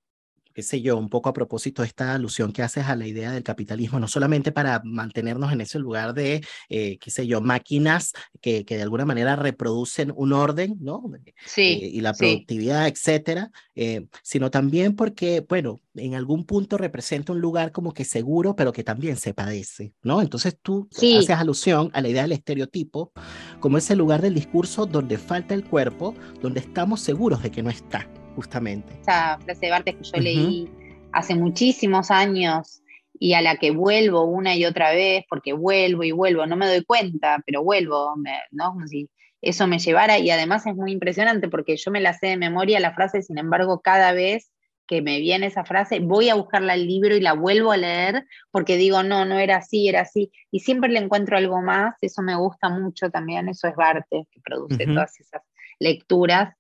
qué 0.55 0.63
sé 0.63 0.81
yo, 0.81 0.97
un 0.97 1.09
poco 1.09 1.29
a 1.29 1.33
propósito 1.33 1.83
de 1.83 1.89
esta 1.89 2.15
alusión 2.15 2.53
que 2.53 2.63
haces 2.63 2.87
a 2.87 2.97
la 2.97 3.07
idea 3.07 3.33
del 3.33 3.43
capitalismo, 3.43 4.01
no 4.01 4.09
solamente 4.09 4.53
para 4.53 4.81
mantenernos 4.85 5.53
en 5.53 5.61
ese 5.61 5.79
lugar 5.79 6.15
de, 6.15 6.45
eh, 6.69 6.99
qué 6.99 7.11
sé 7.11 7.27
yo, 7.27 7.41
máquinas 7.41 8.13
que, 8.41 8.65
que, 8.65 8.77
de 8.77 8.83
alguna 8.83 9.05
manera 9.05 9.37
reproducen 9.37 10.13
un 10.17 10.33
orden, 10.33 10.77
¿no? 10.81 11.03
Sí. 11.47 11.81
Eh, 11.83 11.91
y 11.93 12.01
la 12.01 12.15
productividad, 12.15 12.89
etcétera, 12.89 13.51
eh, 13.75 14.07
sino 14.23 14.51
también 14.51 14.97
porque, 14.97 15.45
bueno, 15.49 15.81
en 15.95 16.15
algún 16.15 16.45
punto 16.45 16.79
representa 16.79 17.33
un 17.33 17.41
lugar 17.41 17.73
como 17.73 17.93
que 17.93 18.05
seguro, 18.05 18.55
pero 18.57 18.73
que 18.73 18.85
también 18.85 19.17
se 19.17 19.35
padece, 19.35 19.93
¿no? 20.03 20.23
Entonces 20.23 20.57
tú 20.61 20.89
haces 20.91 21.31
alusión 21.31 21.91
a 21.93 22.01
la 22.01 22.09
idea 22.09 22.23
del 22.23 22.33
estereotipo 22.33 23.13
como 23.61 23.79
ese 23.79 23.97
lugar 23.97 24.23
del 24.23 24.35
discurso 24.35 24.87
donde 24.87 25.19
falta 25.19 25.55
el 25.55 25.65
cuerpo, 25.65 26.15
donde 26.41 26.61
estamos 26.61 27.01
seguros 27.01 27.43
de 27.43 27.51
que 27.51 27.63
no 27.63 27.71
está 27.71 28.09
justamente. 28.41 28.91
Esa 29.03 29.39
frase 29.45 29.67
de 29.67 29.71
Bartes 29.71 29.97
que 29.97 30.05
yo 30.05 30.19
leí 30.19 30.69
hace 31.13 31.35
muchísimos 31.35 32.11
años 32.11 32.83
y 33.19 33.35
a 33.35 33.43
la 33.43 33.57
que 33.57 33.71
vuelvo 33.71 34.25
una 34.25 34.57
y 34.57 34.65
otra 34.65 34.93
vez, 34.93 35.25
porque 35.29 35.53
vuelvo 35.53 36.05
y 36.05 36.13
vuelvo, 36.13 36.47
no 36.47 36.57
me 36.57 36.67
doy 36.67 36.83
cuenta, 36.85 37.43
pero 37.45 37.63
vuelvo, 37.63 38.15
¿no? 38.51 38.73
Como 38.73 38.87
si 38.87 39.11
eso 39.43 39.67
me 39.67 39.79
llevara, 39.79 40.19
y 40.19 40.31
además 40.31 40.67
es 40.67 40.75
muy 40.75 40.93
impresionante 40.93 41.49
porque 41.49 41.77
yo 41.77 41.91
me 41.91 42.01
la 42.01 42.15
sé 42.15 42.29
de 42.29 42.37
memoria 42.39 42.81
la 42.81 42.95
frase, 42.95 43.21
sin 43.21 43.37
embargo, 43.37 43.81
cada 43.81 44.13
vez 44.13 44.51
que 44.87 45.03
me 45.03 45.21
viene 45.21 45.47
esa 45.47 45.65
frase, 45.65 46.01
voy 46.01 46.31
a 46.31 46.35
buscarla 46.35 46.73
al 46.73 46.87
libro 46.87 47.15
y 47.15 47.21
la 47.21 47.35
vuelvo 47.35 47.73
a 47.73 47.77
leer 47.77 48.25
porque 48.51 48.79
digo, 48.79 49.03
no, 49.03 49.27
no 49.27 49.39
era 49.39 49.57
así, 49.59 49.87
era 49.87 50.01
así. 50.01 50.33
Y 50.51 50.61
siempre 50.61 50.91
le 50.91 50.99
encuentro 50.99 51.37
algo 51.37 51.61
más, 51.61 51.95
eso 52.01 52.23
me 52.23 52.35
gusta 52.37 52.71
mucho 52.71 53.11
también, 53.11 53.49
eso 53.51 53.69
es 53.69 53.77
Barte, 53.77 54.27
que 54.33 54.41
produce 54.41 54.87
todas 54.87 55.21
esas 55.21 55.43
lecturas, 55.79 56.55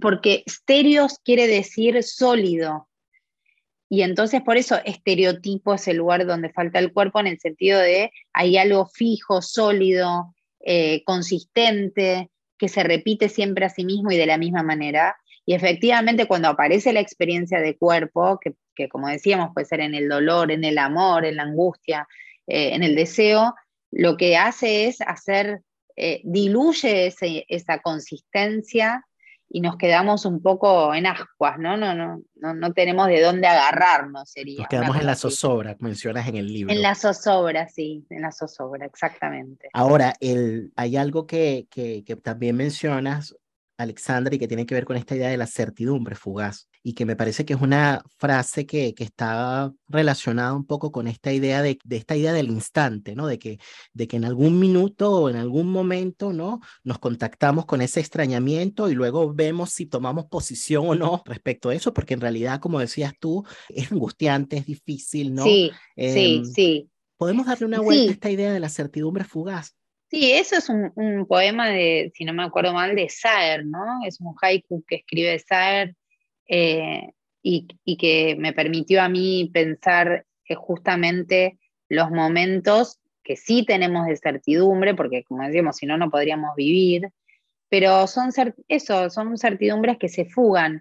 porque 0.00 0.42
stereos 0.46 1.18
quiere 1.24 1.46
decir 1.46 2.02
sólido. 2.02 2.88
Y 3.88 4.02
entonces 4.02 4.42
por 4.42 4.56
eso 4.56 4.76
estereotipo 4.84 5.74
es 5.74 5.86
el 5.88 5.98
lugar 5.98 6.26
donde 6.26 6.52
falta 6.52 6.78
el 6.78 6.92
cuerpo 6.92 7.20
en 7.20 7.28
el 7.28 7.38
sentido 7.38 7.78
de 7.78 8.10
hay 8.32 8.56
algo 8.56 8.86
fijo, 8.86 9.42
sólido, 9.42 10.34
eh, 10.60 11.04
consistente, 11.04 12.30
que 12.58 12.68
se 12.68 12.82
repite 12.82 13.28
siempre 13.28 13.66
a 13.66 13.68
sí 13.68 13.84
mismo 13.84 14.10
y 14.10 14.16
de 14.16 14.26
la 14.26 14.38
misma 14.38 14.62
manera. 14.62 15.16
Y 15.46 15.54
efectivamente 15.54 16.26
cuando 16.26 16.48
aparece 16.48 16.92
la 16.92 17.00
experiencia 17.00 17.60
de 17.60 17.76
cuerpo, 17.76 18.40
que, 18.74 18.88
como 18.88 19.08
decíamos 19.08 19.50
puede 19.52 19.66
ser 19.66 19.80
en 19.80 19.94
el 19.94 20.08
dolor, 20.08 20.50
en 20.50 20.64
el 20.64 20.78
amor, 20.78 21.24
en 21.24 21.36
la 21.36 21.42
angustia, 21.42 22.08
eh, 22.46 22.70
en 22.74 22.82
el 22.82 22.96
deseo, 22.96 23.54
lo 23.90 24.16
que 24.16 24.36
hace 24.36 24.86
es 24.86 25.00
hacer, 25.02 25.60
eh, 25.96 26.20
diluye 26.24 27.14
esa 27.48 27.78
consistencia 27.80 29.04
y 29.54 29.60
nos 29.60 29.76
quedamos 29.76 30.24
un 30.24 30.42
poco 30.42 30.92
en 30.94 31.06
ascuas, 31.06 31.60
¿no? 31.60 31.76
No, 31.76 31.94
no, 31.94 32.20
no, 32.34 32.54
no 32.54 32.72
tenemos 32.72 33.06
de 33.06 33.22
dónde 33.22 33.46
agarrarnos, 33.46 34.28
sería. 34.28 34.58
Nos 34.58 34.66
quedamos 34.66 34.96
en 34.96 35.06
la 35.06 35.14
zozobra, 35.14 35.76
mencionas 35.78 36.26
en 36.26 36.34
el 36.34 36.52
libro. 36.52 36.74
En 36.74 36.82
la 36.82 36.96
zozobra, 36.96 37.68
sí, 37.68 38.04
en 38.10 38.22
la 38.22 38.32
zozobra, 38.32 38.84
exactamente. 38.84 39.68
Ahora, 39.72 40.14
el, 40.18 40.72
hay 40.74 40.96
algo 40.96 41.28
que, 41.28 41.68
que, 41.70 42.02
que 42.04 42.16
también 42.16 42.56
mencionas, 42.56 43.36
Alexandra, 43.76 44.34
y 44.34 44.38
que 44.38 44.48
tiene 44.48 44.66
que 44.66 44.74
ver 44.74 44.84
con 44.84 44.96
esta 44.96 45.16
idea 45.16 45.28
de 45.28 45.36
la 45.36 45.46
certidumbre 45.46 46.14
fugaz 46.14 46.68
y 46.86 46.92
que 46.92 47.06
me 47.06 47.16
parece 47.16 47.46
que 47.46 47.54
es 47.54 47.60
una 47.62 48.04
frase 48.18 48.66
que, 48.66 48.94
que 48.94 49.04
está 49.04 49.72
relacionada 49.88 50.52
un 50.52 50.66
poco 50.66 50.92
con 50.92 51.08
esta 51.08 51.32
idea 51.32 51.62
de, 51.62 51.78
de, 51.82 51.96
esta 51.96 52.14
idea 52.14 52.34
del 52.34 52.48
instante, 52.48 53.16
¿no? 53.16 53.26
De 53.26 53.38
que, 53.38 53.58
de 53.94 54.06
que 54.06 54.18
en 54.18 54.26
algún 54.26 54.58
minuto 54.58 55.10
o 55.10 55.30
en 55.30 55.36
algún 55.36 55.70
momento, 55.70 56.34
¿no? 56.34 56.60
Nos 56.84 56.98
contactamos 56.98 57.64
con 57.64 57.80
ese 57.80 58.00
extrañamiento 58.00 58.90
y 58.90 58.94
luego 58.94 59.32
vemos 59.32 59.70
si 59.70 59.86
tomamos 59.86 60.26
posición 60.26 60.86
o 60.86 60.94
no 60.94 61.22
respecto 61.24 61.70
a 61.70 61.74
eso, 61.74 61.94
porque 61.94 62.12
en 62.12 62.20
realidad, 62.20 62.60
como 62.60 62.80
decías 62.80 63.14
tú, 63.18 63.44
es 63.70 63.90
angustiante, 63.90 64.58
es 64.58 64.66
difícil, 64.66 65.34
¿no? 65.34 65.44
Sí, 65.44 65.70
sí, 65.96 66.36
em, 66.36 66.44
sí. 66.44 66.90
Podemos 67.16 67.46
darle 67.46 67.64
una 67.64 67.80
vuelta 67.80 68.10
a 68.10 68.12
esta 68.12 68.30
idea 68.30 68.52
de 68.52 68.60
la 68.60 68.68
certidumbre 68.68 69.24
fugaz. 69.24 69.74
Sí, 70.14 70.30
eso 70.30 70.54
es 70.54 70.68
un, 70.68 71.26
poema 71.26 71.70
de, 71.70 72.12
si 72.14 72.24
no 72.24 72.32
me 72.32 72.44
acuerdo 72.44 72.72
mal, 72.72 72.94
de 72.94 73.08
Saer, 73.08 73.66
¿no? 73.66 73.98
Es 74.06 74.20
un 74.20 74.32
haiku 74.40 74.84
que 74.86 74.96
escribe 74.96 75.40
Saer 75.40 75.96
eh, 76.46 77.10
y, 77.42 77.66
que 77.98 78.36
me 78.38 78.52
permitió 78.52 79.02
a 79.02 79.08
mí 79.08 79.50
pensar 79.52 80.24
justamente 80.56 81.58
los 81.88 82.12
momentos 82.12 83.00
que 83.24 83.34
sí 83.34 83.64
tenemos 83.66 84.06
de 84.06 84.16
certidumbre, 84.16 84.94
porque 84.94 85.24
como 85.24 85.42
decíamos, 85.42 85.78
si 85.78 85.86
no, 85.86 85.98
no 85.98 86.10
podríamos 86.10 86.54
vivir, 86.54 87.08
pero 87.68 88.06
son 88.06 88.30
eso, 88.68 89.10
son 89.10 89.36
certidumbres 89.36 89.98
que 89.98 90.08
se 90.08 90.26
fugan. 90.26 90.80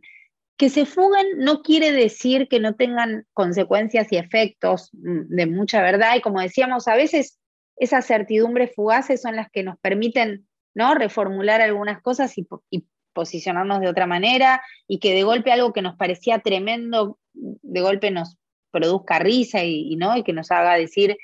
Que 0.57 0.69
se 0.69 0.85
fugan 0.85 1.25
no 1.37 1.63
quiere 1.63 1.91
decir 1.91 2.47
que 2.47 2.59
no 2.59 2.75
tengan 2.75 3.25
consecuencias 3.33 4.11
y 4.11 4.17
efectos 4.17 4.91
mm, 4.93 5.35
de 5.35 5.47
mucha 5.47 5.81
verdad, 5.81 6.17
y 6.17 6.21
como 6.21 6.39
decíamos, 6.39 6.87
a 6.87 6.95
veces 6.95 7.39
esas 7.77 8.05
certidumbres 8.05 8.73
fugaces 8.75 9.21
son 9.21 9.35
las 9.35 9.49
que 9.49 9.63
nos 9.63 9.77
permiten 9.79 10.47
¿no? 10.73 10.95
reformular 10.95 11.61
algunas 11.61 12.01
cosas 12.01 12.37
y, 12.37 12.47
y 12.69 12.85
posicionarnos 13.13 13.79
de 13.79 13.87
otra 13.87 14.07
manera 14.07 14.61
y 14.87 14.99
que 14.99 15.13
de 15.13 15.23
golpe 15.23 15.51
algo 15.51 15.73
que 15.73 15.81
nos 15.81 15.95
parecía 15.95 16.39
tremendo, 16.39 17.19
de 17.33 17.81
golpe 17.81 18.11
nos 18.11 18.37
produzca 18.71 19.19
risa 19.19 19.63
y, 19.63 19.95
¿no? 19.95 20.17
y 20.17 20.23
que 20.23 20.33
nos 20.33 20.51
haga 20.51 20.75
decir 20.75 21.17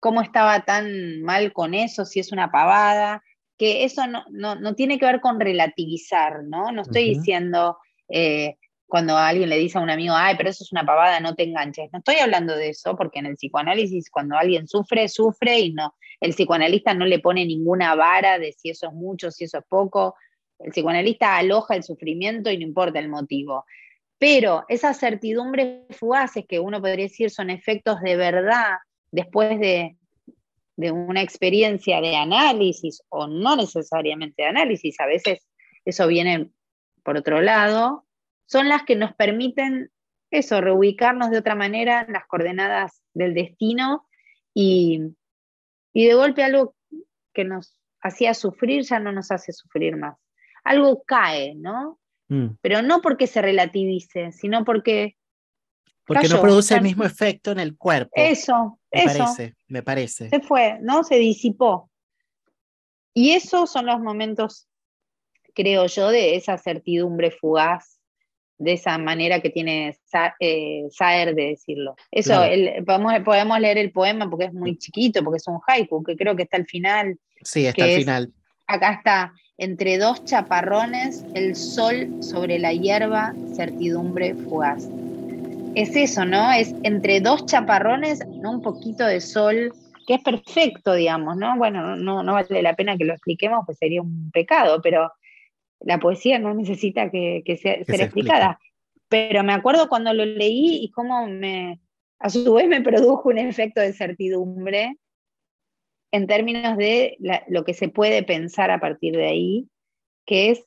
cómo 0.00 0.22
estaba 0.22 0.64
tan 0.64 1.22
mal 1.22 1.52
con 1.52 1.74
eso, 1.74 2.04
si 2.04 2.20
es 2.20 2.32
una 2.32 2.50
pavada, 2.50 3.22
que 3.56 3.84
eso 3.84 4.06
no, 4.06 4.24
no, 4.30 4.74
tiene 4.74 4.98
que 4.98 5.06
ver 5.06 5.20
con 5.20 5.40
relativizar, 5.40 6.44
¿no? 6.44 6.70
No 6.70 6.82
estoy 6.82 7.16
diciendo 7.16 7.76
eh, 8.08 8.56
cuando 8.88 9.16
alguien 9.16 9.50
le 9.50 9.58
dice 9.58 9.78
a 9.78 9.82
un 9.82 9.90
amigo, 9.90 10.14
ay, 10.16 10.34
pero 10.36 10.48
eso 10.48 10.64
es 10.64 10.72
una 10.72 10.84
pavada, 10.84 11.20
no 11.20 11.34
te 11.34 11.44
enganches. 11.44 11.90
No 11.92 11.98
estoy 11.98 12.16
hablando 12.16 12.56
de 12.56 12.70
eso, 12.70 12.96
porque 12.96 13.18
en 13.18 13.26
el 13.26 13.36
psicoanálisis 13.36 14.10
cuando 14.10 14.36
alguien 14.36 14.66
sufre, 14.66 15.08
sufre 15.08 15.60
y 15.60 15.72
no, 15.72 15.94
el 16.20 16.32
psicoanalista 16.32 16.94
no 16.94 17.04
le 17.04 17.18
pone 17.18 17.44
ninguna 17.44 17.94
vara 17.94 18.38
de 18.38 18.52
si 18.52 18.70
eso 18.70 18.88
es 18.88 18.94
mucho, 18.94 19.30
si 19.30 19.44
eso 19.44 19.58
es 19.58 19.64
poco, 19.68 20.16
el 20.58 20.72
psicoanalista 20.72 21.36
aloja 21.36 21.76
el 21.76 21.82
sufrimiento 21.82 22.50
y 22.50 22.56
no 22.56 22.64
importa 22.64 22.98
el 22.98 23.10
motivo. 23.10 23.66
Pero 24.18 24.64
esas 24.68 24.98
certidumbres 24.98 25.84
fugaces 25.90 26.44
que 26.48 26.58
uno 26.58 26.80
podría 26.80 27.04
decir 27.04 27.30
son 27.30 27.50
efectos 27.50 28.00
de 28.00 28.16
verdad 28.16 28.78
después 29.10 29.60
de, 29.60 29.96
una 30.76 31.22
experiencia 31.22 32.00
de 32.00 32.14
análisis 32.14 33.02
o 33.08 33.26
no 33.26 33.56
necesariamente 33.56 34.42
de 34.42 34.48
análisis, 34.48 34.98
a 35.00 35.06
veces 35.06 35.44
eso 35.84 36.06
viene 36.06 36.50
por 37.02 37.16
otro 37.16 37.40
lado, 37.42 38.04
son 38.48 38.68
las 38.68 38.82
que 38.82 38.96
nos 38.96 39.14
permiten 39.14 39.90
eso, 40.30 40.60
reubicarnos 40.60 41.30
de 41.30 41.38
otra 41.38 41.54
manera 41.54 42.02
en 42.06 42.12
las 42.12 42.26
coordenadas 42.26 43.02
del 43.14 43.34
destino 43.34 44.08
y, 44.52 45.00
y 45.92 46.06
de 46.06 46.14
golpe 46.14 46.42
algo 46.42 46.74
que 47.32 47.44
nos 47.44 47.80
hacía 48.00 48.34
sufrir 48.34 48.82
ya 48.82 48.98
no 48.98 49.12
nos 49.12 49.30
hace 49.30 49.52
sufrir 49.52 49.96
más 49.96 50.16
algo 50.68 51.02
cae, 51.04 51.54
¿no? 51.54 51.98
Mm. 52.28 52.48
Pero 52.60 52.82
no 52.82 53.00
porque 53.00 53.26
se 53.26 53.42
relativice, 53.42 54.32
sino 54.32 54.64
porque... 54.64 55.16
Porque 56.06 56.28
no 56.28 56.40
produce 56.40 56.74
el 56.74 56.82
mismo 56.82 57.04
efecto 57.04 57.50
en 57.50 57.58
el 57.58 57.76
cuerpo. 57.76 58.12
Eso, 58.14 58.78
me 58.90 59.04
eso. 59.04 59.18
Parece, 59.18 59.56
me 59.66 59.82
parece. 59.82 60.30
Se 60.30 60.40
fue, 60.40 60.78
¿no? 60.80 61.04
Se 61.04 61.16
disipó. 61.16 61.90
Y 63.12 63.32
esos 63.32 63.70
son 63.70 63.84
los 63.84 64.00
momentos, 64.00 64.68
creo 65.54 65.86
yo, 65.86 66.08
de 66.08 66.36
esa 66.36 66.56
certidumbre 66.56 67.30
fugaz, 67.30 67.97
de 68.58 68.72
esa 68.72 68.98
manera 68.98 69.40
que 69.40 69.50
tiene 69.50 69.96
eh, 70.40 70.82
Saer 70.90 71.34
de 71.34 71.48
decirlo. 71.50 71.96
Eso, 72.10 72.42
podemos, 72.84 73.12
podemos, 73.24 73.60
leer 73.60 73.78
el 73.78 73.92
poema 73.92 74.28
porque 74.28 74.46
es 74.46 74.52
muy 74.52 74.76
chiquito, 74.76 75.22
porque 75.22 75.38
es 75.38 75.46
un 75.46 75.60
haiku, 75.66 76.02
que 76.02 76.16
creo 76.16 76.36
que 76.36 76.42
está 76.42 76.56
al 76.56 76.66
final. 76.66 77.18
Sí, 77.42 77.66
está 77.66 77.84
al 77.84 77.90
final. 77.92 78.32
Acá 78.66 78.92
está, 78.92 79.32
entre 79.56 79.98
dos 79.98 80.24
chaparrones, 80.24 81.24
el 81.34 81.56
sol 81.56 82.08
sobre 82.20 82.58
la 82.58 82.72
hierba, 82.72 83.34
certidumbre 83.54 84.34
fugaz. 84.34 84.88
Es 85.74 85.94
eso, 85.96 86.24
¿no? 86.24 86.52
Es 86.52 86.74
entre 86.82 87.20
dos 87.20 87.46
chaparrones, 87.46 88.20
¿no? 88.26 88.50
un 88.50 88.62
poquito 88.62 89.06
de 89.06 89.20
sol, 89.20 89.72
que 90.06 90.14
es 90.14 90.22
perfecto, 90.22 90.94
digamos, 90.94 91.36
¿no? 91.36 91.56
Bueno, 91.56 91.96
no, 91.96 92.22
no 92.22 92.32
vale 92.34 92.62
la 92.62 92.74
pena 92.74 92.96
que 92.96 93.04
lo 93.04 93.12
expliquemos, 93.12 93.64
pues 93.64 93.78
sería 93.78 94.02
un 94.02 94.30
pecado, 94.32 94.80
pero 94.82 95.12
la 95.80 95.98
poesía 95.98 96.38
no 96.38 96.54
necesita 96.54 97.10
que, 97.10 97.42
sea, 97.60 97.84
ser 97.84 98.00
explicada. 98.00 98.58
Pero 99.08 99.42
me 99.42 99.52
acuerdo 99.52 99.88
cuando 99.88 100.12
lo 100.12 100.24
leí 100.24 100.84
y 100.84 100.90
cómo 100.90 101.26
me, 101.26 101.80
a 102.18 102.28
su 102.28 102.54
vez 102.54 102.68
me 102.68 102.82
produjo 102.82 103.28
un 103.28 103.38
efecto 103.38 103.80
de 103.80 103.92
certidumbre 103.92 104.96
en 106.10 106.26
términos 106.26 106.76
de 106.76 107.16
lo 107.48 107.64
que 107.64 107.74
se 107.74 107.88
puede 107.88 108.22
pensar 108.22 108.70
a 108.70 108.80
partir 108.80 109.14
de 109.16 109.26
ahí, 109.26 109.68
que 110.26 110.50
es 110.50 110.64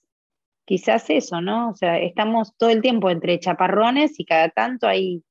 quizás 0.65 1.09
eso, 1.09 1.41
¿no? 1.41 1.69
O 1.69 1.75
sea, 1.75 1.99
estamos 1.99 2.55
todo 2.57 2.69
el 2.69 2.81
tiempo 2.81 3.09
entre 3.09 3.39
chaparrones 3.39 4.19
y 4.19 4.25
cada 4.25 4.49
tanto 4.49 4.87
hay 4.87 5.23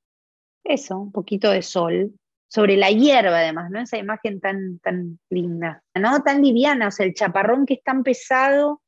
eso, 0.64 0.98
un 0.98 1.12
poquito 1.12 1.50
de 1.50 1.62
sol, 1.62 2.12
sobre 2.48 2.76
la 2.76 2.90
hierba 2.90 3.38
además, 3.38 3.70
¿no? 3.70 3.80
Esa 3.80 3.98
imagen 3.98 4.40
tan, 4.40 4.78
tan 4.80 5.18
linda, 5.30 5.82
¿no? 5.94 6.22
Tan 6.22 6.42
liviana, 6.42 6.88
o 6.88 6.90
sea, 6.90 7.06
el 7.06 7.14
chaparrón 7.14 7.64
que 7.64 7.74
es 7.74 7.82
tan 7.82 8.02
pesado, 8.02 8.79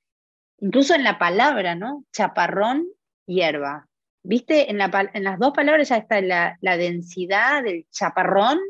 incluso 0.63 0.95
en 0.95 1.05
la 1.05 1.19
palabra, 1.19 1.75
¿no? 1.75 2.07
Chaparrón, 2.13 2.87
hierba. 3.27 3.89
¿Viste? 4.23 4.71
En, 4.71 4.79
la, 4.79 5.11
en 5.13 5.25
las 5.25 5.39
dos 5.39 5.53
palabras 5.53 5.89
ya 5.89 5.97
está 5.97 6.21
la, 6.21 6.57
la 6.61 6.77
densidad 6.77 7.65
del 7.65 7.87
chaparrón 7.91 8.61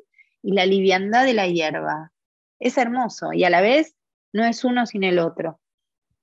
y 0.42 0.54
la 0.54 0.64
liviandad 0.64 1.26
de 1.26 1.34
la 1.34 1.46
hierba 1.46 2.10
es 2.58 2.78
hermoso 2.78 3.32
y 3.34 3.44
a 3.44 3.50
la 3.50 3.60
vez 3.60 3.94
no 4.32 4.44
es 4.44 4.64
uno 4.64 4.86
sin 4.86 5.04
el 5.04 5.18
otro. 5.18 5.60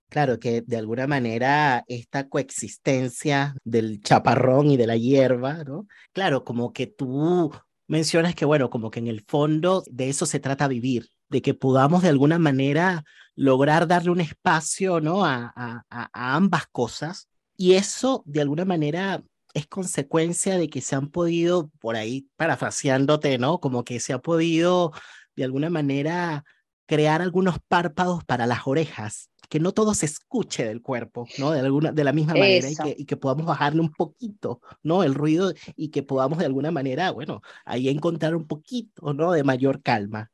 Claro 0.09 0.39
que 0.39 0.61
de 0.61 0.77
alguna 0.77 1.05
manera 1.05 1.83
esta 1.87 2.27
coexistencia 2.27 3.55
del 3.63 4.01
chaparrón 4.01 4.71
y 4.71 4.77
de 4.77 4.87
la 4.87 4.97
hierba, 4.97 5.63
¿no? 5.63 5.85
Claro, 6.11 6.43
como 6.43 6.73
que 6.73 6.87
tú 6.87 7.51
mencionas 7.85 8.33
que, 8.33 8.45
bueno, 8.45 8.71
como 8.71 8.89
que 8.89 8.99
en 8.99 9.07
el 9.07 9.23
fondo 9.27 9.83
de 9.85 10.09
eso 10.09 10.25
se 10.25 10.39
trata 10.39 10.67
vivir, 10.67 11.09
de 11.29 11.41
que 11.41 11.53
podamos 11.53 12.01
de 12.01 12.09
alguna 12.09 12.39
manera 12.39 13.03
lograr 13.35 13.87
darle 13.87 14.11
un 14.11 14.21
espacio, 14.21 14.99
¿no? 14.99 15.25
A, 15.25 15.53
a, 15.55 15.83
a 15.89 16.35
ambas 16.35 16.65
cosas. 16.71 17.29
Y 17.55 17.73
eso 17.73 18.23
de 18.25 18.41
alguna 18.41 18.65
manera 18.65 19.23
es 19.53 19.67
consecuencia 19.67 20.57
de 20.57 20.69
que 20.69 20.81
se 20.81 20.95
han 20.95 21.09
podido, 21.09 21.69
por 21.79 21.95
ahí 21.95 22.27
parafraseándote, 22.35 23.37
¿no? 23.37 23.59
Como 23.59 23.83
que 23.83 23.99
se 23.99 24.13
ha 24.13 24.19
podido 24.19 24.91
de 25.35 25.43
alguna 25.43 25.69
manera 25.69 26.43
crear 26.85 27.21
algunos 27.21 27.57
párpados 27.67 28.23
para 28.25 28.47
las 28.47 28.65
orejas 28.65 29.29
que 29.49 29.59
no 29.59 29.73
todo 29.73 29.95
se 29.95 30.05
escuche 30.05 30.63
del 30.63 30.81
cuerpo, 30.81 31.27
¿no? 31.39 31.51
De, 31.51 31.59
alguna, 31.59 31.91
de 31.91 32.03
la 32.03 32.13
misma 32.13 32.33
manera 32.33 32.69
y 32.69 32.75
que, 32.75 32.95
y 32.99 33.05
que, 33.05 33.17
podamos 33.17 33.47
bajarle 33.47 33.81
un 33.81 33.91
poquito, 33.91 34.61
¿no? 34.83 35.03
El 35.03 35.15
ruido 35.15 35.53
y 35.75 35.89
que 35.89 36.03
podamos 36.03 36.37
de 36.37 36.45
alguna 36.45 36.71
manera, 36.71 37.11
bueno, 37.11 37.41
ahí 37.65 37.89
encontrar 37.89 38.35
un 38.35 38.47
poquito, 38.47 39.13
¿no? 39.13 39.31
De 39.31 39.43
mayor 39.43 39.81
calma. 39.81 40.31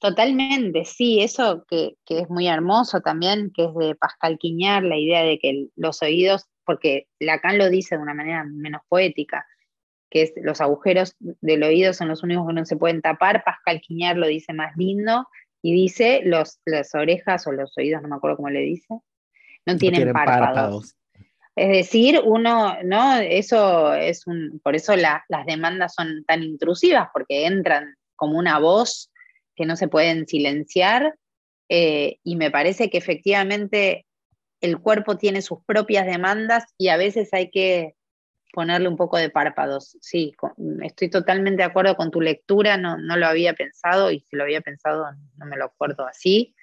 Totalmente, 0.00 0.86
sí, 0.86 1.20
eso 1.20 1.66
que, 1.68 1.96
que, 2.06 2.20
es 2.20 2.30
muy 2.30 2.48
hermoso 2.48 3.02
también, 3.02 3.52
que 3.54 3.66
es 3.66 3.74
de 3.74 3.94
Pascal 3.94 4.38
Quiñar, 4.38 4.82
la 4.82 4.96
idea 4.96 5.22
de 5.22 5.38
que 5.38 5.68
los 5.76 6.00
oídos, 6.00 6.46
porque 6.64 7.06
Lacan 7.18 7.58
lo 7.58 7.68
dice 7.68 7.96
de 7.96 8.02
una 8.02 8.14
manera 8.14 8.44
menos 8.44 8.80
poética, 8.88 9.46
que 10.08 10.22
es 10.22 10.32
los 10.36 10.62
agujeros 10.62 11.16
del 11.18 11.62
oído 11.62 11.92
son 11.92 12.08
los 12.08 12.22
únicos 12.22 12.46
que 12.46 12.54
no 12.54 12.64
se 12.64 12.76
pueden 12.76 13.02
tapar, 13.02 13.44
Pascal 13.44 13.82
Quiñar 13.82 14.16
lo 14.16 14.26
dice 14.26 14.54
más 14.54 14.74
lindo, 14.74 15.28
y 15.60 15.74
dice 15.74 16.22
los, 16.24 16.60
las 16.64 16.94
orejas 16.94 17.46
o 17.46 17.52
los 17.52 17.76
oídos, 17.76 18.00
no 18.00 18.08
me 18.08 18.16
acuerdo 18.16 18.38
cómo 18.38 18.48
le 18.48 18.60
dice, 18.60 19.00
no 19.66 19.76
tienen, 19.76 20.14
párpados. 20.14 20.96
Es 21.54 21.68
decir, 21.68 22.22
uno, 22.24 22.78
¿no? 22.84 23.18
Eso 23.18 23.92
es 23.92 24.26
un, 24.26 24.60
por 24.64 24.76
eso 24.76 24.96
las 24.96 25.46
demandas 25.46 25.94
son 25.94 26.24
tan 26.24 26.42
intrusivas, 26.42 27.08
porque 27.12 27.44
entran 27.44 27.96
como 28.16 28.38
una 28.38 28.58
voz 28.58 29.09
que 29.60 29.66
no 29.66 29.76
se 29.76 29.88
pueden 29.88 30.26
silenciar, 30.26 31.18
eh, 31.68 32.16
y 32.24 32.36
me 32.36 32.50
parece 32.50 32.88
que 32.88 32.96
efectivamente 32.96 34.06
el 34.62 34.80
cuerpo 34.80 35.18
tiene 35.18 35.42
sus 35.42 35.62
propias 35.66 36.06
demandas 36.06 36.64
y 36.78 36.88
a 36.88 36.96
veces 36.96 37.28
hay 37.34 37.50
que 37.50 37.94
ponerle 38.54 38.88
un 38.88 38.96
poco 38.96 39.18
de 39.18 39.28
párpados. 39.28 39.98
Sí, 40.00 40.32
estoy 40.82 41.10
totalmente 41.10 41.58
de 41.58 41.68
acuerdo 41.68 41.94
con 41.94 42.10
tu 42.10 42.22
lectura, 42.22 42.78
no, 42.78 42.96
no 42.96 43.18
lo 43.18 43.26
había 43.26 43.52
pensado 43.52 44.10
y 44.10 44.20
si 44.20 44.34
lo 44.34 44.44
había 44.44 44.62
pensado 44.62 45.04
no 45.36 45.44
me 45.44 45.58
lo 45.58 45.66
acuerdo 45.66 46.06
así. 46.06 46.54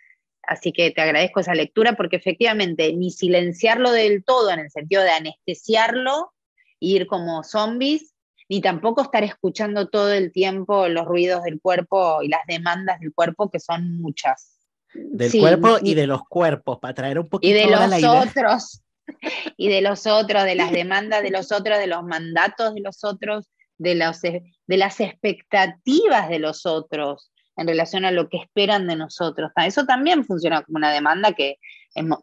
Así 0.42 0.72
que 0.72 0.90
te 0.90 1.02
agradezco 1.02 1.42
esa 1.42 1.54
lectura 1.54 1.94
porque 1.94 2.16
efectivamente 2.16 2.92
ni 2.94 3.12
silenciarlo 3.12 3.92
del 3.92 4.24
todo 4.24 4.50
en 4.50 4.62
el 4.62 4.72
sentido 4.72 5.04
de 5.04 5.12
anestesiarlo, 5.12 6.34
ir 6.80 7.06
como 7.06 7.44
zombies, 7.44 8.16
ni 8.50 8.62
tampoco 8.62 9.02
estar 9.02 9.24
escuchando 9.24 9.88
todo 9.88 10.12
el 10.14 10.32
tiempo 10.32 10.88
los 10.88 11.06
ruidos 11.06 11.44
del 11.44 11.60
cuerpo 11.60 12.22
y 12.22 12.30
las 12.30 12.42
demandas 12.48 13.00
del 13.00 13.14
cuerpo, 13.14 13.50
que 13.50 13.60
son 13.60 14.00
muchas. 14.00 14.58
Del 14.94 15.32
cuerpo 15.32 15.78
y, 15.82 15.94
de 15.94 16.08
los 16.08 16.22
cuerpos, 16.28 16.80
para 16.80 16.94
traer 16.94 17.20
un 17.20 17.28
poquito 17.28 17.50
Y 17.50 17.54
de 17.54 17.68
los 17.68 18.04
otros, 18.04 18.82
y 19.58 19.70
de 19.70 19.82
los 19.82 20.08
otros, 20.08 20.46
de 20.46 20.56
las 20.56 20.72
demandas 20.72 21.22
de 21.24 21.30
los 21.30 21.52
otros, 21.52 21.78
de 21.78 21.88
los 21.88 22.04
mandatos 22.04 22.74
de 22.74 22.82
los 22.82 23.04
otros, 23.04 23.50
de, 23.78 23.96
los, 23.96 24.22
de 24.22 24.44
las 24.68 25.00
expectativas 25.00 26.30
de 26.30 26.40
los 26.40 26.66
otros 26.66 27.32
en 27.58 27.68
relación 27.68 28.06
a 28.06 28.12
lo 28.12 28.30
que 28.30 28.38
esperan 28.38 28.88
de 28.88 28.96
nosotros. 28.96 29.52
Eso 29.66 29.86
también 29.86 30.24
funciona 30.24 30.62
como 30.62 30.78
una 30.78 30.92
demanda 30.92 31.34
que 31.34 31.58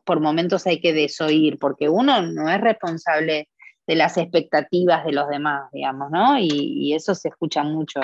por 0.05 0.21
momentos 0.21 0.67
hay 0.67 0.81
que 0.81 0.93
desoír, 0.93 1.59
porque 1.59 1.89
uno 1.89 2.23
no 2.23 2.49
es 2.49 2.61
responsable 2.61 3.49
de 3.87 3.97
las 3.97 4.17
expectativas 4.17 5.05
de 5.05 5.13
los 5.13 5.29
demás, 5.29 5.71
digamos, 5.73 6.11
¿no? 6.11 6.39
Y, 6.39 6.95
eso 6.95 7.15
se 7.15 7.29
escucha 7.29 7.63
mucho 7.63 8.01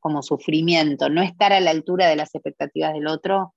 como 0.00 0.22
sufrimiento. 0.22 1.08
No 1.08 1.22
estar 1.22 1.52
a 1.52 1.60
la 1.60 1.70
altura 1.70 2.06
de 2.06 2.16
las 2.16 2.34
expectativas 2.34 2.92
del 2.92 3.06
otro 3.08 3.54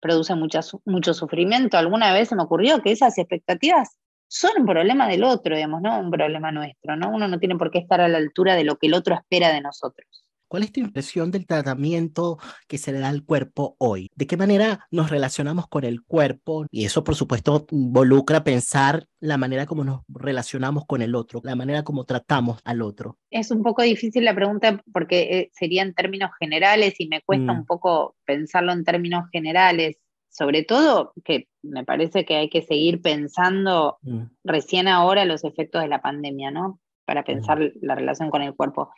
produce 0.00 0.34
mucho 0.34 1.14
sufrimiento. 1.14 1.76
Alguna 1.76 2.12
vez 2.12 2.28
se 2.28 2.36
me 2.36 2.42
ocurrió 2.42 2.80
que 2.80 2.92
esas 2.92 3.18
expectativas 3.18 3.98
son 4.28 4.52
un 4.60 4.66
problema 4.66 5.08
del 5.08 5.24
otro, 5.24 5.56
digamos, 5.56 5.82
no 5.82 5.98
un 5.98 6.10
problema 6.10 6.52
nuestro, 6.52 6.96
¿no? 6.96 7.10
Uno 7.10 7.28
no 7.28 7.38
tiene 7.38 7.56
por 7.56 7.70
qué 7.70 7.78
estar 7.78 8.00
a 8.00 8.08
la 8.08 8.18
altura 8.18 8.54
de 8.54 8.64
lo 8.64 8.76
que 8.76 8.86
el 8.86 8.94
otro 8.94 9.14
espera 9.14 9.52
de 9.52 9.60
nosotros. 9.60 10.24
¿Cuál 10.50 10.64
es 10.64 10.72
tu 10.72 10.80
impresión 10.80 11.30
del 11.30 11.46
tratamiento 11.46 12.38
que 12.66 12.76
se 12.76 12.90
le 12.90 12.98
da 12.98 13.08
al 13.08 13.24
cuerpo 13.24 13.76
hoy? 13.78 14.10
¿De 14.16 14.26
qué 14.26 14.36
manera 14.36 14.84
nos 14.90 15.08
relacionamos 15.08 15.68
con 15.68 15.84
el 15.84 16.02
cuerpo? 16.02 16.66
Y 16.72 16.86
eso, 16.86 17.04
por 17.04 17.14
supuesto, 17.14 17.68
involucra 17.70 18.42
pensar 18.42 19.06
la 19.20 19.38
manera 19.38 19.64
como 19.64 19.84
nos 19.84 20.00
relacionamos 20.08 20.86
con 20.86 21.02
el 21.02 21.14
otro, 21.14 21.40
la 21.44 21.54
manera 21.54 21.84
como 21.84 22.04
tratamos 22.04 22.58
al 22.64 22.82
otro. 22.82 23.16
Es 23.30 23.52
un 23.52 23.62
poco 23.62 23.82
difícil 23.82 24.24
la 24.24 24.34
pregunta 24.34 24.82
porque 24.92 25.20
eh, 25.20 25.50
sería 25.52 25.82
en 25.82 25.94
términos 25.94 26.32
generales 26.40 26.98
y 26.98 27.06
me 27.06 27.22
cuesta 27.22 27.52
un 27.52 27.60
mm. 27.60 27.66
poco 27.66 28.16
pensarlo 28.24 28.72
en 28.72 28.82
términos 28.82 29.30
generales. 29.30 29.98
Sobre 30.30 30.64
todo 30.64 31.12
que 31.24 31.46
me 31.62 31.84
parece 31.84 32.24
que 32.24 32.34
hay 32.34 32.50
que 32.50 32.62
seguir 32.62 33.02
pensando 33.02 33.98
mm. 34.02 34.22
recién 34.42 34.88
ahora 34.88 35.24
los 35.26 35.44
efectos 35.44 35.80
de 35.80 35.86
la 35.86 36.02
pandemia, 36.02 36.50
¿no? 36.50 36.80
Para 37.04 37.22
pensar 37.22 37.72
la 37.80 37.94
relación 37.94 38.30
con 38.30 38.42
el 38.42 38.56
cuerpo 38.56 38.90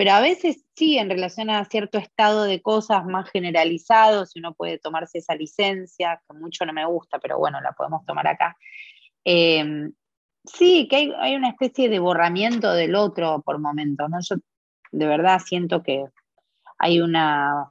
pero 0.00 0.12
a 0.12 0.22
veces 0.22 0.64
sí, 0.74 0.96
en 0.96 1.10
relación 1.10 1.50
a 1.50 1.62
cierto 1.66 1.98
estado 1.98 2.44
de 2.44 2.62
cosas 2.62 3.04
más 3.04 3.28
generalizado, 3.30 4.24
si 4.24 4.38
uno 4.38 4.54
puede 4.54 4.78
tomarse 4.78 5.18
esa 5.18 5.34
licencia, 5.34 6.22
que 6.26 6.34
mucho 6.38 6.64
no 6.64 6.72
me 6.72 6.86
gusta, 6.86 7.18
pero 7.18 7.38
bueno, 7.38 7.60
la 7.60 7.72
podemos 7.72 8.06
tomar 8.06 8.26
acá. 8.26 8.56
Em, 9.24 9.92
sí, 10.42 10.88
que 10.88 11.12
hay, 11.18 11.36
una 11.36 11.50
especie 11.50 11.90
de 11.90 11.98
borramiento 11.98 12.72
del 12.72 12.94
otro 12.94 13.42
por 13.42 13.58
momentos, 13.58 14.08
¿no? 14.08 14.16
Yo 14.22 14.36
de 14.90 15.06
verdad 15.06 15.38
siento 15.44 15.82
que 15.82 16.06
hay 16.78 17.02
una... 17.02 17.70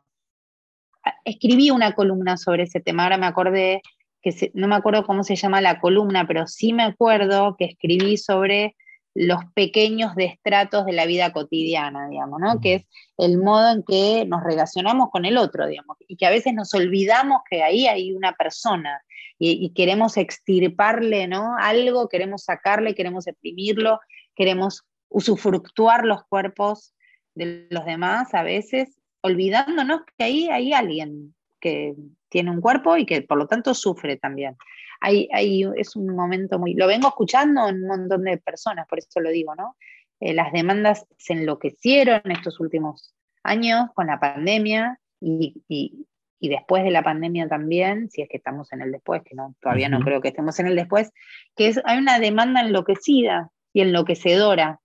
Escribí 1.25 1.71
una 1.71 1.95
columna 1.95 2.37
sobre 2.37 2.65
ese 2.65 2.79
tema, 2.79 3.05
ahora 3.05 3.17
me 3.17 3.25
acordé 3.25 3.81
que 4.21 4.51
no 4.53 4.67
me 4.67 4.75
acuerdo 4.75 5.03
cómo 5.03 5.23
se 5.23 5.35
llama 5.35 5.61
la 5.61 5.79
columna, 5.79 6.27
pero 6.27 6.45
sí 6.45 6.73
me 6.73 6.83
acuerdo 6.83 7.55
que 7.57 7.65
escribí 7.65 8.17
sobre 8.17 8.75
los 9.15 9.39
pequeños 9.53 10.15
destratos 10.15 10.85
de 10.85 10.93
la 10.93 11.05
vida 11.05 11.33
cotidiana, 11.33 12.07
digamos, 12.09 12.39
¿no? 12.39 12.59
Que 12.61 12.75
es 12.75 12.85
el 13.17 13.37
modo 13.37 13.71
en 13.71 13.83
que 13.83 14.25
nos 14.25 14.43
relacionamos 14.43 15.09
con 15.09 15.25
el 15.25 15.37
otro, 15.37 15.67
digamos, 15.67 15.97
y 16.07 16.15
que 16.15 16.25
a 16.25 16.29
veces 16.29 16.53
nos 16.53 16.73
olvidamos 16.73 17.41
que 17.49 17.63
ahí 17.63 17.87
hay 17.87 18.13
una 18.13 18.33
persona 18.33 19.01
y, 19.41 19.71
queremos 19.73 20.17
extirparle, 20.17 21.27
¿no? 21.27 21.55
Algo, 21.57 22.09
queremos 22.09 22.43
sacarle, 22.43 22.93
queremos 22.93 23.25
exprimirlo, 23.25 23.99
queremos 24.35 24.83
usufructuar 25.07 26.05
los 26.05 26.25
cuerpos 26.25 26.93
de 27.35 27.67
los 27.69 27.85
demás 27.85 28.33
a 28.33 28.43
veces, 28.43 28.99
olvidándonos 29.21 30.01
que 30.17 30.23
ahí 30.25 30.49
hay 30.49 30.73
alguien 30.73 31.33
que 31.61 31.95
tiene 32.27 32.51
un 32.51 32.61
cuerpo 32.61 32.97
y 32.97 33.05
que 33.05 33.21
por 33.21 33.37
lo 33.37 33.47
tanto 33.47 33.73
sufre 33.73 34.17
también 34.17 34.55
es 35.01 35.95
un 35.95 36.15
momento 36.15 36.59
muy, 36.59 36.73
lo 36.73 36.87
vengo 36.87 37.07
escuchando 37.07 37.67
en 37.67 37.83
un 37.83 37.87
montón 37.87 38.23
de 38.23 38.37
personas, 38.37 38.87
por 38.87 38.99
eso 38.99 39.19
lo 39.19 39.29
digo, 39.29 39.55
¿no? 39.55 39.75
Eh, 40.19 40.33
las 40.33 40.51
demandas 40.51 41.07
se 41.17 41.33
enloquecieron 41.33 42.21
estos 42.25 42.59
últimos 42.59 43.15
años 43.43 43.89
con 43.93 44.07
la 44.07 44.19
pandemia 44.19 44.99
y, 45.21 46.05
después 46.41 46.83
de 46.83 46.91
la 46.91 47.03
pandemia 47.03 47.47
también, 47.47 48.09
si 48.09 48.21
es 48.21 48.29
que 48.29 48.37
estamos 48.37 48.71
en 48.73 48.81
el 48.81 48.91
después, 48.91 49.21
que 49.23 49.35
no, 49.35 49.55
todavía 49.61 49.89
no 49.89 49.99
creo 50.01 50.21
que 50.21 50.29
estemos 50.29 50.59
en 50.59 50.67
el 50.67 50.75
después, 50.75 51.11
que 51.55 51.67
es, 51.67 51.81
hay 51.85 51.97
una 51.97 52.19
demanda 52.19 52.61
enloquecida 52.61 53.51
y 53.73 53.81
enloquecedora. 53.81 54.79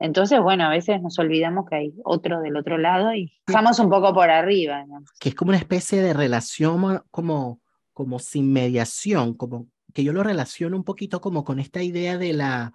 Entonces, 0.00 0.40
bueno, 0.40 0.64
a 0.64 0.70
veces 0.70 1.02
nos 1.02 1.18
olvidamos 1.18 1.68
que 1.68 1.76
hay 1.76 1.94
otro 2.04 2.40
del 2.40 2.56
otro 2.56 2.78
lado 2.78 3.12
y 3.14 3.32
estamos 3.46 3.80
un 3.80 3.90
poco 3.90 4.14
por 4.14 4.30
arriba. 4.30 4.84
Que 5.18 5.30
es 5.30 5.34
como 5.34 5.48
una 5.48 5.58
especie 5.58 6.00
de 6.00 6.12
relación 6.12 7.02
como 7.10 7.60
como 7.98 8.20
sin 8.20 8.52
mediación, 8.52 9.34
como 9.34 9.66
que 9.92 10.04
yo 10.04 10.12
lo 10.12 10.22
relaciono 10.22 10.76
un 10.76 10.84
poquito 10.84 11.20
como 11.20 11.42
con 11.42 11.58
esta 11.58 11.82
idea 11.82 12.16
de 12.16 12.32
la 12.32 12.72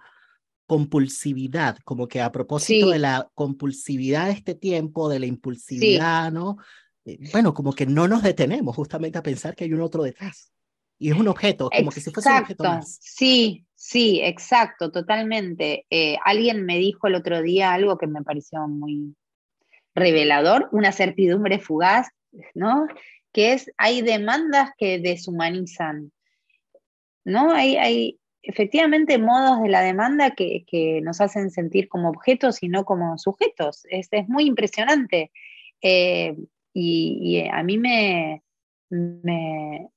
compulsividad, 0.66 1.78
como 1.82 2.08
que 2.08 2.20
a 2.20 2.30
propósito 2.30 2.90
de 2.90 2.98
la 2.98 3.30
compulsividad 3.32 4.26
de 4.26 4.32
este 4.32 4.54
tiempo, 4.54 5.08
de 5.08 5.20
la 5.20 5.24
impulsividad, 5.24 6.30
¿no? 6.30 6.58
Eh, 7.06 7.18
bueno, 7.32 7.54
como 7.54 7.72
que 7.72 7.86
no 7.86 8.06
nos 8.06 8.22
detenemos 8.22 8.76
justamente 8.76 9.16
a 9.16 9.22
pensar 9.22 9.56
que 9.56 9.64
hay 9.64 9.72
un 9.72 9.80
otro 9.80 10.02
detrás. 10.02 10.52
Y 10.98 11.10
es 11.10 11.16
un 11.16 11.28
objeto, 11.28 11.70
como 11.74 11.90
que 11.90 12.02
si 12.02 12.10
fuese 12.10 12.28
un 12.28 12.42
objeto 12.42 12.64
más. 12.64 12.98
Sí, 13.00 13.64
sí, 13.74 14.20
exacto, 14.22 14.90
totalmente. 14.90 15.86
Eh, 15.88 16.18
alguien 16.22 16.66
me 16.66 16.76
dijo 16.76 17.06
el 17.06 17.14
otro 17.14 17.40
día 17.40 17.72
algo 17.72 17.96
que 17.96 18.08
me 18.08 18.22
pareció 18.22 18.68
muy 18.68 19.16
revelador, 19.94 20.68
una 20.70 20.92
certidumbre 20.92 21.60
fugaz, 21.60 22.08
¿no? 22.52 22.86
Que 23.34 23.52
es, 23.52 23.70
hay 23.76 24.00
demandas 24.00 24.70
que 24.78 25.00
deshumanizan, 25.00 26.12
¿no? 27.24 27.52
Hay, 27.52 27.76
hay 27.76 28.20
efectivamente 28.42 29.18
modos 29.18 29.60
de 29.60 29.68
la 29.68 29.82
demanda 29.82 30.30
que, 30.30 30.64
nos 31.02 31.20
hacen 31.20 31.50
sentir 31.50 31.88
como 31.88 32.10
objetos 32.10 32.62
y 32.62 32.68
no 32.68 32.84
como 32.84 33.18
sujetos. 33.18 33.86
Es, 33.90 34.08
muy 34.28 34.44
impresionante. 34.44 35.32
Eh, 35.82 36.36
y, 36.72 37.44
a 37.52 37.62
mí 37.64 37.76
me, 37.76 38.42
me, 38.88 39.88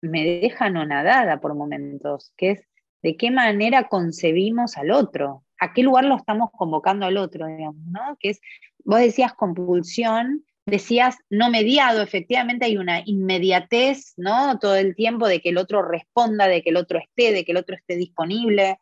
me 0.00 0.24
deja 0.24 0.66
anonadada 0.66 1.40
por 1.40 1.54
momentos, 1.56 2.32
que 2.36 2.52
es 2.52 2.68
de 3.02 3.16
qué 3.16 3.32
manera 3.32 3.88
concebimos 3.88 4.76
al 4.76 4.92
otro, 4.92 5.44
a 5.58 5.72
qué 5.72 5.82
lugar 5.82 6.04
lo 6.04 6.16
estamos 6.16 6.50
convocando 6.52 7.06
al 7.06 7.16
otro, 7.16 7.46
digamos, 7.48 7.84
¿no? 7.86 8.16
Que 8.20 8.30
es, 8.30 8.40
vos 8.84 9.00
decías 9.00 9.34
compulsión, 9.34 10.44
decías 10.66 11.16
no 11.30 11.50
mediado, 11.50 12.02
efectivamente 12.02 12.66
hay 12.66 12.76
una 12.76 13.02
inmediatez, 13.04 14.14
¿no? 14.16 14.58
Todo 14.58 14.76
el 14.76 14.94
tiempo 14.94 15.28
de 15.28 15.40
que 15.40 15.50
el 15.50 15.58
otro 15.58 15.82
responda, 15.82 16.48
de 16.48 16.62
que 16.62 16.70
el 16.70 16.76
otro 16.76 16.98
esté, 16.98 17.32
de 17.32 17.44
que 17.44 17.52
el 17.52 17.58
otro 17.58 17.76
esté 17.76 17.96
disponible. 17.96 18.78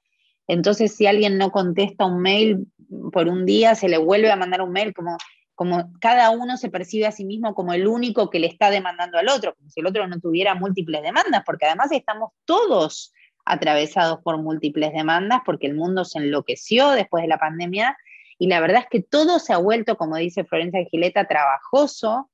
Entonces, 0.47 0.95
si 0.95 1.07
alguien 1.07 1.39
no 1.39 1.51
contesta 1.51 2.07
un 2.07 2.20
mail 2.20 2.66
por 3.12 3.28
un 3.28 3.47
día, 3.47 3.74
se 3.74 3.89
le 3.89 3.99
vuelve 3.99 4.30
a 4.30 4.37
mandar 4.37 4.62
un 4.62 4.72
mail 4.72 4.93
como 4.95 5.16
como 5.55 5.93
cada 6.01 6.30
uno 6.30 6.57
se 6.57 6.70
percibe 6.70 7.07
a 7.07 7.12
sí 7.12 7.24
mismo 7.24 7.55
como 7.55 7.72
el 7.72 7.87
único 7.87 8.30
que 8.30 8.41
le 8.41 8.47
está 8.47 8.70
demandando 8.70 9.18
al 9.18 9.28
otro, 9.28 9.55
como 9.55 9.70
si 9.70 9.80
el 9.80 9.87
otro 9.87 10.09
no 10.09 10.18
tuviera 10.18 10.55
múltiples 10.55 11.03
demandas, 11.03 11.43
porque 11.45 11.66
además 11.66 11.93
estamos 11.93 12.33
todos 12.45 13.12
atravesados 13.45 14.20
por 14.22 14.39
múltiples 14.39 14.93
demandas, 14.93 15.41
porque 15.45 15.66
el 15.66 15.74
mundo 15.74 16.05
se 16.05 16.18
enloqueció 16.18 16.91
después 16.91 17.22
de 17.22 17.28
la 17.28 17.39
pandemia 17.39 17.97
y 18.39 18.49
la 18.49 18.61
verdad 18.61 18.83
es 18.83 18.89
que 18.91 19.03
todo 19.03 19.39
se 19.39 19.53
ha 19.53 19.59
vuelto, 19.59 19.97
como 19.97 20.16
dice 20.16 20.45
Florencia 20.45 20.85
Gileta, 20.91 21.26
trabajoso, 21.26 22.30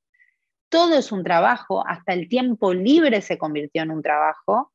todo 0.69 0.99
es 0.99 1.13
un 1.13 1.25
trabajo, 1.25 1.87
hasta 1.87 2.13
el 2.13 2.29
tiempo 2.29 2.75
libre 2.75 3.23
se 3.23 3.39
convirtió 3.39 3.83
en 3.83 3.91
un 3.91 4.03
trabajo. 4.03 4.73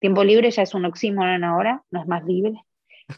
Tiempo 0.00 0.24
libre 0.24 0.50
ya 0.50 0.62
es 0.62 0.74
un 0.74 0.84
oxímoron 0.84 1.44
ahora, 1.44 1.84
no 1.90 2.00
es 2.00 2.08
más 2.08 2.24
libre, 2.24 2.64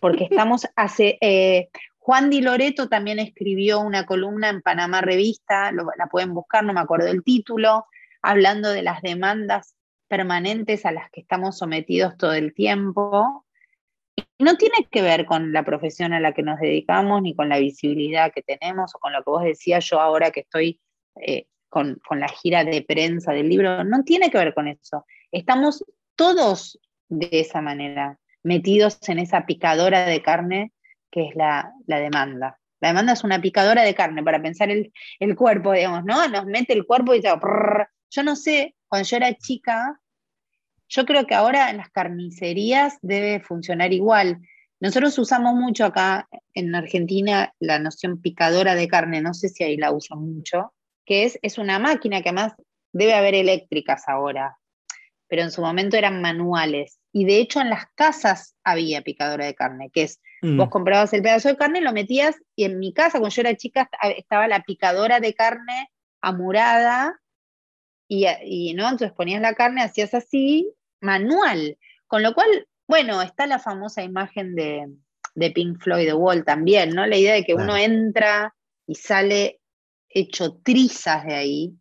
porque 0.01 0.25
estamos 0.31 0.67
hace... 0.77 1.19
Eh, 1.21 1.69
Juan 1.99 2.31
Di 2.31 2.41
Loreto 2.41 2.89
también 2.89 3.19
escribió 3.19 3.81
una 3.81 4.07
columna 4.07 4.49
en 4.49 4.63
Panamá 4.63 5.03
Revista, 5.03 5.71
la 5.73 6.07
pueden 6.07 6.33
buscar, 6.33 6.65
no 6.65 6.73
me 6.73 6.81
acuerdo 6.81 7.09
el 7.09 7.23
título, 7.23 7.85
hablando 8.23 8.71
de 8.71 8.81
las 8.81 9.03
demandas 9.03 9.77
permanentes 10.09 10.87
a 10.87 10.93
las 10.93 11.11
que 11.11 11.21
estamos 11.21 11.59
sometidos 11.59 12.17
todo 12.17 12.33
el 12.33 12.55
tiempo. 12.55 13.45
No 14.39 14.57
tiene 14.57 14.87
que 14.91 15.03
ver 15.03 15.27
con 15.27 15.53
la 15.53 15.65
profesión 15.65 16.13
a 16.13 16.21
la 16.21 16.33
que 16.33 16.43
nos 16.43 16.61
dedicamos, 16.61 17.23
ni 17.23 17.35
con 17.35 17.49
la 17.49 17.59
visibilidad 17.59 18.33
que 18.33 18.43
tenemos, 18.43 18.95
o 18.95 18.99
con 18.99 19.13
lo 19.13 19.23
que 19.23 19.31
vos 19.31 19.45
decías 19.45 19.85
yo 19.85 20.01
ahora 20.01 20.31
que 20.31 20.41
estoy 20.41 20.81
eh, 21.17 21.47
con, 21.69 22.01
con, 22.07 22.21
la 22.21 22.29
gira 22.29 22.65
de 22.65 22.83
prensa 22.83 23.33
del 23.33 23.49
libro, 23.49 23.85
no 23.85 24.03
tiene 24.05 24.31
que 24.31 24.39
ver 24.39 24.55
con 24.55 24.69
eso. 24.69 25.05
Estamos 25.31 25.85
todos 26.17 26.79
de 27.09 27.29
esa 27.33 27.61
manera, 27.61 28.19
metidos 28.43 28.99
en 29.09 29.19
esa 29.19 29.47
picadora 29.47 30.07
de 30.07 30.23
carne 30.23 30.73
que 31.11 31.29
es 31.29 31.35
la, 31.35 31.73
demanda. 31.87 32.59
La 32.81 32.89
demanda 32.89 33.13
es 33.13 33.25
una 33.25 33.41
picadora 33.41 33.83
de 33.83 33.95
carne 33.95 34.23
para 34.23 34.41
pensar 34.41 34.71
el, 34.71 34.93
cuerpo, 35.37 35.73
digamos, 35.73 36.05
¿no? 36.05 36.29
Nos 36.29 36.47
mete 36.47 36.73
el 36.73 36.87
cuerpo 36.87 37.15
y 37.15 37.23
ya, 37.23 37.41
yo 38.11 38.23
no 38.23 38.37
sé, 38.37 38.77
cuando 38.87 39.09
yo 39.09 39.17
era 39.17 39.35
chica, 39.35 40.01
yo 40.89 41.05
creo 41.05 41.27
que 41.27 41.35
ahora 41.35 41.71
en 41.71 41.77
las 41.77 41.91
carnicerías 41.91 42.99
debe 43.03 43.41
funcionar 43.41 43.93
igual. 43.93 44.41
Nosotros 44.81 45.19
usamos 45.19 45.55
mucho 45.55 45.85
acá 45.85 46.29
en 46.55 46.75
Argentina 46.75 47.53
la 47.59 47.79
noción 47.79 48.21
picadora 48.21 48.75
de 48.75 48.89
carne, 48.89 49.21
no 49.21 49.35
sé 49.35 49.49
si 49.49 49.65
ahí 49.65 49.77
la 49.77 49.93
uso 49.93 50.17
mucho, 50.17 50.73
que 51.05 51.25
es, 51.25 51.39
es 51.43 51.59
una 51.59 51.79
máquina 51.79 52.23
que 52.23 52.31
además 52.31 52.55
debe 52.93 53.15
haber 53.15 53.35
eléctricas 53.35 54.05
ahora, 54.09 54.57
pero 55.27 55.43
en 55.43 55.51
su 55.51 55.61
momento 55.61 55.97
eran 55.97 56.23
manuales. 56.23 56.99
Y 57.13 57.25
de 57.25 57.39
hecho 57.39 57.61
en 57.61 57.71
las 57.71 57.87
casas 57.95 58.55
había 58.65 59.03
picadora 59.03 59.47
de 59.47 59.55
carne, 59.55 59.91
que 59.93 60.03
es, 60.03 60.21
vos 60.43 60.69
mm. 60.69 60.71
comprabas 60.71 61.13
el 61.13 61.23
pedazo 61.23 61.49
de 61.49 61.57
carne, 61.57 61.81
lo 61.81 61.93
metías, 61.93 62.37
y 62.55 62.65
en 62.65 62.79
mi 62.79 62.93
casa, 62.93 63.19
cuando 63.19 63.35
yo 63.35 63.43
era 63.43 63.57
chica, 63.57 63.91
estaba 64.17 64.49
la 64.49 64.63
picadora 64.63 65.21
de 65.21 65.35
carne 65.35 65.91
amurada, 66.23 67.21
y, 68.07 68.27
y 68.45 68.73
¿no? 68.75 68.85
entonces 68.85 69.13
ponías 69.13 69.43
la 69.43 69.55
carne, 69.55 69.83
hacías 69.83 70.15
así, 70.15 70.73
manual. 71.01 71.79
Con 72.07 72.23
lo 72.23 72.35
cual, 72.35 72.67
bueno, 72.87 73.23
está 73.23 73.47
la 73.47 73.59
famosa 73.59 74.03
imagen 74.03 74.55
de, 74.55 74.87
de 75.35 75.51
Pink 75.51 75.81
Floyd 75.81 76.07
de 76.07 76.15
Wall 76.15 76.45
también, 76.45 76.91
¿no? 76.91 77.07
La 77.07 77.17
idea 77.17 77.35
de 77.35 77.45
que 77.45 77.55
uno 77.55 77.77
entra 77.77 78.55
y 78.87 78.95
sale 78.95 79.61
hecho 80.09 80.61
trizas 80.63 81.25
de 81.25 81.35
ahí, 81.35 81.75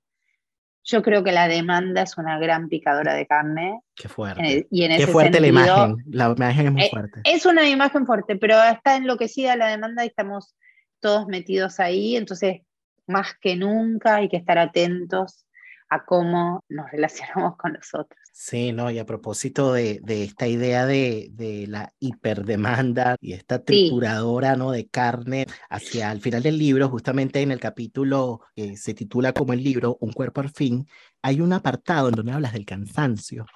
yo 0.84 1.02
creo 1.02 1.24
que 1.24 1.34
la 1.34 1.48
demanda 1.50 2.02
es 2.02 2.18
una 2.18 2.40
gran 2.40 2.70
picadora 2.70 3.14
de 3.14 3.28
carne. 3.28 3.82
Qué 3.94 4.08
fuerte. 4.08 4.68
y 4.72 4.84
en 4.84 4.98
Qué 4.98 5.08
fuerte 5.08 5.42
la 5.42 5.48
imagen. 5.48 5.98
La 6.10 6.34
imagen 6.36 6.68
es 6.68 6.72
muy 6.72 6.82
eh, 6.84 6.90
fuerte. 6.90 7.22
Es 7.26 7.46
una 7.46 7.68
imagen 7.68 8.06
fuerte, 8.06 8.38
pero 8.38 8.62
está 8.64 8.96
enloquecida 8.96 9.58
la 9.58 9.68
demanda 9.68 10.06
y 10.06 10.08
estamos 10.08 10.56
todos 11.02 11.28
metidos 11.28 11.82
ahí. 11.82 12.16
Entonces, 12.16 12.62
más 13.06 13.36
que 13.42 13.58
nunca 13.58 14.16
hay 14.16 14.30
que 14.30 14.38
estar 14.38 14.58
atentos 14.58 15.46
a 15.90 16.06
cómo 16.06 16.64
nos 16.70 16.92
relacionamos 16.92 17.58
con 17.58 17.74
los 17.74 17.94
otros. 17.94 18.20
Sí, 18.34 18.72
no, 18.72 18.92
y 18.92 19.00
a 19.00 19.06
propósito 19.06 19.74
de, 19.74 20.00
esta 20.08 20.48
idea 20.48 20.86
de, 20.86 21.66
la 21.68 21.92
hiperdemanda 22.00 23.16
y 23.20 23.34
esta 23.34 23.64
trituradora 23.64 24.56
¿no? 24.56 24.72
de 24.72 24.88
carne, 24.88 25.48
hacia 25.70 26.12
el 26.12 26.22
final 26.22 26.44
del 26.44 26.58
libro, 26.58 26.88
justamente 26.90 27.42
en 27.42 27.52
el 27.52 27.60
capítulo 27.60 28.42
que 28.56 28.78
se 28.78 28.94
titula 28.94 29.34
como 29.34 29.54
el 29.54 29.64
libro 29.64 29.98
Un 30.02 30.12
cuerpo 30.12 30.42
al 30.42 30.52
fin, 30.52 30.88
hay 31.24 31.42
un 31.42 31.52
apartado 31.52 32.10
en 32.10 32.16
donde 32.16 32.32
hablas 32.32 32.54
del 32.54 32.66
cansancio. 32.66 33.48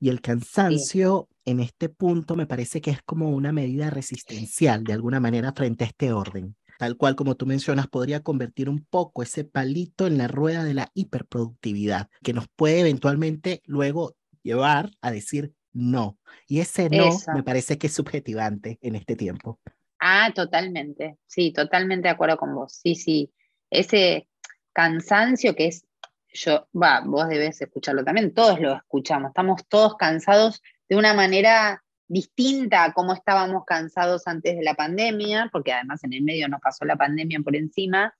Y 0.00 0.08
el 0.08 0.20
cansancio 0.20 1.28
en 1.44 1.60
este 1.60 1.88
punto 1.88 2.34
me 2.34 2.46
parece 2.46 2.80
que 2.80 2.90
es 2.90 3.02
como 3.02 3.30
una 3.30 3.52
medida 3.52 3.90
resistencial 3.90 4.82
de 4.82 4.94
alguna 4.94 5.20
manera 5.20 5.52
frente 5.52 5.84
a 5.84 5.86
este 5.86 6.12
orden 6.12 6.56
tal 6.78 6.96
cual 6.96 7.16
como 7.16 7.34
tú 7.34 7.46
mencionas, 7.46 7.88
podría 7.88 8.20
convertir 8.20 8.68
un 8.68 8.84
poco 8.84 9.22
ese 9.22 9.44
palito 9.44 10.06
en 10.06 10.18
la 10.18 10.28
rueda 10.28 10.64
de 10.64 10.74
la 10.74 10.90
hiperproductividad, 10.94 12.08
que 12.22 12.32
nos 12.32 12.48
puede 12.48 12.80
eventualmente 12.80 13.62
luego 13.66 14.16
llevar 14.42 14.90
a 15.00 15.10
decir 15.10 15.52
no. 15.72 16.18
Y 16.46 16.60
ese 16.60 16.88
no 16.88 17.10
me 17.34 17.42
parece 17.42 17.78
que 17.78 17.88
es 17.88 17.94
subjetivante 17.94 18.78
en 18.80 18.94
este 18.94 19.16
tiempo. 19.16 19.60
Ah, 19.98 20.30
totalmente. 20.34 21.18
Sí, 21.26 21.52
totalmente 21.52 22.08
de 22.08 22.12
acuerdo 22.12 22.36
con 22.36 22.54
vos. 22.54 22.80
Sí, 22.82 22.94
sí. 22.94 23.32
Ese 23.70 24.28
cansancio 24.72 25.54
que 25.54 25.68
es, 25.68 25.86
yo, 26.28 26.68
va, 26.74 27.00
vos 27.04 27.28
debes 27.28 27.60
escucharlo 27.60 28.04
también, 28.04 28.34
todos 28.34 28.60
lo 28.60 28.74
escuchamos, 28.74 29.30
estamos 29.30 29.66
todos 29.68 29.96
cansados 29.96 30.62
de 30.88 30.96
una 30.96 31.14
manera 31.14 31.83
distinta 32.06 32.84
a 32.84 32.92
cómo 32.92 33.14
estábamos 33.14 33.64
cansados 33.64 34.26
antes 34.26 34.56
de 34.56 34.62
la 34.62 34.74
pandemia, 34.74 35.48
porque 35.52 35.72
además 35.72 36.04
en 36.04 36.12
el 36.12 36.22
medio 36.22 36.48
nos 36.48 36.60
pasó 36.60 36.84
la 36.84 36.96
pandemia 36.96 37.40
por 37.40 37.56
encima, 37.56 38.14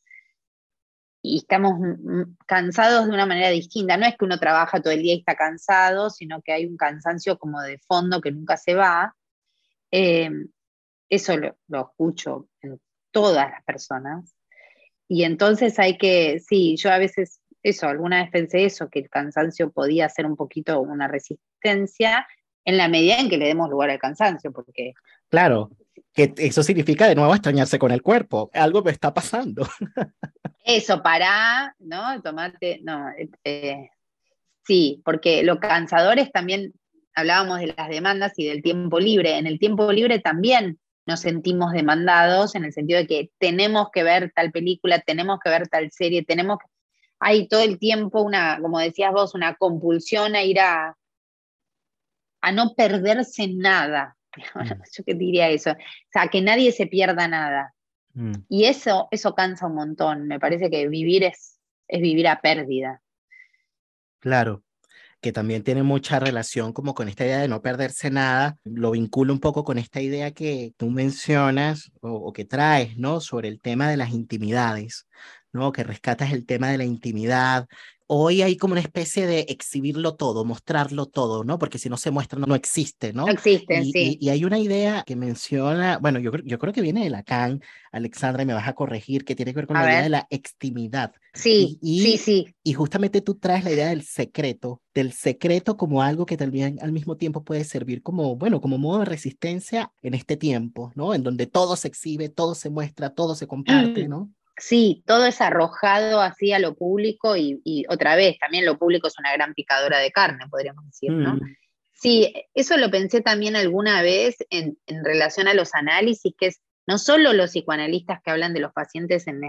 y 1.27 1.39
estamos 1.39 1.81
cansados 2.45 3.07
de 3.07 3.13
una 3.13 3.25
manera 3.25 3.49
distinta. 3.49 3.97
No 3.97 4.05
es 4.05 4.15
que 4.15 4.27
uno 4.27 4.39
trabaja 4.39 4.83
todo 4.83 4.93
el 4.93 5.01
día 5.01 5.15
y 5.15 5.21
está 5.21 5.35
cansado, 5.35 6.11
sino 6.11 6.43
que 6.43 6.53
hay 6.53 6.67
un 6.67 6.77
cansancio 6.77 7.39
como 7.39 7.63
de 7.63 7.79
fondo 7.79 8.21
que 8.21 8.31
nunca 8.31 8.59
se 8.59 8.75
va. 8.75 9.17
Eh, 9.91 10.29
eso 11.09 11.37
lo, 11.39 11.57
lo, 11.69 11.81
escucho 11.89 12.51
en 12.61 12.79
todas 13.11 13.49
las 13.51 13.65
personas. 13.65 14.35
Y 15.09 15.25
entonces 15.25 15.79
hay 15.79 15.97
que, 15.97 16.41
sí, 16.41 16.77
yo 16.77 16.91
a 16.91 16.99
veces, 16.99 17.41
eso, 17.63 17.89
alguna 17.89 18.23
vez 18.23 18.31
pensé 18.31 18.67
eso, 18.67 18.91
que 18.91 18.99
el 18.99 19.09
cansancio 19.09 19.73
podía 19.73 20.11
ser 20.11 20.27
un 20.27 20.37
poquito 20.37 20.79
una 20.83 21.09
resistencia, 21.09 22.27
en 22.65 22.77
la 22.77 22.89
medida 22.89 23.19
en 23.19 23.29
que 23.29 23.39
le 23.39 23.47
demos 23.47 23.71
lugar 23.71 23.91
al 23.91 23.99
cansancio, 23.99 24.53
porque... 24.53 24.95
Claro, 25.29 25.71
que 26.15 26.33
eso 26.39 26.63
significa 26.63 27.09
de 27.09 27.15
nuevo 27.15 27.35
extrañarse 27.35 27.79
con 27.79 27.91
el 27.91 28.03
cuerpo, 28.03 28.51
algo 28.55 28.83
me 28.83 28.93
está 28.93 29.13
pasando. 29.13 29.67
Eso, 30.65 31.03
para, 31.03 31.75
¿no? 31.79 32.23
Tomate, 32.23 32.81
no, 32.83 33.09
eh, 33.45 33.91
sí, 34.65 35.03
porque 35.05 35.43
lo 35.43 35.61
cansador 35.61 36.19
es 36.19 36.33
también, 36.33 36.73
hablábamos 37.15 37.59
de 37.59 37.75
las 37.77 37.89
demandas 37.89 38.33
y 38.39 38.47
del 38.47 38.63
tiempo 38.63 38.99
libre, 38.99 39.37
en 39.37 39.47
el 39.47 39.59
tiempo 39.59 39.93
libre 39.93 40.21
también 40.21 40.79
nos 41.07 41.21
sentimos 41.21 41.73
demandados 41.73 42.55
en 42.55 42.65
el 42.65 42.73
sentido 42.73 43.01
de 43.01 43.07
que 43.07 43.31
tenemos 43.39 43.89
que 43.93 44.03
ver 44.03 44.33
tal 44.35 44.53
película, 44.53 45.01
tenemos 45.01 45.39
que 45.43 45.51
ver 45.51 45.69
tal 45.69 45.91
serie, 45.91 46.25
tenemos 46.25 46.59
que... 46.59 46.67
Hay 47.19 47.47
todo 47.47 47.61
el 47.61 47.79
tiempo 47.79 48.23
una, 48.23 48.59
como 48.61 48.79
decías 48.79 49.13
vos, 49.13 49.35
una 49.35 49.55
compulsión 49.57 50.35
a 50.35 50.43
ir 50.43 50.61
a, 50.61 50.97
a 52.45 52.53
no 52.53 52.75
perderse 52.75 53.49
nada. 53.49 54.17
Mm. 54.57 54.83
Yo 54.93 55.05
qué 55.07 55.15
diría 55.15 55.49
eso. 55.49 55.71
O 55.71 56.11
sea, 56.13 56.27
que 56.27 56.43
nadie 56.43 56.73
se 56.73 56.89
pierda 56.89 57.29
nada. 57.29 57.73
Mm. 58.15 58.33
Y 58.49 58.65
eso, 58.65 59.07
eso 59.13 59.33
cansa 59.33 59.69
un 59.69 59.77
montón. 59.77 60.27
Me 60.27 60.41
parece 60.41 60.71
que 60.71 60.89
vivir 60.89 61.23
es, 61.23 61.61
es 61.87 62.01
vivir 62.01 62.27
a 62.27 62.41
pérdida. 62.41 63.01
Claro, 64.19 64.65
que 65.21 65.33
también 65.33 65.63
tiene 65.63 65.85
mucha 65.85 66.19
relación 66.19 66.73
como 66.73 66.97
con 66.97 67.09
esta 67.09 67.25
idea 67.25 67.39
de 67.39 67.47
no 67.47 67.63
perderse 67.63 68.11
nada, 68.11 68.57
lo 68.65 68.91
vinculo 68.91 69.33
un 69.33 69.39
poco 69.39 69.63
con 69.63 69.79
esta 69.79 70.01
idea 70.01 70.33
que 70.33 70.75
tú 70.77 70.91
mencionas 70.91 71.93
o, 72.01 72.11
o, 72.11 72.33
que 72.33 72.45
traes, 72.45 72.97
¿no? 72.97 73.21
Sobre 73.21 73.47
el 73.47 73.61
tema 73.61 73.89
de 73.89 73.97
las 73.97 74.11
intimidades, 74.11 75.07
¿no? 75.53 75.71
Que 75.71 75.85
rescatas 75.85 76.33
el 76.33 76.45
tema 76.45 76.71
de 76.71 76.79
la 76.79 76.85
intimidad, 76.85 77.69
hoy 78.07 78.43
hay 78.43 78.57
como 78.57 78.73
una 78.73 78.81
especie 78.81 79.27
de 79.27 79.41
exhibirlo 79.49 80.15
todo, 80.15 80.45
mostrarlo 80.45 81.07
todo, 81.07 81.45
¿no? 81.45 81.59
Porque 81.59 81.79
si 81.79 81.89
no 81.89 81.97
se 81.97 82.11
muestra 82.11 82.39
no, 82.39 82.55
existe, 82.55 83.13
¿no? 83.13 83.27
No 83.27 83.33
existe, 83.33 83.83
sí. 83.85 84.19
Y, 84.21 84.29
hay 84.29 84.45
una 84.45 84.59
idea 84.59 85.05
que 85.07 85.17
menciona, 85.17 85.99
bueno, 85.99 86.19
yo, 86.19 86.33
yo 86.45 86.59
creo 86.59 86.73
que 86.73 86.83
viene 86.83 87.05
de 87.05 87.11
Lacan, 87.11 87.63
Alexandra, 87.93 88.43
y 88.43 88.47
me 88.47 88.55
vas 88.55 88.69
a 88.69 88.75
corregir, 88.75 89.25
que 89.25 89.35
tiene 89.35 89.53
que 89.53 89.57
ver 89.57 89.67
con 89.67 89.77
la 89.77 89.85
idea 89.85 90.03
de 90.03 90.09
la 90.11 90.27
extimidad. 90.31 91.13
Sí, 91.33 91.79
sí, 91.83 92.19
sí. 92.19 92.55
Y 92.63 92.75
justamente 92.75 93.21
tú 93.21 93.37
traes 93.37 93.65
la 93.65 93.73
idea 93.73 93.89
del 93.89 94.03
secreto, 94.03 94.83
del 94.95 95.13
secreto 95.13 95.77
como 95.77 96.03
algo 96.03 96.27
que 96.27 96.37
también 96.37 96.79
al 96.83 96.93
mismo 96.93 97.17
tiempo 97.17 97.43
puede 97.43 97.65
servir 97.65 98.03
como, 98.03 98.37
bueno, 98.37 98.61
como 98.61 98.79
modo 98.79 99.01
de 99.01 99.07
resistencia 99.07 99.93
en 100.03 100.15
este 100.15 100.37
tiempo, 100.37 100.93
¿no? 100.95 101.15
En 101.15 101.23
donde 101.23 101.47
todo 101.47 101.77
se 101.77 101.89
exhibe, 101.89 102.29
todo 102.29 102.55
se 102.55 102.71
muestra, 102.71 103.11
todo 103.11 103.35
se 103.35 103.47
comparte, 103.47 104.07
mm. 104.07 104.11
¿no? 104.11 104.31
Sí, 104.57 105.03
todo 105.07 105.27
es 105.27 105.41
arrojado 105.41 106.21
así 106.21 106.53
a 106.53 106.61
lo 106.61 106.75
público 106.75 107.37
y, 107.37 107.85
otra 107.89 108.15
vez, 108.15 108.39
también 108.39 108.65
lo 108.65 108.79
público 108.79 109.09
es 109.09 109.19
una 109.19 109.33
gran 109.33 109.53
picadora 109.55 109.99
de 109.99 110.13
carne, 110.13 110.47
podríamos 110.49 110.85
decir, 110.87 111.11
¿no? 111.11 111.35
Mm. 111.35 111.57
Sí, 111.93 112.33
eso 112.55 112.77
lo 112.77 112.91
pensé 112.91 113.21
también 113.21 113.57
alguna 113.57 114.03
vez 114.03 114.37
en, 114.51 114.77
relación 115.03 115.49
a 115.49 115.55
los 115.55 115.75
análisis, 115.75 116.35
que 116.39 116.47
es 116.49 116.61
no 116.87 116.99
solo 116.99 117.33
los 117.33 117.51
psicoanalistas 117.51 118.21
que 118.23 118.31
hablan 118.31 118.53
de 118.53 118.61
los 118.61 118.73
pacientes 118.73 119.27
en, 119.27 119.41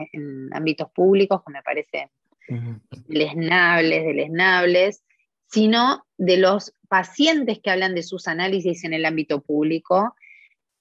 ámbitos 0.54 0.90
públicos, 0.92 1.42
que 1.46 1.54
me 1.54 1.62
parecen 1.62 2.10
lesnables, 3.08 4.16
lesnables, 4.16 5.04
sino 5.48 6.06
de 6.18 6.38
los 6.38 6.74
pacientes 6.88 7.60
que 7.62 7.72
hablan 7.72 7.94
de 7.94 8.04
sus 8.04 8.28
análisis 8.28 8.84
en 8.86 8.94
el 8.94 9.06
ámbito 9.06 9.42
público. 9.42 10.16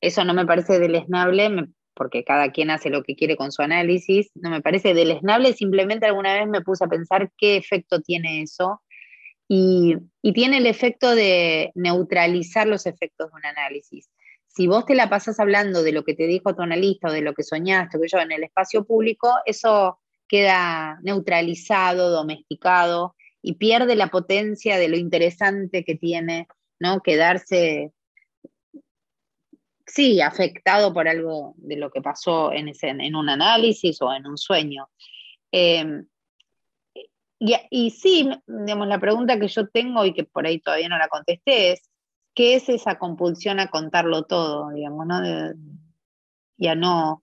Eso 0.00 0.24
no 0.24 0.32
me 0.32 0.46
parece 0.46 0.78
deleznable, 0.78 1.50
porque 1.94 2.24
cada 2.24 2.50
quien 2.52 2.70
hace 2.70 2.90
lo 2.90 3.02
que 3.02 3.16
quiere 3.16 3.36
con 3.36 3.52
su 3.52 3.62
análisis. 3.62 4.30
No 4.34 4.50
me 4.50 4.60
parece 4.60 4.94
deleznable, 4.94 5.52
simplemente 5.52 6.06
alguna 6.06 6.34
vez 6.34 6.48
me 6.48 6.60
puse 6.62 6.84
a 6.84 6.88
pensar 6.88 7.30
qué 7.36 7.56
efecto 7.56 8.00
tiene 8.00 8.42
eso. 8.42 8.82
Y, 9.48 9.96
y 10.22 10.32
tiene 10.32 10.58
el 10.58 10.66
efecto 10.66 11.14
de 11.14 11.70
neutralizar 11.74 12.66
los 12.66 12.86
efectos 12.86 13.30
de 13.30 13.36
un 13.36 13.46
análisis. 13.46 14.08
Si 14.46 14.66
vos 14.66 14.86
te 14.86 14.94
la 14.94 15.10
pasas 15.10 15.40
hablando 15.40 15.82
de 15.82 15.92
lo 15.92 16.04
que 16.04 16.14
te 16.14 16.26
dijo 16.26 16.54
tu 16.54 16.62
analista 16.62 17.08
o 17.08 17.12
de 17.12 17.22
lo 17.22 17.34
que 17.34 17.42
soñaste, 17.42 17.98
que 18.00 18.08
yo 18.08 18.18
en 18.18 18.32
el 18.32 18.44
espacio 18.44 18.84
público, 18.84 19.32
eso 19.46 19.98
queda 20.28 20.98
neutralizado, 21.02 22.10
domesticado 22.10 23.16
y 23.42 23.54
pierde 23.54 23.96
la 23.96 24.08
potencia 24.08 24.78
de 24.78 24.88
lo 24.88 24.96
interesante 24.96 25.84
que 25.84 25.96
tiene, 25.96 26.48
¿no? 26.78 27.00
Quedarse, 27.00 27.92
sí, 29.86 30.20
afectado 30.20 30.92
por 30.92 31.08
algo 31.08 31.54
de 31.58 31.76
lo 31.76 31.90
que 31.90 32.00
pasó 32.00 32.52
en, 32.52 32.68
ese, 32.68 32.88
en 32.88 33.14
un 33.16 33.28
análisis 33.28 34.00
o 34.02 34.12
en 34.12 34.26
un 34.26 34.38
sueño. 34.38 34.88
Em, 35.52 36.06
y, 37.38 37.54
y, 37.70 37.90
sí, 37.90 38.30
digamos, 38.46 38.88
la 38.88 38.98
pregunta 38.98 39.38
que 39.38 39.48
yo 39.48 39.68
tengo 39.68 40.04
y 40.04 40.14
que 40.14 40.24
por 40.24 40.46
ahí 40.46 40.60
todavía 40.60 40.88
no 40.88 40.98
la 40.98 41.08
contesté 41.08 41.72
es, 41.72 41.90
¿qué 42.34 42.54
es 42.56 42.68
esa 42.68 42.98
compulsión 42.98 43.60
a 43.60 43.68
contarlo 43.68 44.24
todo, 44.24 44.70
digamos, 44.70 45.06
¿no? 45.06 45.20
y 46.56 46.68
a 46.68 46.74
no, 46.74 47.22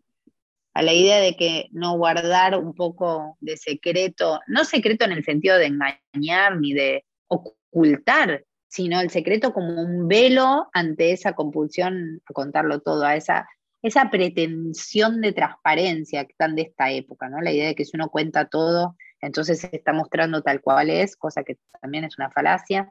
a 0.74 0.82
la 0.82 0.94
idea 0.94 1.20
de 1.20 1.36
que 1.36 1.68
no 1.72 1.98
guardar 1.98 2.58
un 2.58 2.74
poco 2.74 3.38
de 3.40 3.58
secreto, 3.58 4.40
no 4.48 4.66
secreto 4.66 5.06
en 5.06 5.12
el 5.12 5.24
sentido 5.24 5.58
de 5.58 5.68
engañar 5.68 6.58
ni 6.60 6.74
de 6.74 7.06
ocultar, 7.28 8.46
sino 8.72 9.02
el 9.02 9.10
secreto 9.10 9.52
como 9.52 9.82
un 9.82 10.08
velo 10.08 10.70
ante 10.72 11.12
esa 11.12 11.34
compulsión 11.34 12.22
a 12.26 12.32
contarlo 12.32 12.80
todo, 12.80 13.04
a 13.04 13.18
esa, 13.18 13.46
esa 13.82 14.10
pretensión 14.10 15.20
de 15.20 15.34
transparencia 15.34 16.24
que 16.24 16.32
están 16.32 16.56
de 16.56 16.62
esta 16.62 16.90
época, 16.90 17.28
¿no? 17.28 17.42
La 17.42 17.52
idea 17.52 17.68
de 17.68 17.76
que 17.76 17.84
si 17.84 17.98
uno 17.98 18.10
cuenta 18.10 18.48
todo, 18.48 18.96
entonces 19.20 19.60
se 19.60 19.76
está 19.76 19.92
mostrando 19.92 20.42
tal 20.42 20.62
cual 20.62 20.90
es, 20.90 21.18
cosa 21.18 21.44
que 21.44 21.58
también 21.82 22.06
es 22.06 22.18
una 22.18 22.32
falacia. 22.32 22.90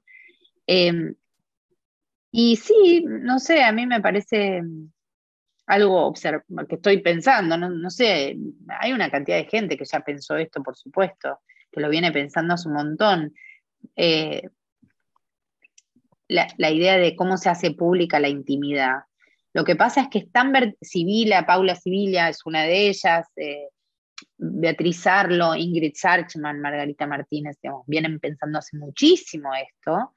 Em, 0.67 1.15
y 2.31 2.57
sí, 2.57 3.03
no 3.07 3.39
sé, 3.39 3.63
a 3.63 3.73
mí 3.73 3.87
me 3.87 4.03
parece 4.03 4.61
algo 5.67 6.13
que 6.69 6.75
estoy 6.75 6.99
pensando, 7.01 7.57
no, 7.57 7.89
sé, 7.91 8.37
hay 8.81 8.93
una 8.93 9.11
cantidad 9.11 9.39
de 9.39 9.47
gente 9.47 9.79
que 9.79 9.87
ya 9.87 10.01
pensó 10.01 10.37
esto, 10.37 10.63
por 10.63 10.77
supuesto, 10.77 11.41
que 11.73 11.81
lo 11.81 11.89
viene 11.89 12.13
pensando 12.13 12.53
hace 12.53 12.69
un 12.69 12.75
montón. 12.75 13.35
Eh, 13.97 14.43
la, 16.31 16.71
idea 16.71 16.97
de 16.97 17.17
cómo 17.17 17.37
se 17.37 17.49
hace 17.49 17.73
pública 17.73 18.21
la 18.21 18.29
intimidad. 18.29 19.01
Lo 19.53 19.65
que 19.65 19.77
pasa 19.77 20.03
es 20.03 20.09
que 20.09 20.21
Stamberg 20.21 20.77
Sibila, 20.81 21.45
Paula 21.45 21.75
Sibila 21.75 22.29
es 22.29 22.47
una 22.47 22.63
de 22.63 22.89
ellas, 22.89 23.27
eh, 23.37 23.69
Beatriz 24.37 25.07
Arlo, 25.07 25.57
Ingrid 25.57 25.95
Sarchman, 25.95 26.61
Margarita 26.61 27.07
Martínez, 27.07 27.59
vienen 27.87 28.21
pensando 28.21 28.59
hace 28.59 28.77
muchísimo 28.77 29.51
esto, 29.55 30.15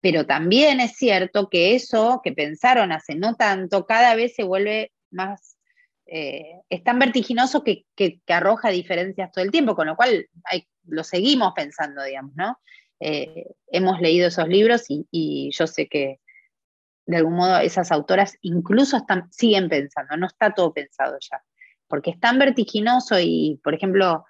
pero 0.00 0.24
también 0.26 0.80
es 0.80 0.96
cierto 0.96 1.48
que 1.50 1.74
eso 1.74 2.20
que 2.24 2.32
pensaron 2.32 2.92
hace 2.92 3.14
no 3.14 3.34
tanto, 3.34 3.84
cada 3.84 4.14
vez 4.14 4.34
se 4.34 4.44
vuelve 4.44 4.92
más, 5.10 5.58
eh, 6.06 6.60
es 6.70 6.82
tan 6.82 6.98
vertiginoso 6.98 7.62
que, 7.62 7.84
arroja 8.28 8.70
diferencias 8.70 9.30
todo 9.32 9.44
el 9.44 9.50
tiempo, 9.50 9.74
con 9.74 9.88
lo 9.88 9.96
cual 9.96 10.26
lo 10.86 11.04
seguimos 11.04 11.52
pensando, 11.54 12.02
digamos, 12.02 12.34
¿no? 12.36 12.58
Eh, 13.04 13.48
hemos 13.66 14.00
leído 14.00 14.28
esos 14.28 14.46
libros 14.46 14.84
y, 14.88 15.50
yo 15.52 15.66
sé 15.66 15.88
que 15.88 16.20
de 17.04 17.16
algún 17.16 17.34
modo 17.34 17.58
esas 17.58 17.90
autoras 17.90 18.38
incluso 18.42 19.04
siguen 19.32 19.68
pensando, 19.68 20.16
no 20.16 20.28
está 20.28 20.54
todo 20.54 20.72
pensado 20.72 21.18
ya, 21.20 21.42
porque 21.88 22.10
es 22.10 22.20
tan 22.20 22.38
vertiginoso 22.38 23.18
y, 23.18 23.60
por 23.64 23.74
ejemplo, 23.74 24.24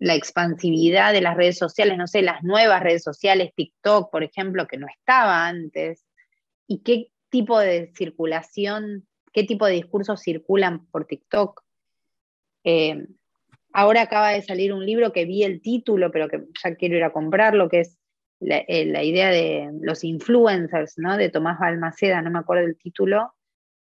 la 0.00 0.16
expansividad 0.16 1.12
de 1.12 1.20
las 1.20 1.36
redes 1.36 1.58
sociales, 1.58 1.96
no 1.96 2.08
sé, 2.08 2.22
las 2.22 2.42
nuevas 2.42 2.82
redes 2.82 3.04
sociales, 3.04 3.52
TikTok, 3.54 4.10
por 4.10 4.24
ejemplo, 4.24 4.66
que 4.66 4.78
no 4.78 4.88
estaba 4.88 5.46
antes, 5.46 6.04
y 6.66 6.80
qué 6.82 7.12
tipo 7.30 7.60
de 7.60 7.92
circulación, 7.94 9.06
qué 9.32 9.44
tipo 9.44 9.64
de 9.64 9.74
discursos 9.74 10.20
circulan 10.20 10.86
por 10.86 11.06
TikTok. 11.06 11.62
Eh, 12.64 13.06
ahora 13.72 14.02
acaba 14.02 14.30
de 14.30 14.42
salir 14.42 14.72
un 14.72 14.84
libro 14.84 15.12
que 15.12 15.24
vi 15.24 15.44
el 15.44 15.62
título, 15.62 16.10
pero 16.10 16.28
que 16.28 16.42
ya 16.64 16.74
quiero 16.74 16.96
ir 16.96 17.04
a 17.04 17.12
comprarlo, 17.12 17.68
que 17.68 17.80
es 17.80 17.97
la, 18.40 18.58
eh, 18.68 18.86
la 18.86 19.02
idea 19.02 19.30
de 19.30 19.70
los 19.80 20.04
influencers, 20.04 20.94
¿no? 20.98 21.16
De 21.16 21.28
Tomás 21.28 21.58
Balmaceda, 21.58 22.22
no 22.22 22.30
me 22.30 22.38
acuerdo 22.38 22.64
el 22.64 22.76
título, 22.76 23.34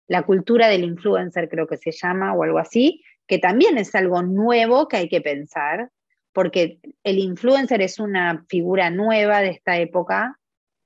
La 0.07 0.23
cultura 0.23 0.67
del 0.67 0.83
influencer 0.83 1.49
creo 1.49 1.67
que 1.67 1.77
se 1.77 1.91
llama, 1.91 2.33
o 2.33 2.43
algo 2.43 2.59
así, 2.59 3.03
que 3.27 3.39
también 3.39 3.77
es 3.77 3.93
algo 3.93 4.21
nuevo 4.23 4.87
que 4.87 4.97
hay 4.97 5.09
que 5.09 5.21
pensar, 5.21 5.91
porque 6.33 6.79
el 7.03 7.19
influencer 7.19 7.81
es 7.81 7.99
una 7.99 8.45
figura 8.47 8.89
nueva 8.89 9.41
de 9.41 9.49
esta 9.49 9.77
época, 9.77 10.39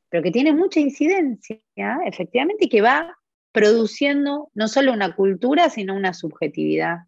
pero 0.09 0.24
que 0.24 0.32
tiene 0.32 0.53
mucha 0.53 0.80
incidencia, 0.80 1.59
efectivamente, 2.05 2.65
y 2.65 2.69
que 2.69 2.82
va 2.82 3.17
produciendo 3.51 4.49
no 4.53 4.67
solo 4.67 4.93
una 4.93 5.15
cultura, 5.15 5.69
sino 5.69 5.95
una 5.95 6.13
subjetividad 6.13 6.99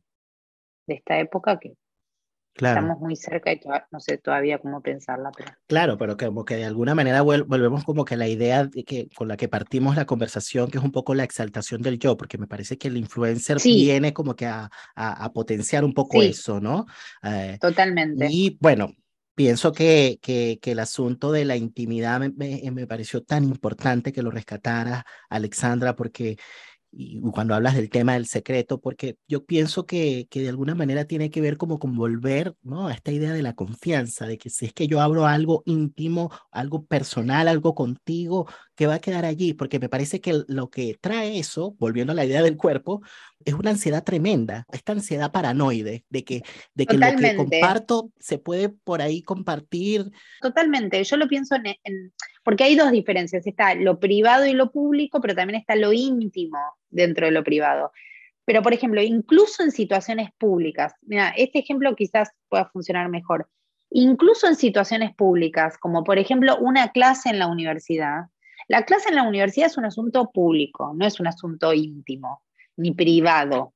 de 0.87 0.95
esta 0.95 1.19
época 1.19 1.59
que 1.59 1.73
Estamos 2.55 2.99
muy 2.99 3.15
cerca 3.15 3.51
y 3.51 3.59
no 3.91 3.99
sé 3.99 4.17
todavía 4.17 4.59
cómo 4.59 4.81
pensarla. 4.81 5.31
Pero... 5.35 5.51
Claro, 5.67 5.97
pero 5.97 6.15
como 6.15 6.45
que 6.45 6.55
de 6.55 6.65
alguna 6.65 6.93
manera 6.93 7.21
volvemos 7.21 7.83
como 7.83 8.05
que 8.05 8.15
la 8.15 8.27
idea 8.27 8.65
de 8.65 8.83
que, 8.83 9.09
con 9.15 9.27
la 9.27 9.37
que 9.37 9.47
partimos 9.47 9.95
la 9.95 10.05
conversación, 10.05 10.69
que 10.69 10.77
es 10.77 10.83
un 10.83 10.91
poco 10.91 11.15
la 11.15 11.23
exaltación 11.23 11.81
del 11.81 11.97
yo, 11.97 12.15
porque 12.15 12.37
me 12.37 12.47
parece 12.47 12.77
que 12.77 12.89
el 12.89 12.97
influencer 12.97 13.57
viene 13.63 14.13
como 14.13 14.35
que 14.35 14.45
a, 14.45 14.69
a, 14.95 15.33
potenciar 15.33 15.83
un 15.83 15.93
poco 15.93 16.21
eso, 16.21 16.59
¿no? 16.59 16.85
Eh, 17.23 17.57
Totalmente. 17.59 18.27
Y 18.29 18.57
bueno, 18.61 18.93
pienso 19.33 19.71
que, 19.71 20.19
que, 20.21 20.59
que, 20.61 20.71
el 20.73 20.79
asunto 20.79 21.31
de 21.31 21.45
la 21.45 21.55
intimidad 21.55 22.19
me, 22.19 22.29
me, 22.29 22.69
me, 22.71 22.85
pareció 22.87 23.23
tan 23.23 23.45
importante 23.45 24.11
que 24.11 24.21
lo 24.21 24.29
rescatara 24.29 25.05
Alexandra, 25.29 25.95
porque 25.95 26.37
y 26.95 27.19
cuando 27.31 27.55
hablas 27.55 27.75
del 27.75 27.89
tema 27.89 28.13
del 28.13 28.27
secreto, 28.27 28.79
porque 28.79 29.17
yo 29.27 29.45
pienso 29.45 29.85
que, 29.85 30.27
que 30.29 30.41
de 30.41 30.49
alguna 30.49 30.75
manera 30.75 31.05
tiene 31.05 31.31
que 31.31 31.41
ver 31.41 31.57
como 31.57 31.79
con 31.79 31.95
volver 31.95 32.55
¿no? 32.61 32.87
a 32.87 32.93
esta 32.93 33.11
idea 33.11 33.33
de 33.33 33.41
la 33.41 33.53
confianza, 33.53 34.27
de 34.27 34.37
que 34.37 34.49
si 34.49 34.67
es 34.67 34.73
que 34.73 34.87
yo 34.87 35.01
abro 35.01 35.25
algo 35.25 35.63
íntimo, 35.65 36.31
algo 36.51 36.85
personal, 36.85 37.47
algo 37.47 37.73
contigo, 37.73 38.47
que 38.75 38.87
va 38.87 38.95
a 38.95 38.99
quedar 38.99 39.25
allí, 39.25 39.53
porque 39.53 39.79
me 39.79 39.89
parece 39.89 40.19
que 40.19 40.43
lo 40.47 40.69
que 40.69 40.97
trae 40.99 41.39
eso, 41.39 41.75
volviendo 41.79 42.13
a 42.13 42.15
la 42.15 42.25
idea 42.25 42.41
del 42.41 42.57
cuerpo, 42.57 43.01
es 43.45 43.53
una 43.53 43.71
ansiedad 43.71 44.03
tremenda, 44.03 44.65
esta 44.71 44.93
ansiedad 44.93 45.31
paranoide 45.31 46.05
de 46.09 46.23
que, 46.23 46.41
de 46.73 46.85
que 46.85 46.97
lo 46.97 47.05
que 47.15 47.35
comparto 47.35 48.11
se 48.19 48.37
puede 48.37 48.69
por 48.69 49.01
ahí 49.01 49.21
compartir. 49.21 50.11
Totalmente, 50.41 51.03
yo 51.03 51.17
lo 51.17 51.27
pienso 51.27 51.55
en, 51.55 52.13
porque 52.43 52.63
hay 52.63 52.75
dos 52.75 52.91
diferencias, 52.91 53.45
está 53.45 53.75
lo 53.75 53.99
privado 53.99 54.45
y 54.45 54.53
lo 54.53 54.71
público, 54.71 55.21
pero 55.21 55.35
también 55.35 55.59
está 55.59 55.75
lo 55.75 55.93
íntimo 55.93 56.57
dentro 56.89 57.25
de 57.25 57.31
lo 57.31 57.43
privado. 57.43 57.91
Pero, 58.45 58.61
por 58.61 58.73
ejemplo, 58.73 59.01
incluso 59.01 59.63
en 59.63 59.71
situaciones 59.71 60.29
públicas, 60.37 60.93
mira, 61.01 61.29
este 61.37 61.59
ejemplo 61.59 61.95
quizás 61.95 62.31
pueda 62.49 62.65
funcionar 62.65 63.09
mejor. 63.09 63.49
Incluso 63.89 64.47
en 64.47 64.55
situaciones 64.55 65.15
públicas, 65.15 65.77
como 65.77 66.03
por 66.03 66.17
ejemplo 66.17 66.57
una 66.57 66.91
clase 66.91 67.29
en 67.29 67.39
la 67.39 67.47
universidad, 67.47 68.25
la 68.67 68.85
clase 68.85 69.09
en 69.09 69.15
la 69.15 69.23
universidad 69.23 69.67
es 69.67 69.77
un 69.77 69.85
asunto 69.85 70.31
público, 70.31 70.93
no 70.95 71.05
es 71.05 71.19
un 71.19 71.27
asunto 71.27 71.73
íntimo 71.73 72.43
ni 72.77 72.91
privado. 72.91 73.73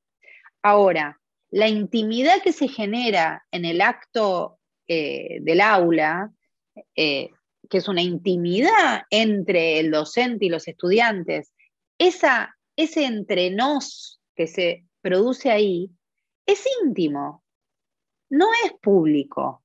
Ahora, 0.62 1.20
la 1.50 1.68
intimidad 1.68 2.42
que 2.42 2.52
se 2.52 2.68
genera 2.68 3.46
en 3.50 3.64
el 3.64 3.80
acto 3.80 4.58
eh, 4.86 5.38
del 5.40 5.60
aula, 5.60 6.32
eh, 6.94 7.30
que 7.68 7.78
es 7.78 7.88
una 7.88 8.02
intimidad 8.02 9.02
entre 9.10 9.80
el 9.80 9.90
docente 9.90 10.46
y 10.46 10.48
los 10.48 10.68
estudiantes, 10.68 11.52
esa, 11.98 12.56
ese 12.76 13.04
entre 13.04 13.50
nos 13.50 14.20
que 14.34 14.46
se 14.46 14.84
produce 15.00 15.50
ahí 15.50 15.90
es 16.46 16.64
íntimo, 16.82 17.42
no 18.30 18.48
es 18.64 18.72
público. 18.80 19.62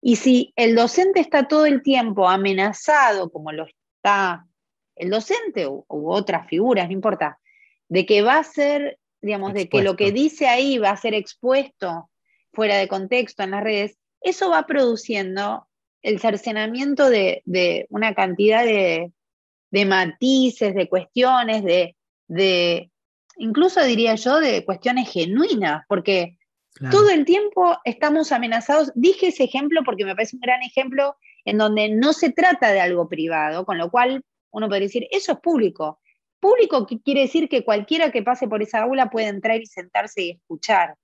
Y 0.00 0.16
si 0.16 0.52
el 0.56 0.74
docente 0.74 1.20
está 1.20 1.48
todo 1.48 1.66
el 1.66 1.82
tiempo 1.82 2.28
amenazado, 2.28 3.30
como 3.30 3.52
lo 3.52 3.66
está 4.04 4.46
el 4.96 5.10
docente 5.10 5.66
u, 5.66 5.84
otras 5.88 6.46
figuras, 6.46 6.86
no 6.86 6.92
importa, 6.92 7.38
de 7.88 8.04
que 8.04 8.22
va 8.22 8.38
a 8.38 8.44
ser, 8.44 8.98
digamos, 9.20 9.54
de 9.54 9.68
que 9.68 9.82
lo 9.82 9.96
que 9.96 10.12
dice 10.12 10.46
ahí 10.46 10.78
va 10.78 10.90
a 10.90 10.96
ser 10.96 11.14
expuesto 11.14 12.10
fuera 12.52 12.76
de 12.76 12.86
contexto 12.86 13.42
en 13.42 13.52
las 13.52 13.64
redes, 13.64 13.98
eso 14.20 14.50
va 14.50 14.66
produciendo 14.66 15.66
el 16.02 16.20
cercenamiento 16.20 17.08
de, 17.08 17.42
una 17.88 18.14
cantidad 18.14 18.64
de, 18.64 19.10
matices, 19.86 20.74
de 20.74 20.88
cuestiones, 20.88 21.64
de, 21.64 22.90
incluso 23.38 23.82
diría 23.82 24.14
yo, 24.14 24.38
de 24.38 24.64
cuestiones 24.64 25.10
genuinas, 25.10 25.84
porque 25.88 26.36
todo 26.90 27.08
el 27.10 27.24
tiempo 27.24 27.78
estamos 27.84 28.32
amenazados. 28.32 28.92
Dije 28.94 29.28
ese 29.28 29.44
ejemplo 29.44 29.82
porque 29.84 30.04
me 30.04 30.14
parece 30.14 30.36
un 30.36 30.40
gran 30.40 30.62
ejemplo 30.62 31.16
en 31.44 31.58
donde 31.58 31.88
no 31.88 32.12
se 32.12 32.32
trata 32.32 32.72
de 32.72 32.80
algo 32.80 33.08
privado, 33.08 33.64
con 33.64 33.78
lo 33.78 33.90
cual 33.90 34.22
uno 34.50 34.68
puede 34.68 34.82
decir, 34.82 35.06
eso 35.10 35.32
es 35.32 35.38
público. 35.40 36.00
Público 36.40 36.86
quiere 37.04 37.22
decir 37.22 37.48
que 37.48 37.64
cualquiera 37.64 38.10
que 38.10 38.22
pase 38.22 38.48
por 38.48 38.62
esa 38.62 38.82
aula 38.82 39.10
puede 39.10 39.28
entrar 39.28 39.60
y 39.60 39.66
sentarse 39.66 40.22
y 40.22 40.30
escuchar. 40.32 40.96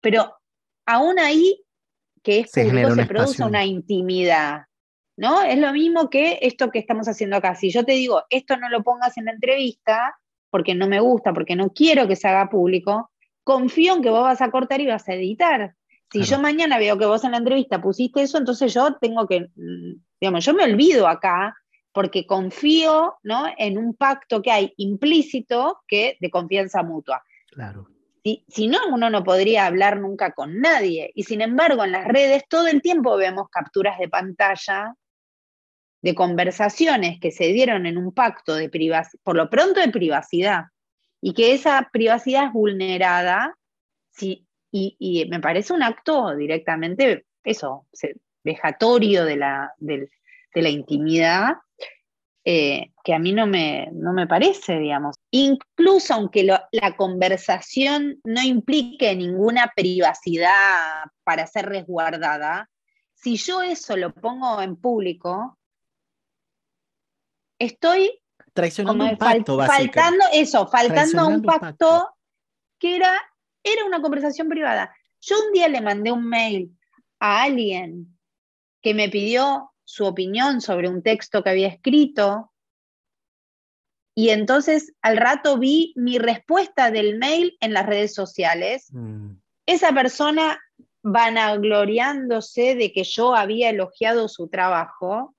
Pero 0.00 0.34
aún 0.86 1.18
ahí, 1.18 1.62
que 2.22 2.40
es 2.40 2.50
público, 2.50 2.94
se 2.94 3.06
produce 3.06 3.44
una 3.44 3.64
intimidad. 3.64 4.64
¿No? 5.16 5.42
Es 5.42 5.58
lo 5.58 5.70
mismo 5.74 6.08
que 6.08 6.38
esto 6.40 6.70
que 6.70 6.78
estamos 6.78 7.06
haciendo 7.06 7.36
acá. 7.36 7.54
Si 7.54 7.70
yo 7.70 7.84
te 7.84 7.92
digo, 7.92 8.22
esto 8.30 8.56
no 8.56 8.70
lo 8.70 8.82
pongas 8.82 9.18
en 9.18 9.26
la 9.26 9.32
entrevista, 9.32 10.18
porque 10.48 10.74
no 10.74 10.86
me 10.86 10.98
gusta, 11.00 11.34
porque 11.34 11.56
no 11.56 11.74
quiero 11.74 12.08
que 12.08 12.16
se 12.16 12.26
haga 12.26 12.48
público, 12.48 13.10
confío 13.44 13.94
en 13.94 14.02
que 14.02 14.10
vos 14.10 14.22
vas 14.22 14.40
a 14.40 14.50
cortar 14.50 14.80
y 14.80 14.86
vas 14.86 15.08
a 15.08 15.14
editar. 15.14 15.74
Si 16.12 16.22
yo 16.22 16.40
mañana 16.40 16.78
veo 16.78 16.98
que 16.98 17.06
vos 17.06 17.22
en 17.24 17.32
la 17.32 17.38
entrevista 17.38 17.80
pusiste 17.80 18.22
eso, 18.22 18.38
entonces 18.38 18.74
yo 18.74 18.96
tengo 19.00 19.26
que, 19.28 19.48
digamos, 20.20 20.44
yo 20.44 20.54
me 20.54 20.64
olvido 20.64 21.06
acá 21.06 21.54
porque 21.92 22.26
confío 22.26 23.16
¿no? 23.22 23.46
en 23.56 23.78
un 23.78 23.94
pacto 23.94 24.42
que 24.42 24.50
hay 24.50 24.72
implícito 24.76 25.80
que 25.86 26.16
de 26.20 26.30
confianza 26.30 26.82
mutua. 26.82 27.22
Claro. 27.50 27.88
Si, 28.24 28.44
si, 28.48 28.68
no, 28.68 28.78
uno 28.90 29.08
no 29.08 29.24
podría 29.24 29.66
hablar 29.66 30.00
nunca 30.00 30.32
con 30.32 30.60
nadie. 30.60 31.10
Y 31.14 31.22
sin 31.22 31.40
embargo, 31.40 31.84
en 31.84 31.92
las 31.92 32.06
redes 32.06 32.44
todo 32.48 32.66
el 32.66 32.82
tiempo 32.82 33.16
vemos 33.16 33.48
capturas 33.48 33.98
de 33.98 34.08
pantalla 34.08 34.94
de 36.02 36.14
conversaciones 36.14 37.20
que 37.20 37.30
se 37.30 37.48
dieron 37.48 37.86
en 37.86 37.98
un 37.98 38.12
pacto 38.12 38.54
de 38.54 38.68
privacidad, 38.68 39.20
por 39.22 39.36
lo 39.36 39.50
pronto 39.50 39.80
de 39.80 39.88
privacidad, 39.88 40.64
y 41.20 41.34
que 41.34 41.52
esa 41.52 41.90
privacidad 41.92 42.46
es 42.46 42.52
vulnerada, 42.52 43.56
sí, 44.10 44.46
y, 44.70 45.26
me 45.30 45.40
parece 45.40 45.72
un 45.72 45.82
acto 45.82 46.34
directamente, 46.36 47.26
eso, 47.44 47.86
vejatorio 48.44 49.24
de 49.24 49.36
la, 49.36 49.72
de, 49.78 50.08
la 50.54 50.68
intimidad, 50.68 51.54
eh, 52.44 52.92
que 53.04 53.14
a 53.14 53.18
mí 53.18 53.32
no 53.32 53.46
me, 53.46 53.88
no 53.92 54.12
me 54.12 54.26
parece, 54.26 54.78
digamos. 54.78 55.16
Incluso 55.30 56.14
aunque 56.14 56.44
la 56.44 56.96
conversación 56.96 58.20
no 58.24 58.42
implique 58.42 59.14
ninguna 59.14 59.72
privacidad 59.74 61.04
para 61.24 61.46
ser 61.46 61.66
resguardada, 61.66 62.70
si 63.20 63.36
yo 63.36 63.60
eso 63.60 63.96
lo 63.96 64.14
pongo 64.14 64.62
en 64.62 64.76
público, 64.76 65.58
estoy 67.58 68.18
traicionando 68.54 69.04
un 69.04 69.16
pacto, 69.18 69.58
faltando 69.58 70.24
eso, 70.32 70.66
faltando 70.66 71.20
a 71.20 71.26
un 71.26 71.42
pacto, 71.42 72.16
que 72.78 72.96
era, 72.96 73.20
era 73.62 73.84
una 73.84 74.00
conversación 74.00 74.48
privada. 74.48 74.94
Yo 75.20 75.36
un 75.46 75.52
día 75.52 75.68
le 75.68 75.80
mandé 75.80 76.12
un 76.12 76.26
mail 76.26 76.76
a 77.18 77.42
alguien 77.42 78.18
que 78.82 78.94
me 78.94 79.08
pidió 79.08 79.70
su 79.84 80.06
opinión 80.06 80.60
sobre 80.60 80.88
un 80.88 81.02
texto 81.02 81.42
que 81.42 81.50
había 81.50 81.68
escrito 81.68 82.50
y 84.14 84.30
entonces 84.30 84.92
al 85.02 85.16
rato 85.16 85.58
vi 85.58 85.92
mi 85.96 86.18
respuesta 86.18 86.90
del 86.90 87.18
mail 87.18 87.56
en 87.60 87.72
las 87.72 87.86
redes 87.86 88.14
sociales. 88.14 88.88
Mm. 88.92 89.32
Esa 89.66 89.92
persona 89.92 90.60
vanagloriándose 91.02 92.74
de 92.74 92.92
que 92.92 93.04
yo 93.04 93.34
había 93.34 93.70
elogiado 93.70 94.28
su 94.28 94.48
trabajo 94.48 95.34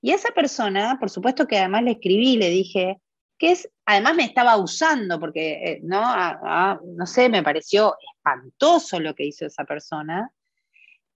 y 0.00 0.12
esa 0.12 0.30
persona, 0.30 0.98
por 0.98 1.10
supuesto 1.10 1.46
que 1.46 1.58
además 1.58 1.82
le 1.82 1.92
escribí, 1.92 2.36
le 2.36 2.50
dije, 2.50 3.00
que 3.38 3.52
es, 3.52 3.70
además 3.84 4.16
me 4.16 4.24
estaba 4.24 4.56
usando, 4.56 5.20
porque, 5.20 5.52
eh, 5.52 5.80
¿no? 5.82 6.02
no 6.96 7.06
sé, 7.06 7.28
me 7.28 7.42
pareció 7.42 7.96
espantoso 8.14 8.98
lo 9.00 9.14
que 9.14 9.26
hizo 9.26 9.46
esa 9.46 9.64
persona, 9.64 10.30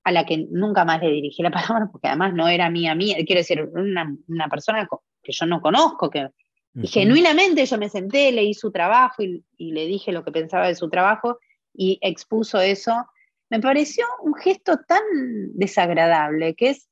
a 0.04 0.12
la 0.12 0.24
que 0.24 0.46
nunca 0.50 0.84
más 0.84 1.00
le 1.00 1.10
dirigí 1.10 1.42
la 1.42 1.50
palabra, 1.50 1.88
porque 1.90 2.08
además 2.08 2.34
no 2.34 2.48
era 2.48 2.70
mía 2.70 2.94
mía, 2.94 3.16
quiero 3.26 3.40
decir, 3.40 3.62
una, 3.72 4.14
una 4.28 4.48
persona 4.48 4.88
que 5.22 5.32
yo 5.32 5.46
no 5.46 5.60
conozco, 5.60 6.10
que 6.10 6.28
y 6.72 6.86
genuinamente 6.86 7.66
yo 7.66 7.78
me 7.78 7.88
senté, 7.88 8.30
leí 8.30 8.54
su 8.54 8.70
trabajo 8.70 9.24
y, 9.24 9.44
y, 9.56 9.72
le 9.72 9.86
dije 9.86 10.12
lo 10.12 10.22
que 10.22 10.30
pensaba 10.30 10.68
de 10.68 10.76
su 10.76 10.88
trabajo 10.88 11.40
y 11.74 11.98
expuso 12.00 12.60
eso. 12.60 13.06
Me 13.48 13.58
pareció 13.58 14.06
un 14.22 14.34
gesto 14.34 14.78
tan 14.86 15.02
desagradable, 15.54 16.54
que 16.54 16.70
es 16.70 16.90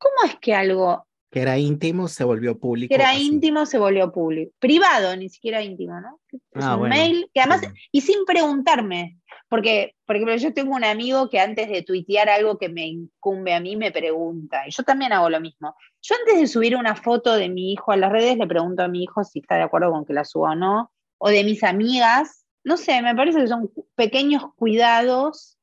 ¿Cómo 0.00 0.14
es 0.24 0.36
que 0.40 0.54
algo... 0.54 1.06
Que 1.30 1.42
era 1.42 1.58
íntimo 1.58 2.08
se 2.08 2.24
volvió 2.24 2.58
público. 2.58 2.88
Que 2.88 3.00
era 3.00 3.14
íntimo 3.14 3.64
se 3.64 3.78
volvió 3.78 4.10
público. 4.10 4.52
Privado, 4.58 5.16
ni 5.16 5.28
siquiera 5.28 5.62
íntimo, 5.62 6.00
¿no? 6.00 6.18
Es 6.30 6.64
ah, 6.64 6.76
un 6.76 6.88
mail 6.88 7.30
que 7.32 7.40
además, 7.40 7.62
y 7.92 8.00
sin 8.00 8.24
preguntarme, 8.24 9.18
porque, 9.48 9.94
por 10.06 10.16
ejemplo, 10.16 10.36
yo 10.36 10.52
tengo 10.52 10.74
un 10.74 10.84
amigo 10.84 11.28
que 11.28 11.40
antes 11.40 11.68
de 11.68 11.82
tuitear 11.82 12.28
algo 12.28 12.58
que 12.58 12.68
me 12.68 12.86
incumbe 12.86 13.54
a 13.54 13.60
mí, 13.60 13.76
me 13.76 13.92
pregunta, 13.92 14.66
y 14.66 14.70
yo 14.70 14.82
también 14.82 15.12
hago 15.12 15.30
lo 15.30 15.40
mismo. 15.40 15.74
Yo 16.02 16.16
antes 16.16 16.40
de 16.40 16.46
subir 16.46 16.76
una 16.76 16.96
foto 16.96 17.34
de 17.34 17.48
mi 17.48 17.72
hijo 17.72 17.92
a 17.92 17.96
las 17.96 18.10
redes, 18.10 18.36
le 18.36 18.46
pregunto 18.46 18.82
a 18.82 18.88
mi 18.88 19.04
hijo 19.04 19.24
si 19.24 19.40
está 19.40 19.56
de 19.56 19.62
acuerdo 19.62 19.90
con 19.92 20.04
que 20.04 20.12
la 20.12 20.24
suba 20.24 20.52
o 20.52 20.54
no, 20.54 20.92
o 21.18 21.28
de 21.30 21.44
mis 21.44 21.62
amigas, 21.62 22.44
no 22.64 22.76
sé, 22.76 23.02
me 23.02 23.14
parece 23.14 23.40
que 23.40 23.48
son 23.48 23.70
pequeños 23.94 24.44
cuidados 24.56 25.58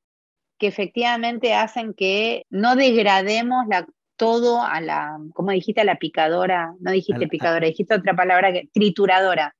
que 0.57 0.68
efectivamente 0.68 1.53
hacen 1.53 1.93
que 1.93 2.43
no 2.49 2.76
degrademos 2.76 3.68
la, 3.68 3.88
todo 4.18 4.61
a 4.63 4.82
la, 4.82 5.18
como 5.34 5.51
dijiste, 5.51 5.82
a 5.82 5.86
la 5.86 5.95
picadora, 5.95 6.74
no 6.80 6.91
dijiste 6.91 7.28
picadora, 7.28 7.68
dijiste 7.68 7.93
otra 7.93 8.15
palabra 8.15 8.51
que 8.51 8.70
trituradora. 8.74 9.55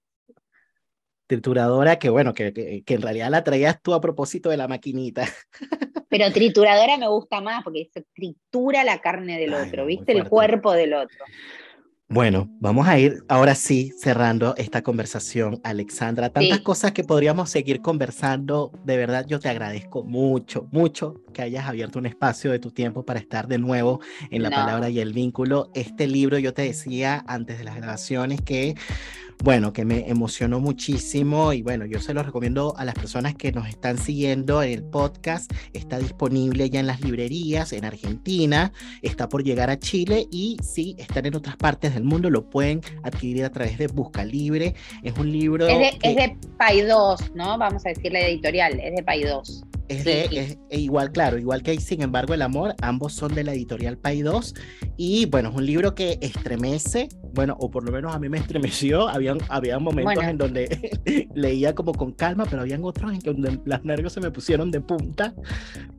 Trituradora 1.28 2.00
que 2.00 2.10
bueno, 2.10 2.34
que, 2.34 2.84
que, 2.86 2.94
en 2.94 3.02
realidad 3.02 3.30
la 3.30 3.44
traías 3.44 3.82
tú 3.82 3.94
a 3.94 4.02
propósito 4.02 4.50
de 4.50 4.58
la 4.58 4.68
maquinita. 4.68 5.28
Pero 6.10 6.32
trituradora 6.32 6.98
me 6.98 7.08
gusta 7.08 7.42
más 7.42 7.64
porque 7.64 7.90
se 7.94 8.06
tritura 8.14 8.84
la 8.84 9.00
carne 9.00 9.38
del 9.38 9.54
otro, 9.54 9.86
¿viste? 9.86 10.14
El 10.14 10.28
cuerpo 10.28 10.74
del 10.74 10.94
otro. 10.94 11.26
Bueno, 12.10 12.50
vamos 12.62 12.88
a 12.88 12.98
ir 12.98 13.26
ahora 13.28 13.54
sí 13.54 13.92
cerrando 13.98 14.56
esta 14.56 14.82
conversación, 14.82 15.60
Alexandra. 15.66 16.30
Tantas 16.30 16.62
cosas 16.62 16.94
que 16.94 17.04
podríamos 17.04 17.50
seguir 17.50 17.82
conversando. 17.82 18.72
De 18.86 18.96
verdad, 18.96 19.26
yo 19.28 19.42
te 19.42 19.50
agradezco 19.50 20.06
mucho, 20.06 20.70
mucho 20.72 21.22
que 21.34 21.42
hayas 21.42 21.68
abierto 21.68 22.00
un 22.00 22.06
espacio 22.06 22.52
de 22.52 22.60
tu 22.60 22.72
tiempo 22.72 23.04
para 23.04 23.20
estar 23.20 23.50
de 23.50 23.58
nuevo 23.58 24.00
en 24.32 24.42
la 24.42 24.50
palabra 24.50 24.90
y 24.90 25.02
el 25.02 25.12
vínculo. 25.12 25.70
Este 25.74 26.08
libro, 26.08 26.38
yo 26.38 26.54
te 26.54 26.62
decía 26.62 27.26
antes 27.28 27.58
de 27.58 27.66
las 27.66 27.76
grabaciones 27.76 28.42
que 28.42 28.76
bueno, 29.44 29.72
que 29.72 29.86
me 29.86 30.10
emocionó 30.10 30.60
muchísimo 30.60 31.54
y 31.54 31.62
bueno, 31.62 31.86
yo 31.86 32.00
se 32.00 32.14
lo 32.14 32.24
recomiendo 32.24 32.74
a 32.78 32.86
las 32.86 32.96
personas 32.96 33.36
que 33.36 33.52
nos 33.52 33.68
están 33.68 33.98
siguiendo 33.98 34.64
en 34.64 34.72
el 34.72 34.84
podcast. 34.84 35.52
Está 35.74 36.00
disponible 36.00 36.70
ya 36.70 36.80
en 36.80 36.88
las 36.88 37.02
librerías 37.02 37.74
en 37.74 37.86
Argentina, 37.86 38.72
está 39.02 39.30
por 39.30 39.44
llegar 39.44 39.70
a 39.70 39.78
Chile 39.80 40.28
y 40.32 40.58
si 40.64 40.96
están 40.98 41.26
en 41.26 41.36
otras 41.36 41.56
partes 41.56 41.94
del 41.94 42.04
mundo 42.04 42.30
lo 42.30 42.50
pueden 42.50 42.82
adquirir 43.04 43.46
a 43.46 43.52
través 43.52 43.78
de 43.78 43.88
Busca 43.88 44.26
Libre. 44.26 44.74
Es 45.04 45.18
un 45.18 45.32
libro... 45.32 45.68
Es 45.68 45.78
de, 45.78 45.98
es 46.02 46.16
de 46.16 46.38
Paidós, 46.58 47.32
¿no? 47.36 47.58
Vamos 47.58 47.86
a 47.86 47.90
decir 47.90 48.12
la 48.12 48.22
editorial, 48.22 48.80
es 48.80 48.96
de 48.96 49.04
Paidós. 49.04 49.64
Es, 49.88 50.04
de, 50.04 50.58
e 50.70 50.80
igual, 50.80 51.12
claro, 51.12 51.38
igual 51.38 51.64
que 51.64 51.80
Sin 51.80 52.02
embargo 52.02 52.34
el 52.34 52.42
amor, 52.42 52.76
ambos 52.82 53.14
son 53.14 53.34
de 53.34 53.44
la 53.44 53.54
editorial 53.54 53.98
Pay 53.98 54.22
2 54.22 54.54
y 55.00 55.28
bueno, 55.28 55.50
es 55.50 55.56
un 55.56 55.66
libro 55.66 55.94
que 55.94 56.18
estremece, 56.22 57.08
bueno, 57.34 57.56
o 57.60 57.70
por 57.70 57.84
lo 57.84 57.92
menos 57.92 58.16
a 58.16 58.20
mí 58.20 58.30
me 58.30 58.40
estremeció, 58.40 59.08
habían, 59.08 59.38
había 59.48 59.78
momentos 59.78 60.24
en 60.24 60.38
donde 60.40 61.30
leía 61.36 61.76
como 61.76 61.94
con 61.94 62.14
calma, 62.14 62.46
pero 62.50 62.64
habían 62.64 62.84
otros 62.84 63.14
en 63.14 63.22
que 63.22 63.32
los 63.32 63.84
nervios 63.86 64.14
se 64.14 64.22
me 64.22 64.32
pusieron 64.32 64.72
de 64.72 64.82
punta, 64.82 65.36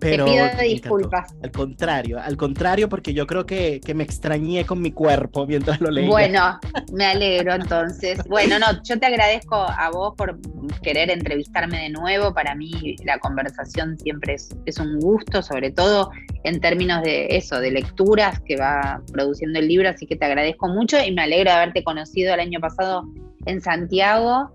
pero... 0.01 0.25
Te 0.25 0.33
pido 0.33 0.47
disculpas. 0.63 1.33
Al 1.43 1.53
contrario, 1.53 2.19
al 2.19 2.37
contrario, 2.37 2.89
porque 2.89 3.15
yo 3.15 3.25
creo 3.29 3.47
que, 3.47 3.81
que 3.81 3.95
me 3.95 4.03
extrañé 4.03 4.67
con 4.67 4.83
mi 4.83 4.91
cuerpo 4.91 5.47
mientras 5.47 5.81
lo 5.81 5.93
leía. 5.93 6.11
Bueno, 6.11 6.59
me 6.93 7.07
alegro 7.07 7.55
entonces. 7.55 8.19
Bueno, 8.29 8.59
no, 8.59 8.67
yo 8.83 8.99
te 8.99 9.07
agradezco 9.07 9.55
a 9.55 9.91
vos 9.93 10.15
por 10.17 10.41
querer 10.83 11.11
entrevistarme 11.11 11.81
de 11.83 11.91
nuevo, 11.91 12.33
para 12.35 12.55
mí 12.55 12.97
la 13.05 13.19
conversación 13.19 13.99
siempre 13.99 14.35
es, 14.35 14.79
un 14.79 15.01
gusto, 15.01 15.43
sobre 15.43 15.71
todo 15.71 16.11
en 16.45 16.61
términos 16.61 17.03
de 17.03 17.37
eso, 17.37 17.61
de 17.61 17.71
lecturas 17.71 18.41
que 18.41 18.57
va 18.57 19.03
produciendo 19.13 19.59
el 19.59 19.69
libro, 19.69 19.89
así 19.89 20.07
que 20.07 20.17
te 20.17 20.25
agradezco 20.25 20.69
mucho 20.69 20.97
y 21.03 21.13
me 21.13 21.23
alegro 21.23 21.51
de 21.51 21.57
haberte 21.57 21.85
conocido 21.85 22.35
el 22.35 22.41
año 22.41 22.61
pasado 22.61 23.03
en 23.47 23.61
Santiago. 23.61 24.55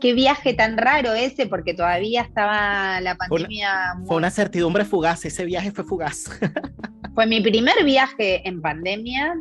Qué 0.00 0.14
viaje 0.14 0.54
tan 0.54 0.78
raro 0.78 1.12
ese, 1.12 1.46
porque 1.46 1.74
todavía 1.74 2.22
estaba 2.22 3.00
la 3.00 3.16
pandemia. 3.16 3.96
Fue 4.06 4.16
una, 4.16 4.30
certidumbre 4.30 4.84
fugaz, 4.84 5.24
ese 5.24 5.44
viaje 5.44 5.72
fue 5.72 5.84
fugaz. 5.84 6.24
fue 7.14 7.26
mi 7.26 7.40
primer 7.40 7.84
viaje 7.84 8.46
en 8.48 8.62
pandemia, 8.62 9.34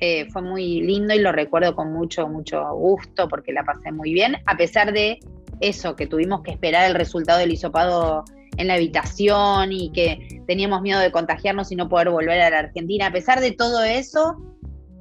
eh, 0.00 0.28
fue 0.30 0.42
muy 0.42 0.80
lindo 0.80 1.14
y 1.14 1.18
lo 1.18 1.32
recuerdo 1.32 1.74
con 1.74 1.92
mucho, 1.92 2.28
mucho 2.28 2.64
gusto 2.74 3.28
porque 3.28 3.52
la 3.52 3.64
pasé 3.64 3.92
muy 3.92 4.12
bien, 4.12 4.36
a 4.46 4.56
pesar 4.56 4.92
de 4.92 5.18
eso, 5.60 5.96
que 5.96 6.06
tuvimos 6.06 6.42
que 6.42 6.52
esperar 6.52 6.88
el 6.88 6.94
resultado 6.94 7.38
del 7.40 7.52
hisopado 7.52 8.24
en 8.56 8.68
la 8.68 8.74
habitación 8.74 9.72
y 9.72 9.90
que 9.92 10.42
teníamos 10.46 10.82
miedo 10.82 11.00
de 11.00 11.10
contagiarnos 11.10 11.70
y 11.72 11.76
no 11.76 11.88
poder 11.88 12.10
volver 12.10 12.40
a 12.40 12.50
la 12.50 12.58
Argentina. 12.58 13.06
A 13.06 13.12
pesar 13.12 13.40
de 13.40 13.52
todo 13.52 13.82
eso, 13.82 14.36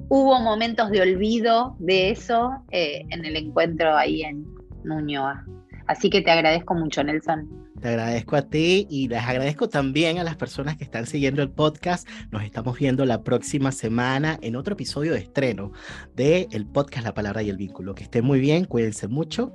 hubo 0.09 0.39
momentos 0.39 0.89
de 0.91 1.01
olvido 1.01 1.75
de 1.79 2.11
eso 2.11 2.51
eh, 2.71 3.03
en 3.09 3.25
el 3.25 3.35
encuentro 3.35 3.95
ahí 3.95 4.23
en, 4.23 4.45
Nuñoa. 4.83 5.45
Así 5.87 6.09
que 6.09 6.21
te 6.21 6.31
agradezco 6.31 6.75
mucho, 6.75 7.03
Nelson. 7.03 7.47
Te 7.81 7.89
agradezco 7.89 8.35
a 8.35 8.41
ti 8.41 8.87
y 8.89 9.07
les 9.07 9.23
agradezco 9.23 9.69
también 9.69 10.17
a 10.19 10.23
las 10.23 10.35
personas 10.35 10.77
que 10.77 10.83
están 10.83 11.05
siguiendo 11.05 11.41
el 11.41 11.49
podcast. 11.49 12.07
Nos 12.29 12.43
estamos 12.43 12.77
viendo 12.77 13.05
la 13.05 13.23
próxima 13.23 13.71
semana 13.71 14.37
en 14.41 14.55
otro 14.55 14.73
episodio 14.73 15.13
de 15.13 15.19
estreno 15.19 15.71
de 16.15 16.47
el 16.51 16.65
podcast 16.65 17.05
La 17.05 17.13
Palabra 17.13 17.41
y 17.41 17.49
el 17.49 17.57
Vínculo. 17.57 17.95
Que 17.95 18.03
estén 18.03 18.25
muy 18.25 18.39
bien, 18.39 18.65
cuídense 18.65 19.07
mucho. 19.07 19.53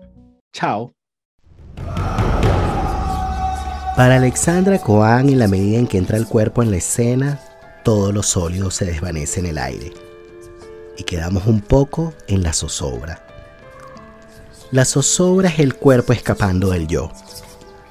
Chao. 0.52 0.92
Para 3.96 4.16
Alexandra 4.16 4.78
Coan, 4.78 5.28
en 5.28 5.38
la 5.38 5.48
medida 5.48 5.78
en 5.78 5.86
que 5.86 5.98
entra 5.98 6.16
el 6.16 6.26
cuerpo 6.26 6.62
en 6.62 6.70
la 6.70 6.78
escena, 6.78 7.38
todo 7.84 8.10
lo 8.10 8.22
sólido 8.22 8.70
se 8.70 8.86
desvanece 8.86 9.40
en 9.40 9.46
el 9.46 9.58
aire 9.58 9.92
y 10.96 11.04
quedamos 11.04 11.46
un 11.46 11.60
poco 11.60 12.14
en 12.26 12.42
la 12.42 12.52
zozobra. 12.52 13.21
La 14.72 14.86
zozobra 14.86 15.50
es 15.50 15.58
el 15.58 15.74
cuerpo 15.74 16.14
escapando 16.14 16.70
del 16.70 16.88
yo. 16.88 17.12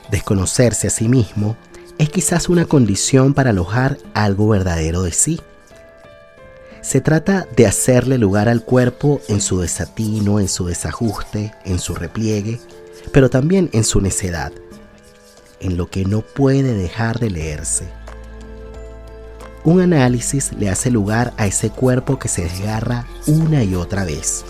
Desconocerse 0.10 0.88
a 0.88 0.90
sí 0.90 1.08
mismo 1.08 1.56
es 2.00 2.10
quizás 2.10 2.50
una 2.50 2.66
condición 2.66 3.36
para 3.36 3.52
alojar 3.52 4.00
algo 4.16 4.48
verdadero 4.48 5.04
de 5.04 5.12
sí. 5.12 5.40
Se 6.82 7.00
trata 7.00 7.48
de 7.56 7.68
hacerle 7.68 8.18
lugar 8.18 8.50
al 8.50 8.64
cuerpo 8.66 9.22
en 9.28 9.42
su 9.42 9.60
desatino, 9.60 10.40
en 10.40 10.48
su 10.48 10.66
desajuste, 10.66 11.54
en 11.66 11.78
su 11.78 11.94
repliegue, 11.94 12.60
pero 13.12 13.30
también 13.30 13.70
en 13.74 13.84
su 13.84 14.02
necedad, 14.02 14.52
en 15.60 15.78
lo 15.78 15.88
que 15.88 16.04
no 16.04 16.22
puede 16.22 16.74
dejar 16.74 17.20
de 17.20 17.30
leerse. 17.30 17.88
Un 19.64 19.82
análisis 19.82 20.52
le 20.54 20.68
hace 20.68 20.90
lugar 20.90 21.32
a 21.38 21.46
ese 21.46 21.70
cuerpo 21.70 22.18
que 22.18 22.28
se 22.28 22.42
desgarra 22.42 23.06
una 23.28 23.64
y 23.64 23.76
otra 23.76 24.04
vez, 24.04 24.44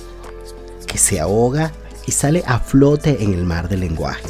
que 0.87 0.97
se 0.97 1.19
ahoga 1.19 1.73
y 2.05 2.11
sale 2.11 2.43
a 2.45 2.59
flote 2.59 3.23
en 3.23 3.33
el 3.33 3.43
mar 3.43 3.69
del 3.69 3.81
lenguaje. 3.81 4.27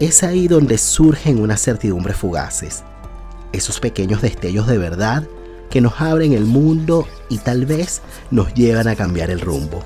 Es 0.00 0.22
ahí 0.22 0.48
donde 0.48 0.78
surgen 0.78 1.40
unas 1.40 1.62
certidumbres 1.62 2.16
fugaces, 2.16 2.82
esos 3.52 3.80
pequeños 3.80 4.22
destellos 4.22 4.66
de 4.66 4.78
verdad 4.78 5.26
que 5.70 5.80
nos 5.80 6.00
abren 6.00 6.32
el 6.32 6.44
mundo 6.44 7.06
y 7.28 7.38
tal 7.38 7.66
vez 7.66 8.00
nos 8.30 8.54
llevan 8.54 8.88
a 8.88 8.96
cambiar 8.96 9.30
el 9.30 9.40
rumbo. 9.40 9.82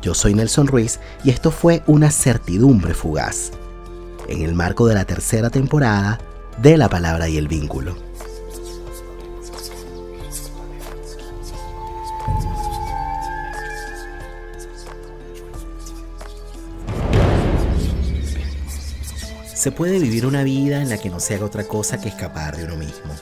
Yo 0.00 0.14
soy 0.14 0.34
Nelson 0.34 0.66
Ruiz 0.66 0.98
y 1.24 1.30
esto 1.30 1.50
fue 1.50 1.82
una 1.86 2.10
certidumbre 2.10 2.94
fugaz, 2.94 3.52
en 4.28 4.42
el 4.42 4.54
marco 4.54 4.86
de 4.86 4.94
la 4.94 5.04
tercera 5.04 5.50
temporada 5.50 6.18
de 6.58 6.76
La 6.76 6.88
Palabra 6.88 7.28
y 7.28 7.36
el 7.36 7.48
Vínculo. 7.48 8.11
Se 19.62 19.70
puede 19.70 20.00
vivir 20.00 20.26
una 20.26 20.42
vida 20.42 20.82
en 20.82 20.88
la 20.88 20.98
que 20.98 21.08
no 21.08 21.20
se 21.20 21.36
haga 21.36 21.44
otra 21.44 21.62
cosa 21.62 22.00
que 22.00 22.08
escapar 22.08 22.56
de 22.56 22.64
uno 22.64 22.74
mismo. 22.74 23.14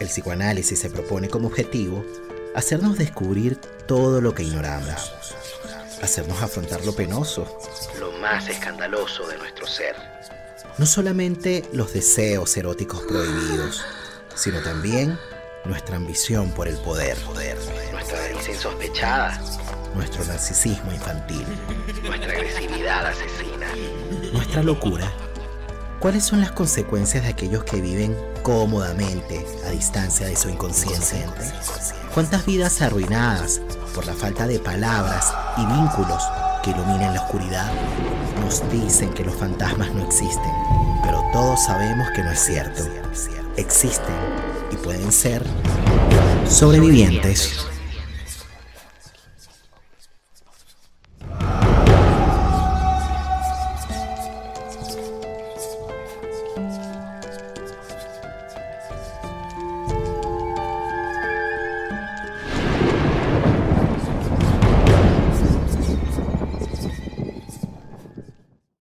El 0.00 0.06
psicoanálisis 0.06 0.78
se 0.78 0.88
propone 0.88 1.28
como 1.28 1.48
objetivo 1.48 2.02
hacernos 2.54 2.96
descubrir 2.96 3.56
todo 3.86 4.22
lo 4.22 4.34
que 4.34 4.44
ignoramos, 4.44 5.12
hacernos 6.00 6.40
afrontar 6.42 6.86
lo 6.86 6.94
penoso, 6.94 7.46
lo 8.00 8.12
más 8.12 8.48
escandaloso 8.48 9.28
de 9.28 9.36
nuestro 9.36 9.66
ser. 9.66 9.94
No 10.78 10.86
solamente 10.86 11.68
los 11.70 11.92
deseos 11.92 12.56
eróticos 12.56 13.02
prohibidos, 13.02 13.84
sino 14.34 14.62
también 14.62 15.18
nuestra 15.66 15.96
ambición 15.96 16.50
por 16.52 16.66
el 16.66 16.78
poder, 16.78 17.18
poder 17.18 17.58
nuestra 17.92 18.18
delicia 18.22 18.54
insospechada, 18.54 19.38
nuestro 19.94 20.24
narcisismo 20.24 20.92
infantil, 20.92 21.44
nuestra 22.04 22.32
agresividad 22.32 23.04
asesina, 23.08 23.66
nuestra 24.32 24.62
locura 24.62 25.12
¿Cuáles 26.00 26.24
son 26.24 26.40
las 26.40 26.52
consecuencias 26.52 27.24
de 27.24 27.30
aquellos 27.30 27.64
que 27.64 27.80
viven 27.80 28.16
cómodamente 28.42 29.46
a 29.66 29.70
distancia 29.70 30.26
de 30.26 30.36
su 30.36 30.50
inconsciente? 30.50 31.24
¿Cuántas 32.12 32.44
vidas 32.44 32.82
arruinadas 32.82 33.62
por 33.94 34.06
la 34.06 34.12
falta 34.12 34.46
de 34.46 34.58
palabras 34.58 35.32
y 35.56 35.64
vínculos 35.64 36.22
que 36.62 36.70
iluminan 36.70 37.14
la 37.14 37.22
oscuridad? 37.22 37.72
Nos 38.40 38.62
dicen 38.70 39.12
que 39.14 39.24
los 39.24 39.34
fantasmas 39.36 39.92
no 39.94 40.04
existen, 40.04 40.52
pero 41.02 41.24
todos 41.32 41.64
sabemos 41.64 42.06
que 42.14 42.22
no 42.22 42.30
es 42.30 42.40
cierto. 42.40 42.82
Existen 43.56 44.14
y 44.70 44.76
pueden 44.76 45.10
ser 45.10 45.42
sobrevivientes. 46.46 47.66